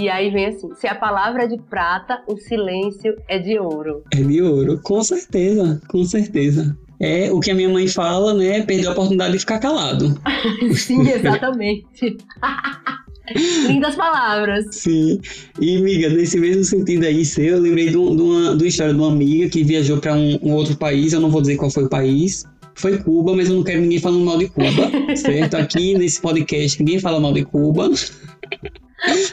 E 0.00 0.08
aí 0.08 0.30
vem 0.30 0.46
assim: 0.46 0.68
se 0.76 0.86
a 0.86 0.94
palavra 0.94 1.42
é 1.42 1.46
de 1.48 1.58
prata, 1.58 2.22
o 2.28 2.36
silêncio 2.36 3.16
é 3.28 3.36
de 3.40 3.58
ouro. 3.58 4.04
É 4.14 4.22
de 4.22 4.40
ouro, 4.40 4.78
com 4.80 5.02
certeza, 5.02 5.80
com 5.88 6.04
certeza. 6.04 6.76
É 7.00 7.32
o 7.32 7.40
que 7.40 7.50
a 7.50 7.54
minha 7.54 7.68
mãe 7.68 7.88
fala, 7.88 8.32
né? 8.32 8.62
Perder 8.62 8.86
a 8.86 8.92
oportunidade 8.92 9.32
de 9.32 9.40
ficar 9.40 9.58
calado. 9.58 10.16
Sim, 10.74 11.02
exatamente. 11.08 12.16
Lindas 13.66 13.94
palavras. 13.96 14.66
Sim. 14.70 15.20
E, 15.60 15.76
amiga, 15.76 16.08
nesse 16.08 16.38
mesmo 16.38 16.62
sentido 16.64 17.04
aí 17.04 17.24
seu, 17.24 17.56
eu 17.56 17.60
lembrei 17.60 17.88
de, 17.90 17.96
um- 17.98 18.14
de 18.16 18.22
uma, 18.22 18.56
de 18.56 18.62
uma 18.62 18.68
história 18.68 18.94
de 18.94 18.98
uma 19.00 19.10
amiga 19.12 19.48
que 19.50 19.62
viajou 19.64 19.98
para 19.98 20.14
um, 20.14 20.38
um 20.42 20.52
outro 20.54 20.76
país, 20.76 21.12
eu 21.12 21.20
não 21.20 21.28
vou 21.30 21.40
dizer 21.40 21.56
qual 21.56 21.70
foi 21.70 21.84
o 21.84 21.88
país. 21.88 22.44
Foi 22.74 22.96
Cuba, 22.98 23.34
mas 23.34 23.48
eu 23.50 23.56
não 23.56 23.64
quero 23.64 23.80
ninguém 23.80 23.98
falando 23.98 24.24
mal 24.24 24.38
de 24.38 24.46
Cuba, 24.48 25.16
certo? 25.16 25.56
Aqui 25.56 25.98
nesse 25.98 26.20
podcast 26.22 26.78
ninguém 26.78 27.00
fala 27.00 27.18
mal 27.18 27.32
de 27.32 27.44
Cuba. 27.44 27.90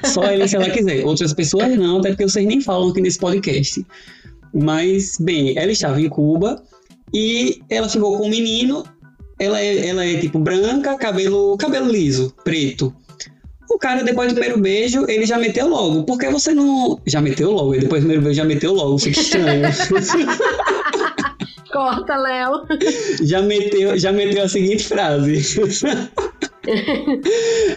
Só 0.03 0.25
ele 0.31 0.47
se 0.47 0.55
ela 0.55 0.69
quiser. 0.69 1.05
Outras 1.05 1.33
pessoas 1.33 1.75
não, 1.77 1.99
até 1.99 2.09
porque 2.09 2.27
vocês 2.27 2.45
nem 2.45 2.61
falam 2.61 2.89
aqui 2.89 3.01
nesse 3.01 3.19
podcast. 3.19 3.85
Mas, 4.53 5.17
bem, 5.19 5.57
ela 5.57 5.71
estava 5.71 5.99
em 5.99 6.07
Cuba 6.07 6.63
e 7.13 7.61
ela 7.69 7.89
ficou 7.89 8.17
com 8.17 8.27
um 8.27 8.29
menino. 8.29 8.83
Ela 9.37 9.59
é, 9.59 9.87
ela 9.87 10.05
é 10.05 10.17
tipo 10.17 10.39
branca, 10.39 10.97
cabelo, 10.97 11.57
cabelo 11.57 11.91
liso, 11.91 12.33
preto. 12.43 12.95
O 13.69 13.77
cara, 13.77 14.03
depois 14.03 14.29
do 14.29 14.35
primeiro 14.35 14.61
beijo, 14.61 15.05
ele 15.09 15.25
já 15.25 15.37
meteu 15.37 15.67
logo. 15.67 16.03
Por 16.03 16.17
que 16.17 16.29
você 16.29 16.53
não. 16.53 17.01
Já 17.05 17.19
meteu 17.19 17.51
logo, 17.51 17.75
e 17.75 17.79
depois 17.79 18.01
do 18.01 18.05
primeiro 18.05 18.21
beijo 18.21 18.37
já 18.37 18.45
meteu 18.45 18.73
logo, 18.73 18.97
fica 18.97 19.19
estranho. 19.19 19.67
Corta, 21.73 22.15
Léo. 22.15 22.61
já, 23.21 23.41
meteu, 23.41 23.97
já 23.97 24.13
meteu 24.13 24.45
a 24.45 24.47
seguinte 24.47 24.85
frase. 24.85 25.41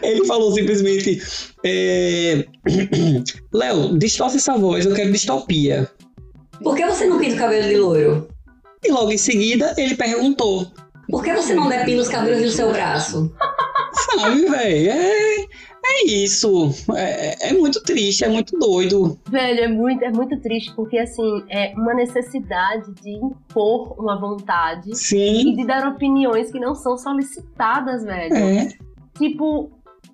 Ele 0.02 0.24
falou 0.26 0.52
simplesmente: 0.52 1.20
é... 1.64 2.44
Léo, 3.52 3.98
distorce 3.98 4.36
essa 4.36 4.56
voz, 4.56 4.86
eu 4.86 4.94
quero 4.94 5.12
distopia. 5.12 5.90
Por 6.62 6.76
que 6.76 6.86
você 6.86 7.06
não 7.06 7.18
pinta 7.18 7.36
o 7.36 7.38
cabelo 7.38 7.68
de 7.68 7.76
loiro? 7.76 8.28
E 8.84 8.90
logo 8.90 9.12
em 9.12 9.18
seguida 9.18 9.74
ele 9.76 9.94
perguntou: 9.94 10.66
Por 11.08 11.22
que 11.22 11.32
você 11.32 11.54
não 11.54 11.68
depila 11.68 12.02
os 12.02 12.08
cabelos 12.08 12.42
do 12.42 12.50
seu 12.50 12.72
braço? 12.72 13.32
Sabe, 13.92 14.46
velho? 14.46 14.90
É, 14.90 15.46
é 15.88 16.06
isso. 16.06 16.70
É, 16.94 17.50
é 17.50 17.52
muito 17.52 17.82
triste, 17.82 18.24
é 18.24 18.28
muito 18.28 18.58
doido. 18.58 19.18
Velho, 19.28 19.60
é 19.60 19.68
muito, 19.68 20.04
é 20.04 20.10
muito 20.10 20.38
triste, 20.40 20.74
porque 20.74 20.98
assim, 20.98 21.44
é 21.48 21.72
uma 21.74 21.94
necessidade 21.94 22.92
de 23.02 23.10
impor 23.10 23.94
uma 23.98 24.18
vontade 24.18 24.96
Sim. 24.96 25.50
e 25.50 25.56
de 25.56 25.66
dar 25.66 25.86
opiniões 25.88 26.50
que 26.50 26.60
não 26.60 26.74
são 26.74 26.96
solicitadas, 26.96 28.04
velho. 28.04 28.34
É. 28.34 28.68
Tipo, 29.16 29.70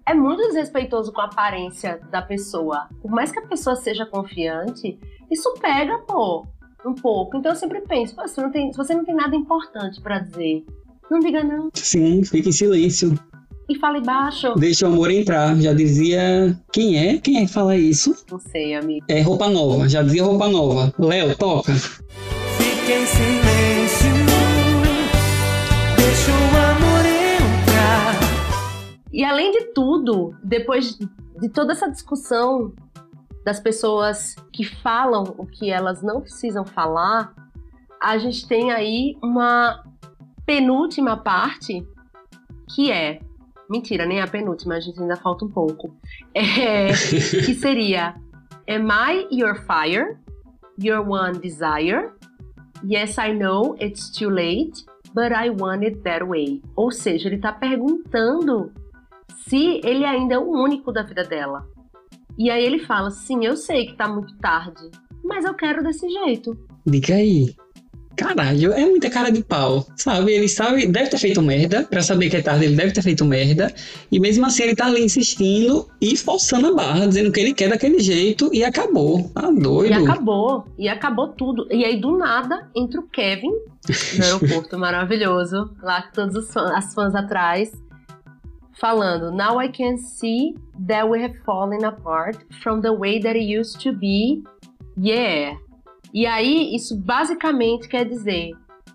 é 0.07 0.15
muito 0.15 0.43
desrespeitoso 0.47 1.13
com 1.13 1.21
a 1.21 1.25
aparência 1.25 2.01
da 2.11 2.23
pessoa. 2.23 2.89
Por 3.01 3.11
mais 3.11 3.33
que 3.33 3.39
a 3.39 3.47
pessoa 3.47 3.77
seja 3.77 4.07
confiante, 4.07 4.99
isso 5.31 5.53
pega, 5.61 5.99
pô, 6.01 6.47
um 6.87 6.95
pouco. 6.95 7.37
Então 7.37 7.53
eu 7.53 7.57
sempre 7.57 7.81
penso, 7.83 8.15
pô, 8.15 8.27
se, 8.27 8.41
não 8.41 8.51
tem, 8.51 8.71
se 8.73 8.77
você 8.77 8.95
não 8.95 9.05
tem 9.05 9.15
nada 9.15 9.35
importante 9.35 10.01
pra 10.01 10.19
dizer, 10.19 10.65
não 11.11 11.19
diga 11.21 11.43
não. 11.43 11.71
Sim, 11.75 12.23
fica 12.25 12.49
em 12.49 12.53
silêncio. 12.53 13.19
E 13.69 13.79
fale 13.79 14.01
baixo. 14.01 14.55
Deixa 14.57 14.87
o 14.87 14.93
amor 14.93 15.11
entrar. 15.11 15.57
Já 15.57 15.73
dizia. 15.73 16.59
Quem 16.73 16.99
é? 16.99 17.19
Quem 17.19 17.39
é 17.39 17.47
que 17.47 17.53
fala 17.53 17.77
isso? 17.77 18.15
Não 18.31 18.39
sei, 18.39 18.75
amigo. 18.75 19.07
É 19.09 19.23
roupa 19.23 19.49
nova. 19.49 19.89
Já 19.89 20.03
dizia 20.03 20.23
roupa 20.23 20.49
nova. 20.49 20.93
Léo, 20.99 21.35
toca. 21.37 21.73
Fique 21.73 22.93
em 22.93 23.07
silêncio, 23.07 24.11
deixa 25.97 26.31
o 26.31 26.57
amor 26.71 27.07
entrar. 27.07 28.21
E 29.11 29.25
além 29.25 29.51
de 29.51 29.73
tudo, 29.73 30.35
depois 30.45 30.99
de 31.41 31.49
toda 31.49 31.73
essa 31.73 31.91
discussão 31.91 32.73
das 33.45 33.61
pessoas 33.61 34.37
que 34.53 34.65
falam 34.65 35.35
o 35.39 35.47
que 35.47 35.71
elas 35.71 36.03
não 36.03 36.21
precisam 36.21 36.65
falar, 36.65 37.35
a 38.01 38.19
gente 38.19 38.47
tem 38.47 38.73
aí 38.73 39.17
uma 39.23 39.83
penúltima 40.45 41.17
parte 41.17 41.87
que 42.75 42.91
é. 42.91 43.21
Mentira, 43.69 44.07
nem 44.07 44.21
a 44.21 44.27
penúltima, 44.27 44.75
a 44.75 44.81
gente 44.81 45.01
ainda 45.01 45.17
falta 45.17 45.45
um 45.45 45.51
pouco. 45.51 45.97
É, 46.35 46.89
que 46.89 47.55
seria: 47.57 48.15
Am 48.69 48.89
I 48.91 49.27
your 49.31 49.57
fire? 49.57 50.19
Your 50.79 51.07
one 51.09 51.39
desire? 51.39 52.11
Yes, 52.85 53.17
I 53.19 53.33
know 53.33 53.77
it's 53.81 54.11
too 54.11 54.29
late, 54.29 54.85
but 55.15 55.33
I 55.33 55.49
want 55.51 55.85
it 55.85 56.01
that 56.01 56.25
way. 56.25 56.61
Ou 56.77 56.91
seja, 56.91 57.29
ele 57.29 57.39
tá 57.39 57.53
perguntando 57.53 58.73
se 59.47 59.81
ele 59.85 60.05
ainda 60.05 60.35
é 60.35 60.39
o 60.39 60.51
único 60.51 60.93
da 60.93 61.03
vida 61.03 61.23
dela. 61.23 61.67
E 62.37 62.51
aí 62.51 62.65
ele 62.65 62.81
fala: 62.81 63.11
Sim, 63.11 63.45
eu 63.45 63.57
sei 63.57 63.87
que 63.87 63.97
tá 63.97 64.09
muito 64.09 64.37
tarde, 64.39 64.91
mas 65.25 65.45
eu 65.45 65.55
quero 65.55 65.83
desse 65.83 66.09
jeito. 66.09 66.59
Diga 66.85 67.15
aí. 67.15 67.55
Caralho, 68.17 68.73
é 68.73 68.87
muita 68.87 69.11
cara 69.11 69.31
de 69.31 69.43
pau, 69.43 69.87
sabe? 69.97 70.33
Ele 70.33 70.49
sabe, 70.49 70.87
deve 70.87 71.11
ter 71.11 71.19
feito 71.19 71.43
merda, 71.43 71.85
pra 71.85 72.01
saber 72.03 72.31
que 72.31 72.37
é 72.37 72.43
tarde, 72.43 72.65
ele 72.67 72.77
deve 72.77 72.93
ter 72.93 73.03
feito 73.03 73.25
merda, 73.25 73.73
e 74.11 74.21
mesmo 74.21 74.47
assim 74.47 74.65
ele 74.65 74.77
tá 74.77 74.87
ali 74.87 75.05
insistindo 75.05 75.89
e 76.01 76.17
forçando 76.17 76.69
a 76.69 76.75
barra, 76.75 77.07
dizendo 77.07 77.33
que 77.33 77.41
ele 77.41 77.53
quer 77.53 77.69
daquele 77.69 77.99
jeito, 77.99 78.51
e 78.53 78.65
acabou. 78.65 79.29
Tá 79.35 79.51
doido. 79.51 79.91
E 79.91 79.93
acabou, 79.93 80.65
e 80.79 80.89
acabou 80.89 81.29
tudo. 81.29 81.67
E 81.71 81.85
aí 81.85 82.01
do 82.01 82.17
nada 82.17 82.69
entra 82.75 83.01
o 83.01 83.09
Kevin 83.09 83.51
no 84.17 84.25
aeroporto 84.25 84.79
maravilhoso, 84.79 85.71
lá 85.83 86.03
com 86.03 86.13
todos 86.13 86.37
os 86.37 86.53
fãs, 86.53 86.71
as 86.71 86.95
fãs 86.95 87.15
atrás, 87.15 87.73
falando: 88.75 89.31
Now 89.31 89.61
I 89.61 89.69
can 89.69 89.97
see 89.97 90.55
that 90.87 91.09
we 91.09 91.23
have 91.23 91.35
fallen 91.45 91.85
apart 91.85 92.39
from 92.63 92.81
the 92.81 92.91
way 92.91 93.21
that 93.21 93.37
it 93.37 93.45
used 93.45 93.81
to 93.83 93.93
be. 93.93 94.43
Yeah. 94.97 95.57
E 96.15 96.27
aí, 96.27 96.73
isso 96.73 96.97
basicamente 96.97 97.89
quer 97.89 98.05
dizer, 98.05 98.53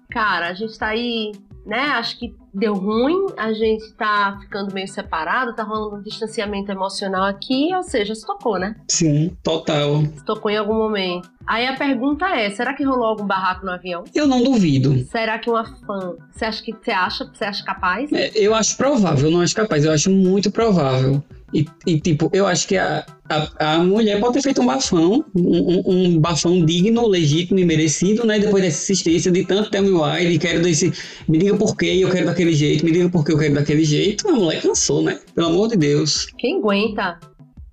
cara, 0.09 0.47
a 0.47 0.53
gente 0.53 0.79
tá 0.79 0.87
aí, 0.87 1.33
né? 1.65 1.81
Acho 1.81 2.17
que 2.17 2.33
deu 2.53 2.73
ruim, 2.73 3.27
a 3.37 3.51
gente 3.51 3.91
tá 3.95 4.37
ficando 4.41 4.73
meio 4.73 4.87
separado, 4.87 5.53
tá 5.53 5.63
rolando 5.63 5.97
um 5.97 6.01
distanciamento 6.01 6.71
emocional 6.71 7.25
aqui, 7.25 7.75
ou 7.75 7.83
seja, 7.83 8.15
se 8.15 8.25
tocou, 8.25 8.57
né? 8.57 8.73
Sim, 8.87 9.35
total. 9.43 10.01
Se 10.01 10.23
tocou 10.23 10.49
em 10.49 10.57
algum 10.57 10.75
momento. 10.75 11.29
Aí 11.45 11.67
a 11.67 11.75
pergunta 11.75 12.25
é: 12.25 12.49
será 12.51 12.73
que 12.73 12.85
rolou 12.85 13.05
algum 13.05 13.25
barraco 13.25 13.65
no 13.65 13.71
avião? 13.73 14.05
Eu 14.15 14.25
não 14.25 14.41
duvido. 14.41 14.97
Será 15.05 15.37
que 15.37 15.49
uma 15.49 15.65
fã. 15.65 16.15
Você 16.31 16.45
acha 16.45 16.63
que 16.63 16.71
você 16.71 16.91
acha? 16.91 17.25
Você 17.25 17.43
acha 17.43 17.65
capaz? 17.65 18.13
É, 18.13 18.31
eu 18.33 18.55
acho 18.55 18.77
provável, 18.77 19.29
não 19.29 19.41
acho 19.41 19.55
capaz, 19.55 19.83
eu 19.83 19.91
acho 19.91 20.09
muito 20.09 20.49
provável. 20.49 21.21
E, 21.53 21.65
e, 21.85 21.99
tipo, 21.99 22.29
eu 22.33 22.45
acho 22.45 22.67
que 22.67 22.77
a, 22.77 23.03
a, 23.29 23.73
a 23.75 23.77
mulher 23.79 24.19
pode 24.19 24.33
ter 24.33 24.41
feito 24.41 24.61
um 24.61 24.65
bafão, 24.65 25.25
um, 25.35 25.81
um- 25.85 26.19
bafão 26.19 26.63
digno, 26.63 27.07
legítimo 27.07 27.59
e 27.59 27.65
merecido, 27.65 28.25
né? 28.25 28.37
Depois 28.39 28.63
dessa 28.63 28.83
insistência 28.91 29.31
de 29.31 29.43
tanto 29.45 29.69
tell 29.71 29.81
me 29.83 29.89
why, 29.91 30.27
de 30.31 30.37
quero 30.37 30.61
desse. 30.61 30.91
Me 31.27 31.37
diga 31.37 31.55
por 31.57 31.75
que 31.75 32.01
eu 32.01 32.09
quero 32.09 32.25
daquele 32.27 32.53
jeito, 32.53 32.85
me 32.85 32.91
diga 32.91 33.09
por 33.09 33.25
que 33.25 33.31
eu 33.31 33.37
quero 33.37 33.55
daquele 33.55 33.83
jeito. 33.83 34.27
A 34.29 34.31
mulher 34.33 34.61
cansou, 34.61 35.01
né? 35.01 35.19
Pelo 35.33 35.47
amor 35.47 35.69
de 35.69 35.77
Deus. 35.77 36.27
Quem 36.37 36.57
aguenta? 36.59 37.19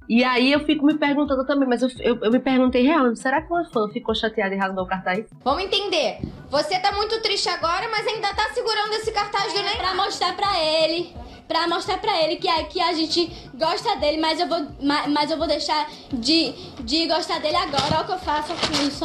E 0.08 0.22
aí 0.22 0.52
eu 0.52 0.60
fico 0.64 0.86
me 0.86 0.94
perguntando 0.94 1.44
também, 1.44 1.68
mas 1.68 1.82
eu, 1.82 1.88
eu, 1.98 2.16
eu 2.22 2.30
me 2.30 2.38
perguntei 2.38 2.80
real, 2.82 3.14
será 3.16 3.42
que 3.42 3.52
uma 3.52 3.68
fã 3.70 3.88
ficou 3.88 4.14
chateada 4.14 4.54
e 4.54 4.56
rasgou 4.56 4.84
o 4.84 4.86
cartaz? 4.86 5.24
Vamos 5.44 5.64
entender. 5.64 6.18
Você 6.48 6.78
tá 6.78 6.92
muito 6.92 7.20
triste 7.22 7.48
agora, 7.48 7.88
mas 7.90 8.06
ainda 8.06 8.32
tá 8.32 8.48
segurando 8.54 8.92
esse 8.94 9.10
cartaz 9.10 9.52
do 9.52 9.58
Ney. 9.62 9.74
Pra 9.76 9.94
mostrar 9.96 10.36
pra 10.36 10.46
ele. 10.62 11.08
Pra 11.48 11.68
mostrar 11.68 11.98
pra 11.98 12.22
ele 12.22 12.36
que 12.36 12.48
a, 12.48 12.64
que 12.64 12.80
a 12.80 12.92
gente 12.92 13.30
gosta 13.54 13.94
dele, 13.96 14.18
mas 14.20 14.40
eu 14.40 14.48
vou, 14.48 14.66
ma- 14.82 15.06
mas 15.08 15.30
eu 15.30 15.36
vou 15.38 15.46
deixar 15.46 15.88
de, 16.12 16.52
de 16.82 17.06
gostar 17.06 17.38
dele 17.40 17.56
agora. 17.56 17.84
Olha 17.92 18.00
o 18.02 18.04
que 18.06 18.12
eu 18.12 18.18
faço 18.18 18.52
com 18.54 18.86
isso. 18.86 19.04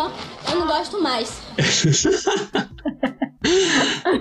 Eu 0.51 0.59
não 0.59 0.65
gosto 0.67 1.01
mais. 1.01 1.39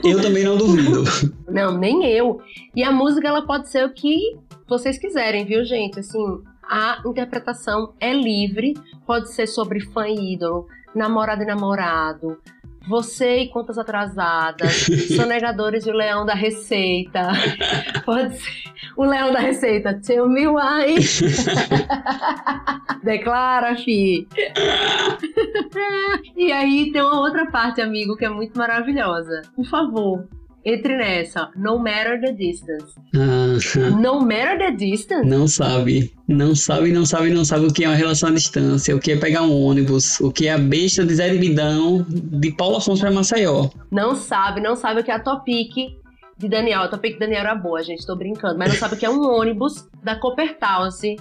Eu 0.02 0.20
também 0.22 0.44
não 0.44 0.56
duvido. 0.56 1.04
Não, 1.48 1.76
nem 1.76 2.04
eu. 2.06 2.40
E 2.74 2.82
a 2.82 2.90
música 2.92 3.28
ela 3.28 3.46
pode 3.46 3.68
ser 3.70 3.84
o 3.84 3.92
que 3.92 4.16
vocês 4.68 4.98
quiserem, 4.98 5.44
viu, 5.44 5.64
gente? 5.64 6.00
Assim, 6.00 6.24
a 6.62 7.02
interpretação 7.04 7.92
é 8.00 8.12
livre, 8.12 8.74
pode 9.06 9.32
ser 9.32 9.46
sobre 9.46 9.80
fã 9.80 10.08
e 10.08 10.34
ídolo, 10.34 10.66
namorado 10.94 11.42
e 11.42 11.46
namorado, 11.46 12.38
você 12.86 13.40
e 13.40 13.48
contas 13.48 13.78
atrasadas, 13.78 14.86
sonegadores 15.16 15.86
e 15.86 15.90
o 15.90 15.94
leão 15.94 16.24
da 16.24 16.34
receita. 16.34 17.32
Pode 18.04 18.38
ser 18.38 18.70
o 18.96 19.04
leão 19.04 19.32
da 19.32 19.38
receita, 19.38 20.00
tell 20.04 20.28
me 20.28 20.46
why. 20.46 20.96
Declara, 23.02 23.76
fi. 23.76 24.26
e 26.36 26.52
aí 26.52 26.92
tem 26.92 27.02
uma 27.02 27.20
outra 27.20 27.50
parte, 27.50 27.80
amigo, 27.80 28.16
que 28.16 28.24
é 28.24 28.28
muito 28.28 28.58
maravilhosa. 28.58 29.42
Por 29.54 29.64
favor, 29.64 30.28
entre 30.64 30.96
nessa. 30.96 31.50
No 31.56 31.78
matter 31.78 32.20
the 32.20 32.32
distance. 32.32 32.94
Ah, 33.14 33.90
No 34.00 34.20
matter 34.20 34.58
the 34.58 34.70
distance? 34.72 35.26
não 35.28 35.46
sabe. 35.48 36.12
Não 36.28 36.54
sabe, 36.54 36.92
não 36.92 37.04
sabe, 37.04 37.30
não 37.30 37.44
sabe 37.44 37.66
o 37.66 37.72
que 37.72 37.84
é 37.84 37.88
uma 37.88 37.96
relação 37.96 38.28
à 38.28 38.32
distância, 38.32 38.94
o 38.94 39.00
que 39.00 39.12
é 39.12 39.16
pegar 39.16 39.42
um 39.42 39.52
ônibus, 39.64 40.20
o 40.20 40.30
que 40.30 40.46
é 40.46 40.52
a 40.52 40.58
besta 40.58 41.04
de 41.04 41.14
Zé 41.14 41.28
de 41.30 41.38
Bidão 41.38 42.04
de 42.08 42.52
Paulo 42.52 42.76
Afonso 42.76 43.00
para 43.00 43.10
Maceió. 43.10 43.68
Não 43.90 44.14
sabe, 44.14 44.60
não 44.60 44.76
sabe 44.76 45.00
o 45.00 45.04
que 45.04 45.10
é 45.10 45.14
a 45.14 45.20
Topic 45.20 45.72
de 46.38 46.48
Daniel. 46.48 46.82
A 46.82 46.88
Topic 46.88 47.14
de 47.14 47.18
Daniel 47.18 47.40
era 47.40 47.54
boa, 47.54 47.82
gente, 47.82 48.06
tô 48.06 48.14
brincando. 48.16 48.56
Mas 48.58 48.68
não 48.68 48.76
sabe 48.76 48.94
o 48.94 48.96
que 48.96 49.04
é 49.06 49.10
um 49.10 49.20
ônibus 49.22 49.88
da 50.04 50.14
Coppertowne 50.16 51.16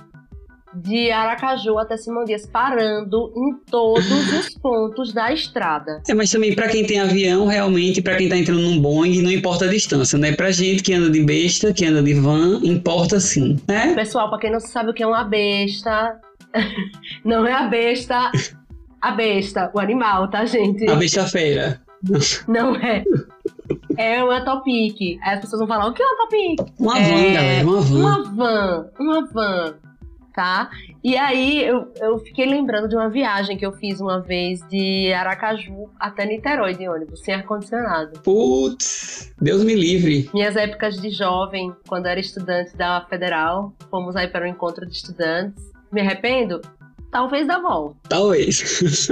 de 0.74 1.12
Aracaju 1.12 1.78
até 1.80 1.98
Simão 1.98 2.24
Dias, 2.26 2.46
parando 2.46 3.32
em 3.36 3.56
todos 3.70 4.06
os 4.34 4.50
pontos 4.56 5.14
da 5.14 5.34
estrada. 5.34 6.02
É, 6.08 6.14
mas 6.14 6.30
também 6.30 6.54
pra 6.54 6.68
quem 6.68 6.86
tem 6.86 7.00
avião, 7.00 7.48
realmente, 7.48 8.02
pra 8.02 8.16
quem 8.16 8.30
tá 8.30 8.38
entrando 8.38 8.62
num 8.62 8.82
Boeing, 8.82 9.22
não 9.22 9.32
importa 9.32 9.66
a 9.66 9.70
distância, 9.70 10.18
né? 10.18 10.32
Pra 10.32 10.52
gente 10.52 10.84
que 10.84 10.94
anda 10.94 11.10
de 11.10 11.24
besta, 11.24 11.74
que 11.74 11.86
anda 11.86 12.02
de 12.02 12.14
van, 12.14 12.60
importa 12.64 13.20
sim, 13.20 13.58
né? 13.68 13.94
Pessoal, 13.96 14.30
pra 14.30 14.40
quem 14.40 14.52
não 14.52 14.60
sabe 14.60 14.92
o 14.92 14.94
que 14.94 15.04
é 15.04 15.08
uma 15.08 15.24
besta, 15.24 16.20
não 17.26 17.48
é 17.48 17.54
a 17.54 17.68
besta, 17.68 18.32
a 19.02 19.12
besta, 19.12 19.72
o 19.74 19.80
animal, 19.80 20.30
tá, 20.30 20.46
gente? 20.46 20.90
A 20.90 20.96
besta 20.96 21.26
feira. 21.26 21.82
Não 22.48 22.76
é. 22.76 23.04
É 23.98 24.24
uma 24.24 24.42
Topic. 24.42 25.20
Aí 25.22 25.34
as 25.36 25.42
pessoas 25.42 25.60
vão 25.60 25.68
falar, 25.68 25.88
o 25.88 25.94
que 25.94 26.02
é 26.02 26.06
uma 26.06 26.18
Topic? 26.18 26.74
Uma 26.80 26.98
é 26.98 27.04
van, 27.04 27.34
galera, 27.34 27.68
uma 27.68 27.82
van. 27.82 28.00
Uma 28.00 28.24
van, 28.24 28.90
uma 29.00 29.28
van, 29.28 29.76
tá? 30.34 30.70
E 31.04 31.18
aí 31.18 31.64
eu, 31.64 31.92
eu 31.98 32.20
fiquei 32.20 32.46
lembrando 32.46 32.88
de 32.88 32.96
uma 32.96 33.10
viagem 33.10 33.58
que 33.58 33.66
eu 33.66 33.72
fiz 33.74 34.00
uma 34.00 34.22
vez 34.22 34.60
de 34.70 35.12
Aracaju 35.14 35.90
até 36.00 36.26
Niterói 36.26 36.76
de 36.76 36.88
ônibus, 36.88 37.22
sem 37.22 37.34
ar-condicionado. 37.34 38.20
Putz, 38.22 39.34
Deus 39.40 39.64
me 39.64 39.76
livre. 39.76 40.30
Minhas 40.34 40.56
épocas 40.56 41.00
de 41.00 41.10
jovem, 41.10 41.74
quando 41.88 42.08
era 42.08 42.20
estudante 42.20 42.76
da 42.76 43.06
Federal, 43.10 43.74
fomos 43.90 44.16
aí 44.16 44.28
para 44.28 44.46
o 44.46 44.48
encontro 44.48 44.86
de 44.86 44.94
estudantes. 44.94 45.64
Me 45.92 46.02
arrependo? 46.02 46.62
Talvez 47.12 47.48
da 47.48 47.60
volta. 47.60 47.98
Talvez. 48.08 49.08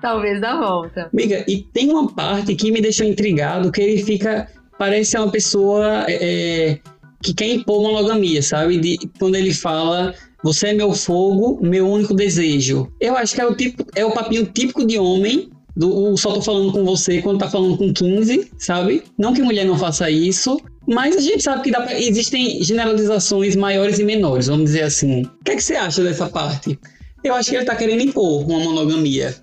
Talvez 0.00 0.40
da 0.40 0.58
volta. 0.58 1.10
Amiga, 1.12 1.44
e 1.46 1.62
tem 1.62 1.90
uma 1.90 2.10
parte 2.12 2.54
que 2.54 2.72
me 2.72 2.80
deixou 2.80 3.06
intrigado, 3.06 3.70
que 3.70 3.80
ele 3.80 4.02
fica. 4.02 4.48
Parece 4.78 5.10
ser 5.10 5.18
uma 5.18 5.30
pessoa 5.30 6.06
é, 6.08 6.78
que 7.22 7.34
quer 7.34 7.48
impor 7.48 7.82
monogamia, 7.82 8.42
sabe? 8.42 8.78
De, 8.78 8.98
quando 9.18 9.34
ele 9.34 9.52
fala. 9.52 10.14
Você 10.42 10.68
é 10.68 10.72
meu 10.72 10.94
fogo, 10.94 11.58
meu 11.60 11.86
único 11.86 12.14
desejo. 12.14 12.90
Eu 12.98 13.14
acho 13.14 13.34
que 13.34 13.42
é 13.42 13.46
o, 13.46 13.54
tipo, 13.54 13.84
é 13.94 14.04
o 14.06 14.10
papinho 14.10 14.46
típico 14.46 14.86
de 14.86 14.98
homem. 14.98 15.50
Do, 15.76 16.16
só 16.16 16.32
tô 16.32 16.42
falando 16.42 16.72
com 16.72 16.82
você 16.84 17.20
quando 17.20 17.38
tá 17.38 17.50
falando 17.50 17.76
com 17.76 17.92
15, 17.92 18.50
sabe? 18.58 19.04
Não 19.18 19.34
que 19.34 19.42
mulher 19.42 19.64
não 19.66 19.78
faça 19.78 20.10
isso, 20.10 20.58
mas 20.88 21.16
a 21.16 21.20
gente 21.20 21.42
sabe 21.42 21.62
que 21.62 21.70
pra, 21.70 21.98
existem 21.98 22.62
generalizações 22.62 23.54
maiores 23.54 23.98
e 23.98 24.04
menores, 24.04 24.46
vamos 24.46 24.64
dizer 24.64 24.82
assim. 24.82 25.22
O 25.22 25.44
que, 25.44 25.52
é 25.52 25.56
que 25.56 25.62
você 25.62 25.76
acha 25.76 26.02
dessa 26.02 26.28
parte? 26.28 26.78
Eu 27.22 27.34
acho 27.34 27.50
que 27.50 27.56
ele 27.56 27.64
tá 27.64 27.76
querendo 27.76 28.02
impor 28.02 28.48
uma 28.48 28.60
monogamia. 28.60 29.34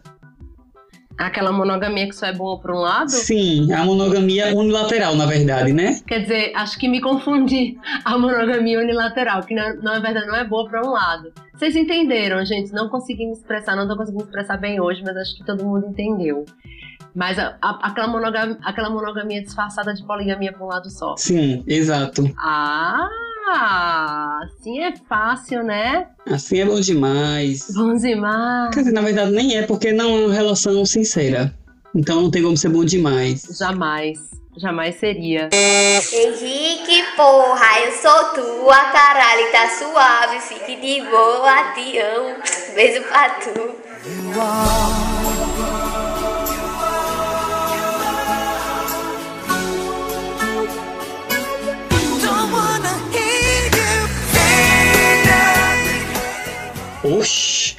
Aquela 1.18 1.52
monogamia 1.52 2.08
que 2.08 2.16
só 2.16 2.28
é 2.28 2.34
boa 2.34 2.60
por 2.60 2.72
um 2.72 2.80
lado? 2.80 3.10
Sim, 3.10 3.72
a 3.74 3.84
monogamia 3.84 4.56
unilateral, 4.56 5.16
na 5.16 5.26
verdade, 5.26 5.74
né? 5.74 6.00
Quer 6.06 6.20
dizer, 6.20 6.52
acho 6.56 6.78
que 6.78 6.88
me 6.88 7.02
confundi. 7.02 7.76
A 8.06 8.18
monogamia 8.18 8.80
unilateral, 8.80 9.42
que 9.42 9.56
na, 9.56 9.74
na 9.76 10.00
verdade 10.00 10.28
não 10.28 10.36
é 10.36 10.44
boa 10.44 10.70
para 10.70 10.86
um 10.86 10.92
lado. 10.92 11.34
Vocês 11.56 11.76
entenderam, 11.76 12.46
gente? 12.46 12.72
Não 12.72 12.88
consegui 12.88 13.26
me 13.26 13.32
expressar, 13.34 13.76
não 13.76 13.88
tô 13.88 13.96
conseguindo 13.98 14.24
me 14.24 14.30
expressar 14.30 14.58
bem 14.58 14.80
hoje, 14.80 15.02
mas 15.04 15.18
acho 15.18 15.36
que 15.36 15.44
todo 15.44 15.66
mundo 15.66 15.88
entendeu. 15.88 16.46
Mas 17.16 17.40
a- 17.40 17.58
a- 17.64 17.80
aquela, 17.82 18.08
monogamia, 18.08 18.58
aquela 18.64 18.92
monogamia 18.92 19.42
disfarçada 19.42 19.92
de 19.96 20.06
poligamia 20.06 20.54
para 20.54 20.64
um 20.64 20.68
lado 20.68 20.88
só. 20.92 21.16
Sim, 21.18 21.64
exato. 21.68 22.32
Ah, 22.38 23.10
assim 23.52 24.80
é 24.80 24.94
fácil, 25.08 25.64
né? 25.64 26.08
Assim 26.26 26.60
é 26.60 26.66
bom 26.66 26.80
demais. 26.80 27.68
Bom 27.74 27.96
demais. 27.96 28.74
Quer 28.74 28.82
dizer, 28.82 28.94
na 28.94 29.02
verdade 29.02 29.32
nem 29.32 29.58
é, 29.58 29.62
porque 29.64 29.92
não 29.92 30.18
é 30.18 30.26
uma 30.26 30.34
relação 30.34 30.86
sincera. 30.86 31.54
Então 31.96 32.22
não 32.24 32.32
tem 32.32 32.44
como 32.44 32.58
ser 32.58 32.70
bom 32.70 32.86
demais. 32.86 33.44
Jamais. 33.58 34.20
Jamais 34.60 34.96
seria. 34.96 35.50
Henrique, 35.54 37.04
porra, 37.16 37.80
eu 37.86 37.92
sou 37.92 38.24
tua, 38.34 38.76
caralho, 38.92 39.52
tá 39.52 39.70
suave, 39.70 40.40
fique 40.40 40.76
de 40.82 41.08
boa, 41.08 41.74
te 41.74 42.00
amo, 42.00 42.38
beijo 42.74 43.04
pra 43.04 43.30
tu. 43.30 43.54
Oxi, 57.08 57.76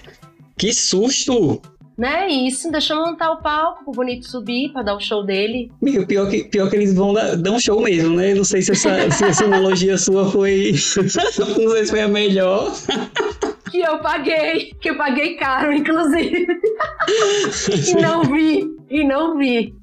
que 0.56 0.72
susto! 0.72 1.60
Não 1.98 2.08
é 2.08 2.28
isso, 2.28 2.70
deixa 2.70 2.94
eu 2.94 3.04
montar 3.04 3.32
o 3.32 3.42
palco 3.42 3.84
pro 3.84 3.92
Bonito 3.92 4.24
subir 4.24 4.72
pra 4.72 4.82
dar 4.82 4.94
o 4.94 5.00
show 5.00 5.24
dele. 5.24 5.68
Amiga, 5.82 6.06
pior 6.06 6.30
que, 6.30 6.44
pior 6.44 6.70
que 6.70 6.76
eles 6.76 6.94
vão 6.94 7.12
dar, 7.12 7.36
dar 7.36 7.50
um 7.50 7.58
show 7.58 7.82
mesmo, 7.82 8.14
né? 8.14 8.34
Não 8.34 8.44
sei 8.44 8.62
se 8.62 8.70
essa, 8.70 9.10
se 9.10 9.24
essa 9.24 9.44
analogia 9.44 9.98
sua 9.98 10.30
foi. 10.30 10.72
não 10.96 11.70
sei 11.72 11.84
se 11.84 11.90
foi 11.90 12.02
a 12.02 12.08
melhor. 12.08 12.72
Que 13.70 13.80
eu 13.80 13.98
paguei, 13.98 14.72
que 14.80 14.90
eu 14.90 14.96
paguei 14.96 15.36
caro, 15.36 15.72
inclusive. 15.72 16.46
e 17.88 17.94
não 18.00 18.22
vi, 18.24 18.64
e 18.90 19.04
não 19.04 19.38
vi. 19.38 19.74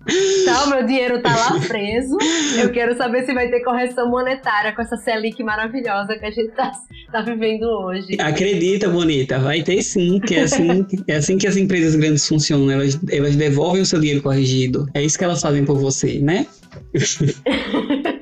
Tá, 0.45 0.63
o 0.65 0.69
meu 0.69 0.85
dinheiro 0.85 1.21
tá 1.21 1.35
lá 1.35 1.59
preso. 1.67 2.17
Eu 2.57 2.71
quero 2.71 2.95
saber 2.97 3.25
se 3.25 3.33
vai 3.33 3.49
ter 3.49 3.61
correção 3.63 4.09
monetária 4.09 4.73
com 4.73 4.81
essa 4.81 4.97
Selic 4.97 5.41
maravilhosa 5.43 6.15
que 6.17 6.25
a 6.25 6.31
gente 6.31 6.51
tá, 6.51 6.71
tá 7.11 7.21
vivendo 7.21 7.63
hoje. 7.63 8.17
Acredita, 8.19 8.89
bonita, 8.89 9.39
vai 9.39 9.61
ter 9.63 9.81
sim, 9.81 10.19
que 10.19 10.35
é 10.35 10.41
assim, 10.41 10.85
é 11.07 11.15
assim 11.15 11.37
que 11.37 11.47
as 11.47 11.57
empresas 11.57 11.95
grandes 11.95 12.27
funcionam. 12.27 12.71
Elas, 12.71 12.99
elas 13.11 13.35
devolvem 13.35 13.81
o 13.81 13.85
seu 13.85 13.99
dinheiro 13.99 14.21
corrigido. 14.21 14.87
É 14.93 15.03
isso 15.03 15.17
que 15.17 15.23
elas 15.23 15.41
fazem 15.41 15.65
por 15.65 15.77
você, 15.77 16.19
né? 16.19 16.45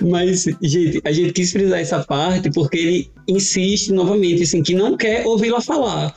Mas, 0.00 0.44
gente, 0.62 1.00
a 1.04 1.12
gente 1.12 1.32
quis 1.32 1.52
frisar 1.52 1.80
essa 1.80 2.04
parte 2.04 2.50
porque 2.50 2.76
ele 2.76 3.10
insiste 3.26 3.92
novamente, 3.92 4.42
assim, 4.42 4.62
que 4.62 4.74
não 4.74 4.96
quer 4.96 5.26
ouvi-la 5.26 5.60
falar. 5.60 6.14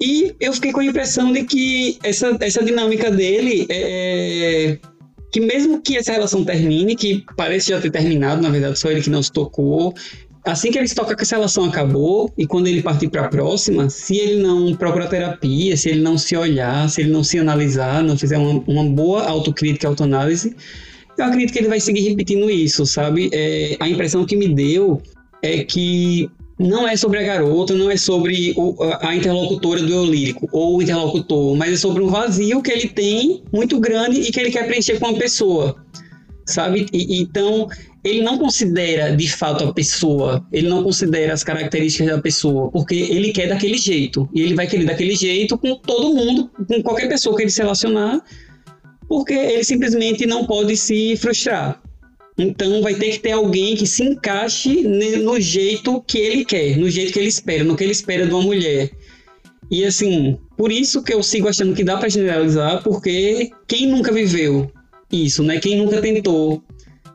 E 0.00 0.34
eu 0.40 0.52
fiquei 0.52 0.72
com 0.72 0.80
a 0.80 0.84
impressão 0.84 1.32
de 1.32 1.44
que 1.44 1.98
essa, 2.02 2.36
essa 2.40 2.64
dinâmica 2.64 3.10
dele 3.10 3.66
é. 3.68 4.78
Que 5.30 5.40
mesmo 5.40 5.82
que 5.82 5.98
essa 5.98 6.12
relação 6.12 6.42
termine, 6.42 6.96
que 6.96 7.22
parece 7.36 7.68
já 7.68 7.78
ter 7.78 7.90
terminado, 7.90 8.40
na 8.40 8.48
verdade, 8.48 8.78
só 8.78 8.90
ele 8.90 9.02
que 9.02 9.10
não 9.10 9.22
se 9.22 9.30
tocou. 9.30 9.92
Assim 10.42 10.70
que 10.70 10.78
ele 10.78 10.88
se 10.88 10.94
toca 10.94 11.14
que 11.14 11.22
essa 11.22 11.36
relação 11.36 11.66
acabou, 11.66 12.32
e 12.38 12.46
quando 12.46 12.68
ele 12.68 12.80
partir 12.80 13.08
para 13.08 13.26
a 13.26 13.28
próxima, 13.28 13.90
se 13.90 14.16
ele 14.16 14.40
não 14.40 14.74
procurar 14.74 15.08
terapia, 15.08 15.76
se 15.76 15.90
ele 15.90 16.00
não 16.00 16.16
se 16.16 16.34
olhar, 16.34 16.88
se 16.88 17.02
ele 17.02 17.10
não 17.10 17.22
se 17.22 17.38
analisar, 17.38 18.02
não 18.02 18.16
fizer 18.16 18.38
uma, 18.38 18.64
uma 18.66 18.84
boa 18.84 19.24
autocrítica 19.28 19.86
e 19.86 19.88
autoanálise, 19.88 20.56
eu 21.18 21.24
acredito 21.24 21.52
que 21.52 21.58
ele 21.58 21.68
vai 21.68 21.80
seguir 21.80 22.08
repetindo 22.08 22.50
isso, 22.50 22.86
sabe? 22.86 23.30
É, 23.32 23.76
a 23.80 23.88
impressão 23.88 24.24
que 24.24 24.36
me 24.36 24.48
deu 24.48 25.02
é 25.42 25.64
que 25.64 26.30
não 26.58 26.88
é 26.88 26.96
sobre 26.96 27.20
a 27.20 27.22
garota, 27.22 27.74
não 27.74 27.90
é 27.90 27.96
sobre 27.96 28.52
o- 28.56 28.76
a 29.00 29.14
interlocutora 29.14 29.80
do 29.80 29.92
eu 29.92 30.04
lírico, 30.04 30.48
ou 30.52 30.76
o 30.78 30.82
interlocutor, 30.82 31.54
mas 31.56 31.72
é 31.72 31.76
sobre 31.76 32.02
um 32.02 32.08
vazio 32.08 32.60
que 32.62 32.70
ele 32.72 32.88
tem 32.88 33.42
muito 33.52 33.78
grande 33.78 34.20
e 34.20 34.30
que 34.32 34.40
ele 34.40 34.50
quer 34.50 34.66
preencher 34.66 34.98
com 34.98 35.06
uma 35.06 35.18
pessoa, 35.18 35.76
sabe? 36.44 36.86
E 36.92 37.20
então, 37.20 37.68
ele 38.02 38.22
não 38.22 38.38
considera 38.38 39.14
de 39.14 39.28
fato 39.30 39.64
a 39.64 39.72
pessoa, 39.72 40.44
ele 40.52 40.68
não 40.68 40.82
considera 40.82 41.32
as 41.32 41.44
características 41.44 42.08
da 42.08 42.20
pessoa, 42.20 42.70
porque 42.72 42.94
ele 42.94 43.32
quer 43.32 43.48
daquele 43.48 43.78
jeito, 43.78 44.28
e 44.34 44.40
ele 44.40 44.54
vai 44.54 44.66
querer 44.66 44.84
daquele 44.84 45.14
jeito 45.14 45.56
com 45.56 45.76
todo 45.76 46.14
mundo, 46.14 46.50
com 46.66 46.82
qualquer 46.82 47.08
pessoa 47.08 47.36
que 47.36 47.42
ele 47.42 47.50
se 47.50 47.60
relacionar, 47.62 48.20
porque 49.08 49.32
ele 49.32 49.64
simplesmente 49.64 50.26
não 50.26 50.46
pode 50.46 50.76
se 50.76 51.16
frustrar. 51.16 51.82
Então 52.36 52.82
vai 52.82 52.94
ter 52.94 53.10
que 53.12 53.18
ter 53.18 53.32
alguém 53.32 53.74
que 53.74 53.86
se 53.86 54.04
encaixe 54.04 54.82
no 54.82 55.40
jeito 55.40 56.00
que 56.06 56.18
ele 56.18 56.44
quer, 56.44 56.76
no 56.76 56.88
jeito 56.88 57.12
que 57.12 57.18
ele 57.18 57.28
espera, 57.28 57.64
no 57.64 57.74
que 57.74 57.82
ele 57.82 57.92
espera 57.92 58.26
de 58.26 58.32
uma 58.32 58.42
mulher. 58.42 58.90
E 59.70 59.84
assim, 59.84 60.38
por 60.56 60.70
isso 60.70 61.02
que 61.02 61.12
eu 61.12 61.22
sigo 61.22 61.48
achando 61.48 61.74
que 61.74 61.82
dá 61.82 61.96
para 61.96 62.08
generalizar, 62.08 62.82
porque 62.82 63.50
quem 63.66 63.86
nunca 63.88 64.12
viveu 64.12 64.70
isso, 65.10 65.42
né? 65.42 65.58
Quem 65.58 65.76
nunca 65.78 66.00
tentou 66.00 66.62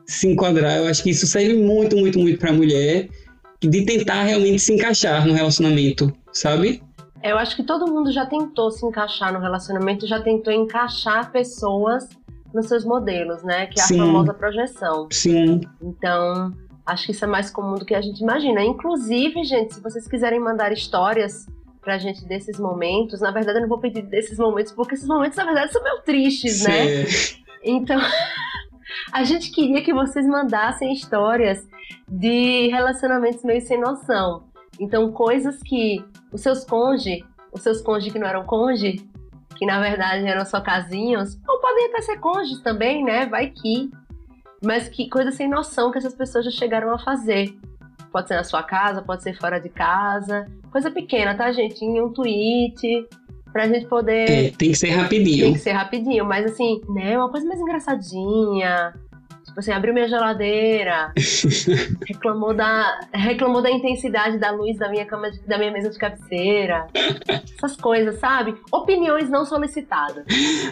se 0.06 0.28
enquadrar, 0.28 0.76
eu 0.76 0.86
acho 0.86 1.02
que 1.02 1.10
isso 1.10 1.26
serve 1.26 1.54
muito, 1.54 1.96
muito, 1.96 2.18
muito 2.18 2.38
para 2.38 2.52
mulher 2.52 3.08
de 3.60 3.82
tentar 3.82 4.24
realmente 4.24 4.58
se 4.58 4.74
encaixar 4.74 5.26
no 5.26 5.32
relacionamento, 5.32 6.12
sabe? 6.32 6.82
Eu 7.24 7.38
acho 7.38 7.56
que 7.56 7.62
todo 7.62 7.90
mundo 7.90 8.12
já 8.12 8.26
tentou 8.26 8.70
se 8.70 8.84
encaixar 8.84 9.32
no 9.32 9.40
relacionamento, 9.40 10.06
já 10.06 10.20
tentou 10.20 10.52
encaixar 10.52 11.32
pessoas 11.32 12.06
nos 12.52 12.66
seus 12.66 12.84
modelos, 12.84 13.42
né? 13.42 13.66
Que 13.66 13.80
é 13.80 13.82
a 13.82 13.86
Sim. 13.86 13.98
famosa 13.98 14.34
projeção. 14.34 15.08
Sim. 15.10 15.60
Então, 15.82 16.52
acho 16.84 17.06
que 17.06 17.12
isso 17.12 17.24
é 17.24 17.28
mais 17.28 17.50
comum 17.50 17.74
do 17.76 17.84
que 17.86 17.94
a 17.94 18.00
gente 18.02 18.20
imagina. 18.20 18.62
Inclusive, 18.62 19.42
gente, 19.42 19.74
se 19.74 19.80
vocês 19.82 20.06
quiserem 20.06 20.38
mandar 20.38 20.70
histórias 20.72 21.46
pra 21.80 21.96
gente 21.98 22.24
desses 22.26 22.58
momentos, 22.60 23.20
na 23.20 23.30
verdade 23.30 23.58
eu 23.58 23.62
não 23.62 23.68
vou 23.68 23.78
pedir 23.80 24.02
desses 24.02 24.38
momentos, 24.38 24.72
porque 24.72 24.94
esses 24.94 25.06
momentos, 25.08 25.36
na 25.36 25.44
verdade, 25.44 25.72
são 25.72 25.82
meio 25.82 26.00
tristes, 26.02 26.62
né? 26.64 27.04
Cê- 27.06 27.36
Então, 27.64 27.98
a 29.12 29.24
gente 29.24 29.50
queria 29.50 29.82
que 29.82 29.92
vocês 29.94 30.26
mandassem 30.26 30.92
histórias 30.92 31.66
de 32.08 32.68
relacionamentos 32.68 33.42
meio 33.44 33.60
sem 33.62 33.80
noção. 33.80 34.44
Então, 34.80 35.10
coisas 35.12 35.62
que 35.62 36.04
os 36.32 36.40
seus 36.40 36.64
cônjuges, 36.64 37.24
os 37.52 37.62
seus 37.62 37.80
cônjuges 37.80 38.12
que 38.12 38.18
não 38.18 38.26
eram 38.26 38.44
cônjuges, 38.44 39.04
que 39.56 39.66
na 39.66 39.80
verdade 39.80 40.26
eram 40.26 40.44
só 40.44 40.60
casinhos, 40.60 41.38
ou 41.48 41.60
podem 41.60 41.86
até 41.86 42.02
ser 42.02 42.18
cônjuges 42.18 42.60
também, 42.60 43.04
né? 43.04 43.26
Vai 43.26 43.50
que. 43.50 43.90
Mas 44.64 44.88
que 44.88 45.08
coisa 45.08 45.30
sem 45.30 45.48
noção 45.48 45.92
que 45.92 45.98
essas 45.98 46.14
pessoas 46.14 46.44
já 46.44 46.50
chegaram 46.50 46.92
a 46.92 46.98
fazer. 46.98 47.56
Pode 48.10 48.28
ser 48.28 48.36
na 48.36 48.44
sua 48.44 48.62
casa, 48.62 49.02
pode 49.02 49.22
ser 49.22 49.38
fora 49.38 49.60
de 49.60 49.68
casa. 49.68 50.46
Coisa 50.70 50.90
pequena, 50.90 51.36
tá, 51.36 51.52
gente? 51.52 51.84
Em 51.84 52.00
um 52.00 52.12
tweet, 52.12 53.06
pra 53.52 53.68
gente 53.68 53.86
poder. 53.86 54.30
É, 54.30 54.50
tem 54.50 54.70
que 54.70 54.76
ser 54.76 54.90
rapidinho. 54.90 55.44
Tem 55.44 55.52
que 55.52 55.58
ser 55.58 55.72
rapidinho, 55.72 56.24
mas 56.24 56.44
assim, 56.44 56.80
né? 56.88 57.16
Uma 57.16 57.30
coisa 57.30 57.46
mais 57.46 57.60
engraçadinha. 57.60 58.94
Tipo 59.54 59.60
assim, 59.60 59.70
abriu 59.72 59.94
minha 59.94 60.08
geladeira, 60.08 61.12
reclamou 62.08 62.52
da, 62.52 62.98
reclamou 63.14 63.62
da 63.62 63.70
intensidade 63.70 64.36
da 64.36 64.50
luz 64.50 64.76
da 64.78 64.88
minha 64.88 65.06
cama, 65.06 65.30
de- 65.30 65.38
da 65.46 65.56
minha 65.56 65.70
mesa 65.70 65.90
de 65.90 65.96
cabeceira. 65.96 66.88
Essas 67.56 67.76
coisas, 67.76 68.18
sabe? 68.18 68.56
Opiniões 68.72 69.30
não 69.30 69.44
solicitadas. 69.46 70.24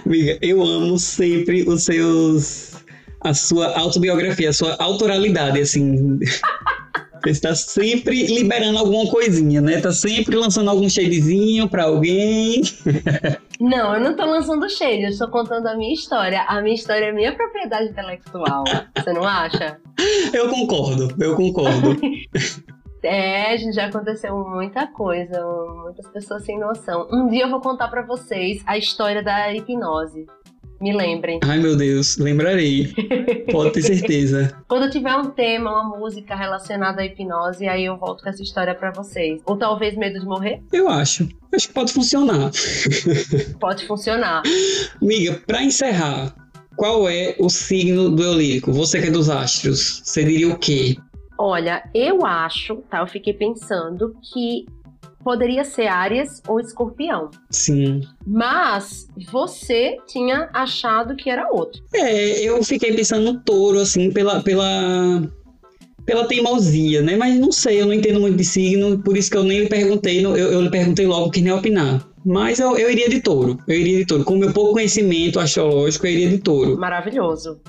Amiga, 0.04 0.36
eu 0.42 0.60
amo 0.64 0.98
sempre 0.98 1.62
os 1.62 1.84
seus. 1.84 2.72
a 3.20 3.32
sua 3.32 3.78
autobiografia, 3.78 4.50
a 4.50 4.52
sua 4.52 4.74
autoralidade, 4.80 5.60
assim. 5.60 6.18
Você 7.22 7.30
está 7.30 7.54
sempre 7.54 8.26
liberando 8.26 8.78
alguma 8.78 9.08
coisinha, 9.10 9.60
né? 9.60 9.80
Tá 9.80 9.92
sempre 9.92 10.36
lançando 10.36 10.70
algum 10.70 10.88
shadezinho 10.88 11.68
pra 11.68 11.84
alguém. 11.84 12.62
Não, 13.60 13.94
eu 13.94 14.00
não 14.00 14.16
tô 14.16 14.24
lançando 14.24 14.68
shade, 14.68 15.04
eu 15.04 15.10
estou 15.10 15.28
contando 15.28 15.68
a 15.68 15.76
minha 15.76 15.94
história. 15.94 16.42
A 16.48 16.60
minha 16.60 16.74
história 16.74 17.06
é 17.06 17.12
minha 17.12 17.32
propriedade 17.32 17.90
intelectual. 17.90 18.64
Você 18.96 19.12
não 19.12 19.24
acha? 19.24 19.78
Eu 20.32 20.48
concordo, 20.48 21.14
eu 21.22 21.36
concordo. 21.36 21.96
É, 23.04 23.56
gente, 23.56 23.74
já 23.74 23.86
aconteceu 23.86 24.32
muita 24.48 24.86
coisa, 24.86 25.44
muitas 25.82 26.06
pessoas 26.08 26.44
sem 26.44 26.56
noção. 26.56 27.08
Um 27.10 27.26
dia 27.26 27.42
eu 27.42 27.50
vou 27.50 27.60
contar 27.60 27.88
pra 27.88 28.06
vocês 28.06 28.62
a 28.64 28.78
história 28.78 29.20
da 29.24 29.52
hipnose. 29.52 30.24
Me 30.82 30.92
lembrem. 30.92 31.38
Ai 31.44 31.60
meu 31.60 31.76
Deus, 31.76 32.16
lembrarei. 32.16 32.92
Pode 33.52 33.72
ter 33.74 33.82
certeza. 33.82 34.52
Quando 34.66 34.90
tiver 34.90 35.14
um 35.14 35.30
tema, 35.30 35.70
uma 35.70 35.96
música 35.96 36.34
relacionada 36.34 37.02
à 37.02 37.06
hipnose, 37.06 37.68
aí 37.68 37.84
eu 37.84 37.96
volto 37.96 38.24
com 38.24 38.28
essa 38.28 38.42
história 38.42 38.74
pra 38.74 38.90
vocês. 38.90 39.40
Ou 39.46 39.56
talvez 39.56 39.96
medo 39.96 40.18
de 40.18 40.26
morrer? 40.26 40.60
Eu 40.72 40.88
acho. 40.88 41.28
Acho 41.54 41.68
que 41.68 41.74
pode 41.74 41.92
funcionar. 41.92 42.50
Pode 43.60 43.86
funcionar. 43.86 44.42
Amiga, 45.00 45.40
pra 45.46 45.62
encerrar, 45.62 46.34
qual 46.76 47.08
é 47.08 47.36
o 47.38 47.48
signo 47.48 48.10
do 48.10 48.22
eu 48.22 48.34
lírico? 48.34 48.72
Você 48.72 49.00
que 49.00 49.08
é 49.08 49.10
dos 49.10 49.28
astros, 49.28 50.00
você 50.02 50.24
diria 50.24 50.48
o 50.48 50.58
quê? 50.58 50.96
Olha, 51.38 51.82
eu 51.94 52.24
acho, 52.24 52.76
tá? 52.90 53.00
Eu 53.00 53.06
fiquei 53.06 53.34
pensando 53.34 54.16
que 54.32 54.66
poderia 55.24 55.64
ser 55.64 55.86
Áries 55.86 56.42
ou 56.46 56.60
Escorpião. 56.60 57.30
Sim. 57.50 58.02
Mas 58.26 59.06
você 59.30 59.96
tinha 60.06 60.50
achado 60.52 61.16
que 61.16 61.30
era 61.30 61.48
outro. 61.50 61.82
É, 61.94 62.40
eu 62.40 62.62
fiquei 62.62 62.92
pensando 62.94 63.32
no 63.32 63.40
touro, 63.40 63.78
assim, 63.78 64.10
pela, 64.10 64.42
pela, 64.42 65.22
pela 66.04 66.26
teimosia, 66.26 67.02
né? 67.02 67.16
Mas 67.16 67.38
não 67.38 67.52
sei, 67.52 67.80
eu 67.80 67.86
não 67.86 67.94
entendo 67.94 68.20
muito 68.20 68.36
de 68.36 68.44
signo, 68.44 68.98
por 69.02 69.16
isso 69.16 69.30
que 69.30 69.36
eu 69.36 69.44
nem 69.44 69.60
lhe 69.60 69.68
perguntei, 69.68 70.24
eu, 70.24 70.36
eu 70.36 70.60
lhe 70.60 70.70
perguntei 70.70 71.06
logo 71.06 71.30
que 71.30 71.40
nem 71.40 71.52
opinar. 71.52 72.06
Mas 72.24 72.60
eu, 72.60 72.76
eu 72.76 72.90
iria 72.90 73.08
de 73.08 73.20
touro, 73.20 73.58
eu 73.66 73.74
iria 73.74 73.98
de 73.98 74.06
touro. 74.06 74.24
Com 74.24 74.34
o 74.34 74.38
meu 74.38 74.52
pouco 74.52 74.74
conhecimento 74.74 75.40
astrológico, 75.40 76.06
eu 76.06 76.12
iria 76.12 76.28
de 76.28 76.38
touro. 76.38 76.78
Maravilhoso. 76.78 77.60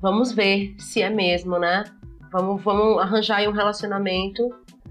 Vamos 0.00 0.32
ver 0.32 0.74
se 0.78 1.00
é 1.00 1.08
mesmo, 1.08 1.58
né? 1.58 1.84
Vamos, 2.32 2.62
vamos 2.62 2.98
arranjar 2.98 3.38
aí 3.38 3.48
um 3.48 3.52
relacionamento 3.52 4.42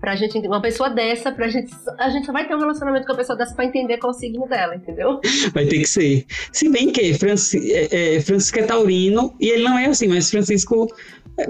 pra 0.02 0.16
gente. 0.16 0.36
Uma 0.40 0.62
pessoa 0.62 0.90
dessa, 0.90 1.32
pra 1.32 1.48
gente. 1.48 1.72
A 2.00 2.10
gente 2.10 2.26
só 2.26 2.34
vai 2.34 2.48
ter 2.48 2.56
um 2.56 2.60
relacionamento 2.60 3.06
com 3.06 3.14
a 3.14 3.18
pessoa 3.18 3.38
dessa 3.38 3.56
pra 3.56 3.64
entender 3.64 3.98
qual 4.00 4.12
é 4.12 4.16
o 4.16 4.20
signo 4.20 4.48
dela, 4.50 4.76
entendeu? 4.76 5.22
Vai 5.54 5.66
ter 5.68 5.78
que 5.80 5.88
ser. 5.88 6.26
Se 6.52 6.68
bem 6.68 6.92
que 6.92 7.14
Franci, 7.14 7.72
é, 7.72 8.16
é, 8.16 8.22
Francisco 8.22 8.60
é 8.60 8.64
taurino, 8.64 9.36
e 9.40 9.50
ele 9.50 9.64
não 9.64 9.78
é 9.78 9.86
assim, 9.86 10.08
mas 10.08 10.32
Francisco 10.32 10.88
é, 11.38 11.48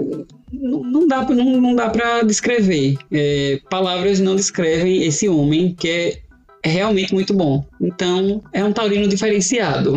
não, 0.52 0.82
não 0.82 1.08
dá, 1.08 1.22
não, 1.22 1.60
não 1.60 1.74
dá 1.74 1.88
pra 1.88 2.22
descrever. 2.22 2.96
É, 3.10 3.58
palavras 3.70 4.20
não 4.20 4.36
descrevem 4.36 5.02
esse 5.02 5.28
homem 5.28 5.74
que 5.74 5.88
é 5.88 6.22
realmente 6.68 7.12
muito 7.12 7.34
bom. 7.34 7.64
Então, 7.80 8.42
é 8.52 8.62
um 8.62 8.72
taurino 8.72 9.08
diferenciado. 9.08 9.96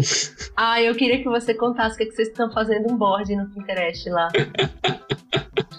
Ah, 0.56 0.82
eu 0.82 0.95
queria 0.95 1.20
que 1.20 1.30
você 1.30 1.53
contasse 1.53 1.95
o 1.95 1.97
que, 1.97 2.03
é 2.03 2.06
que 2.08 2.16
vocês 2.16 2.30
estão 2.30 2.51
fazendo 2.51 2.91
um 2.91 2.97
board 2.97 3.36
no 3.36 3.47
Pinterest 3.49 4.10
lá. 4.10 4.30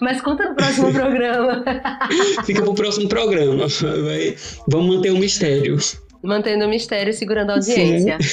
Mas 0.00 0.20
conta 0.20 0.48
no 0.48 0.54
próximo 0.54 0.92
programa. 0.92 1.64
Fica 2.44 2.62
pro 2.62 2.74
próximo 2.74 3.08
programa. 3.08 3.66
Vai- 3.68 4.36
vamos 4.68 4.96
manter 4.96 5.10
o 5.10 5.18
mistério. 5.18 5.76
Mantendo 6.22 6.64
o 6.64 6.68
mistério 6.68 7.10
e 7.10 7.14
segurando 7.14 7.50
a 7.50 7.54
audiência. 7.54 8.18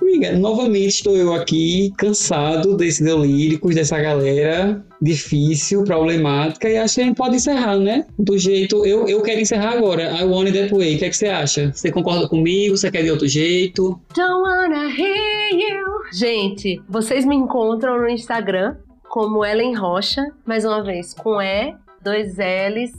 Amiga, 0.00 0.32
novamente 0.32 0.94
estou 0.94 1.14
eu 1.14 1.34
aqui, 1.34 1.92
cansado 1.98 2.74
desses 2.74 3.04
delíricos, 3.04 3.74
dessa 3.74 4.00
galera 4.00 4.82
difícil, 5.00 5.84
problemática, 5.84 6.68
e 6.70 6.78
acho 6.78 6.94
que 6.94 7.00
a 7.02 7.04
gente 7.04 7.16
pode 7.16 7.36
encerrar, 7.36 7.78
né? 7.78 8.06
Do 8.18 8.38
jeito. 8.38 8.84
Eu, 8.86 9.06
eu 9.06 9.20
quero 9.22 9.40
encerrar 9.40 9.72
agora. 9.74 10.04
I 10.18 10.24
want 10.24 10.48
it 10.48 10.58
that 10.58 10.74
way. 10.74 10.96
O 10.96 10.98
que, 10.98 11.04
é 11.04 11.10
que 11.10 11.16
você 11.16 11.26
acha? 11.26 11.70
Você 11.72 11.92
concorda 11.92 12.26
comigo? 12.26 12.76
Você 12.76 12.90
quer 12.90 13.02
de 13.02 13.10
outro 13.10 13.28
jeito? 13.28 14.00
Don't 14.16 14.42
wanna 14.42 14.88
hear 14.88 15.52
you. 15.52 15.86
Gente, 16.14 16.80
vocês 16.88 17.26
me 17.26 17.36
encontram 17.36 18.00
no 18.00 18.08
Instagram 18.08 18.76
como 19.10 19.44
Ellen 19.44 19.74
Rocha, 19.74 20.24
mais 20.46 20.64
uma 20.64 20.84
vez, 20.84 21.12
com 21.12 21.42
E, 21.42 21.74
dois 22.02 22.36
L's, 22.38 22.92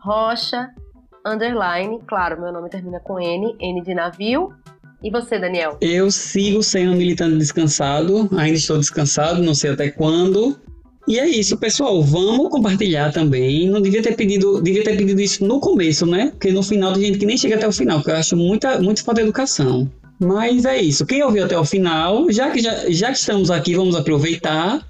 Rocha, 0.00 0.70
underline. 1.26 2.00
Claro, 2.08 2.40
meu 2.40 2.50
nome 2.50 2.70
termina 2.70 2.98
com 3.00 3.20
N, 3.20 3.54
N 3.60 3.82
de 3.82 3.94
navio. 3.94 4.48
E 5.02 5.10
você, 5.10 5.38
Daniel? 5.38 5.76
Eu 5.80 6.10
sigo 6.10 6.62
sendo 6.62 6.96
militante 6.96 7.36
descansado, 7.36 8.30
ainda 8.34 8.56
estou 8.56 8.78
descansado, 8.78 9.42
não 9.42 9.54
sei 9.54 9.72
até 9.72 9.90
quando. 9.90 10.58
E 11.06 11.18
é 11.18 11.28
isso, 11.28 11.58
pessoal. 11.58 12.02
Vamos 12.02 12.48
compartilhar 12.48 13.12
também. 13.12 13.68
Não 13.68 13.82
devia 13.82 14.02
ter 14.02 14.16
pedido, 14.16 14.62
devia 14.62 14.82
ter 14.82 14.96
pedido 14.96 15.20
isso 15.20 15.44
no 15.44 15.60
começo, 15.60 16.06
né? 16.06 16.30
Porque 16.30 16.50
no 16.50 16.62
final 16.62 16.94
tem 16.94 17.02
gente 17.02 17.18
que 17.18 17.26
nem 17.26 17.36
chega 17.36 17.56
até 17.56 17.68
o 17.68 17.72
final, 17.72 17.98
porque 17.98 18.12
eu 18.12 18.16
acho 18.16 18.36
muita, 18.36 18.80
muito 18.80 19.04
falta 19.04 19.20
de 19.20 19.26
educação. 19.26 19.90
Mas 20.18 20.64
é 20.64 20.80
isso. 20.80 21.04
Quem 21.04 21.22
ouviu 21.22 21.44
até 21.44 21.58
o 21.58 21.64
final, 21.64 22.30
já 22.30 22.50
que, 22.50 22.60
já, 22.60 22.88
já 22.88 23.08
que 23.08 23.18
estamos 23.18 23.50
aqui, 23.50 23.74
vamos 23.74 23.96
aproveitar. 23.96 24.80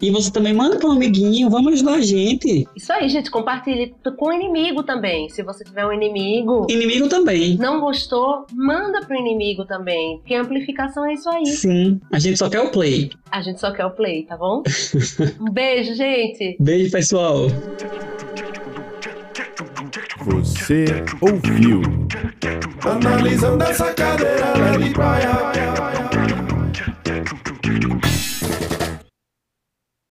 E 0.00 0.10
você 0.10 0.30
também 0.30 0.54
manda 0.54 0.76
para 0.76 0.88
um 0.88 0.92
amiguinho, 0.92 1.50
vamos 1.50 1.72
ajudar 1.72 1.94
a 1.94 2.00
gente. 2.00 2.68
Isso 2.76 2.92
aí, 2.92 3.08
gente, 3.08 3.30
compartilhe 3.30 3.94
com 4.16 4.28
o 4.28 4.32
inimigo 4.32 4.84
também. 4.84 5.28
Se 5.28 5.42
você 5.42 5.64
tiver 5.64 5.84
um 5.84 5.92
inimigo. 5.92 6.66
Inimigo 6.70 7.08
também. 7.08 7.56
Não 7.56 7.80
gostou, 7.80 8.46
manda 8.52 9.00
pro 9.00 9.16
inimigo 9.16 9.64
também. 9.64 10.18
Porque 10.18 10.34
a 10.34 10.42
amplificação 10.42 11.04
é 11.04 11.14
isso 11.14 11.28
aí. 11.28 11.46
Sim, 11.46 12.00
a 12.12 12.18
gente 12.20 12.38
só 12.38 12.48
quer 12.48 12.60
o 12.60 12.70
play. 12.70 13.10
A 13.32 13.42
gente 13.42 13.58
só 13.58 13.72
quer 13.72 13.86
o 13.86 13.90
play, 13.90 14.22
tá 14.22 14.36
bom? 14.36 14.62
um 15.40 15.50
beijo, 15.50 15.94
gente. 15.94 16.56
Beijo, 16.60 16.92
pessoal. 16.92 17.48
Você 20.24 20.84
ouviu? 21.20 21.82
Analisando 22.84 23.64
essa 23.64 23.92
cadeira, 23.94 24.52
leve 24.56 24.90
praia. 24.90 26.07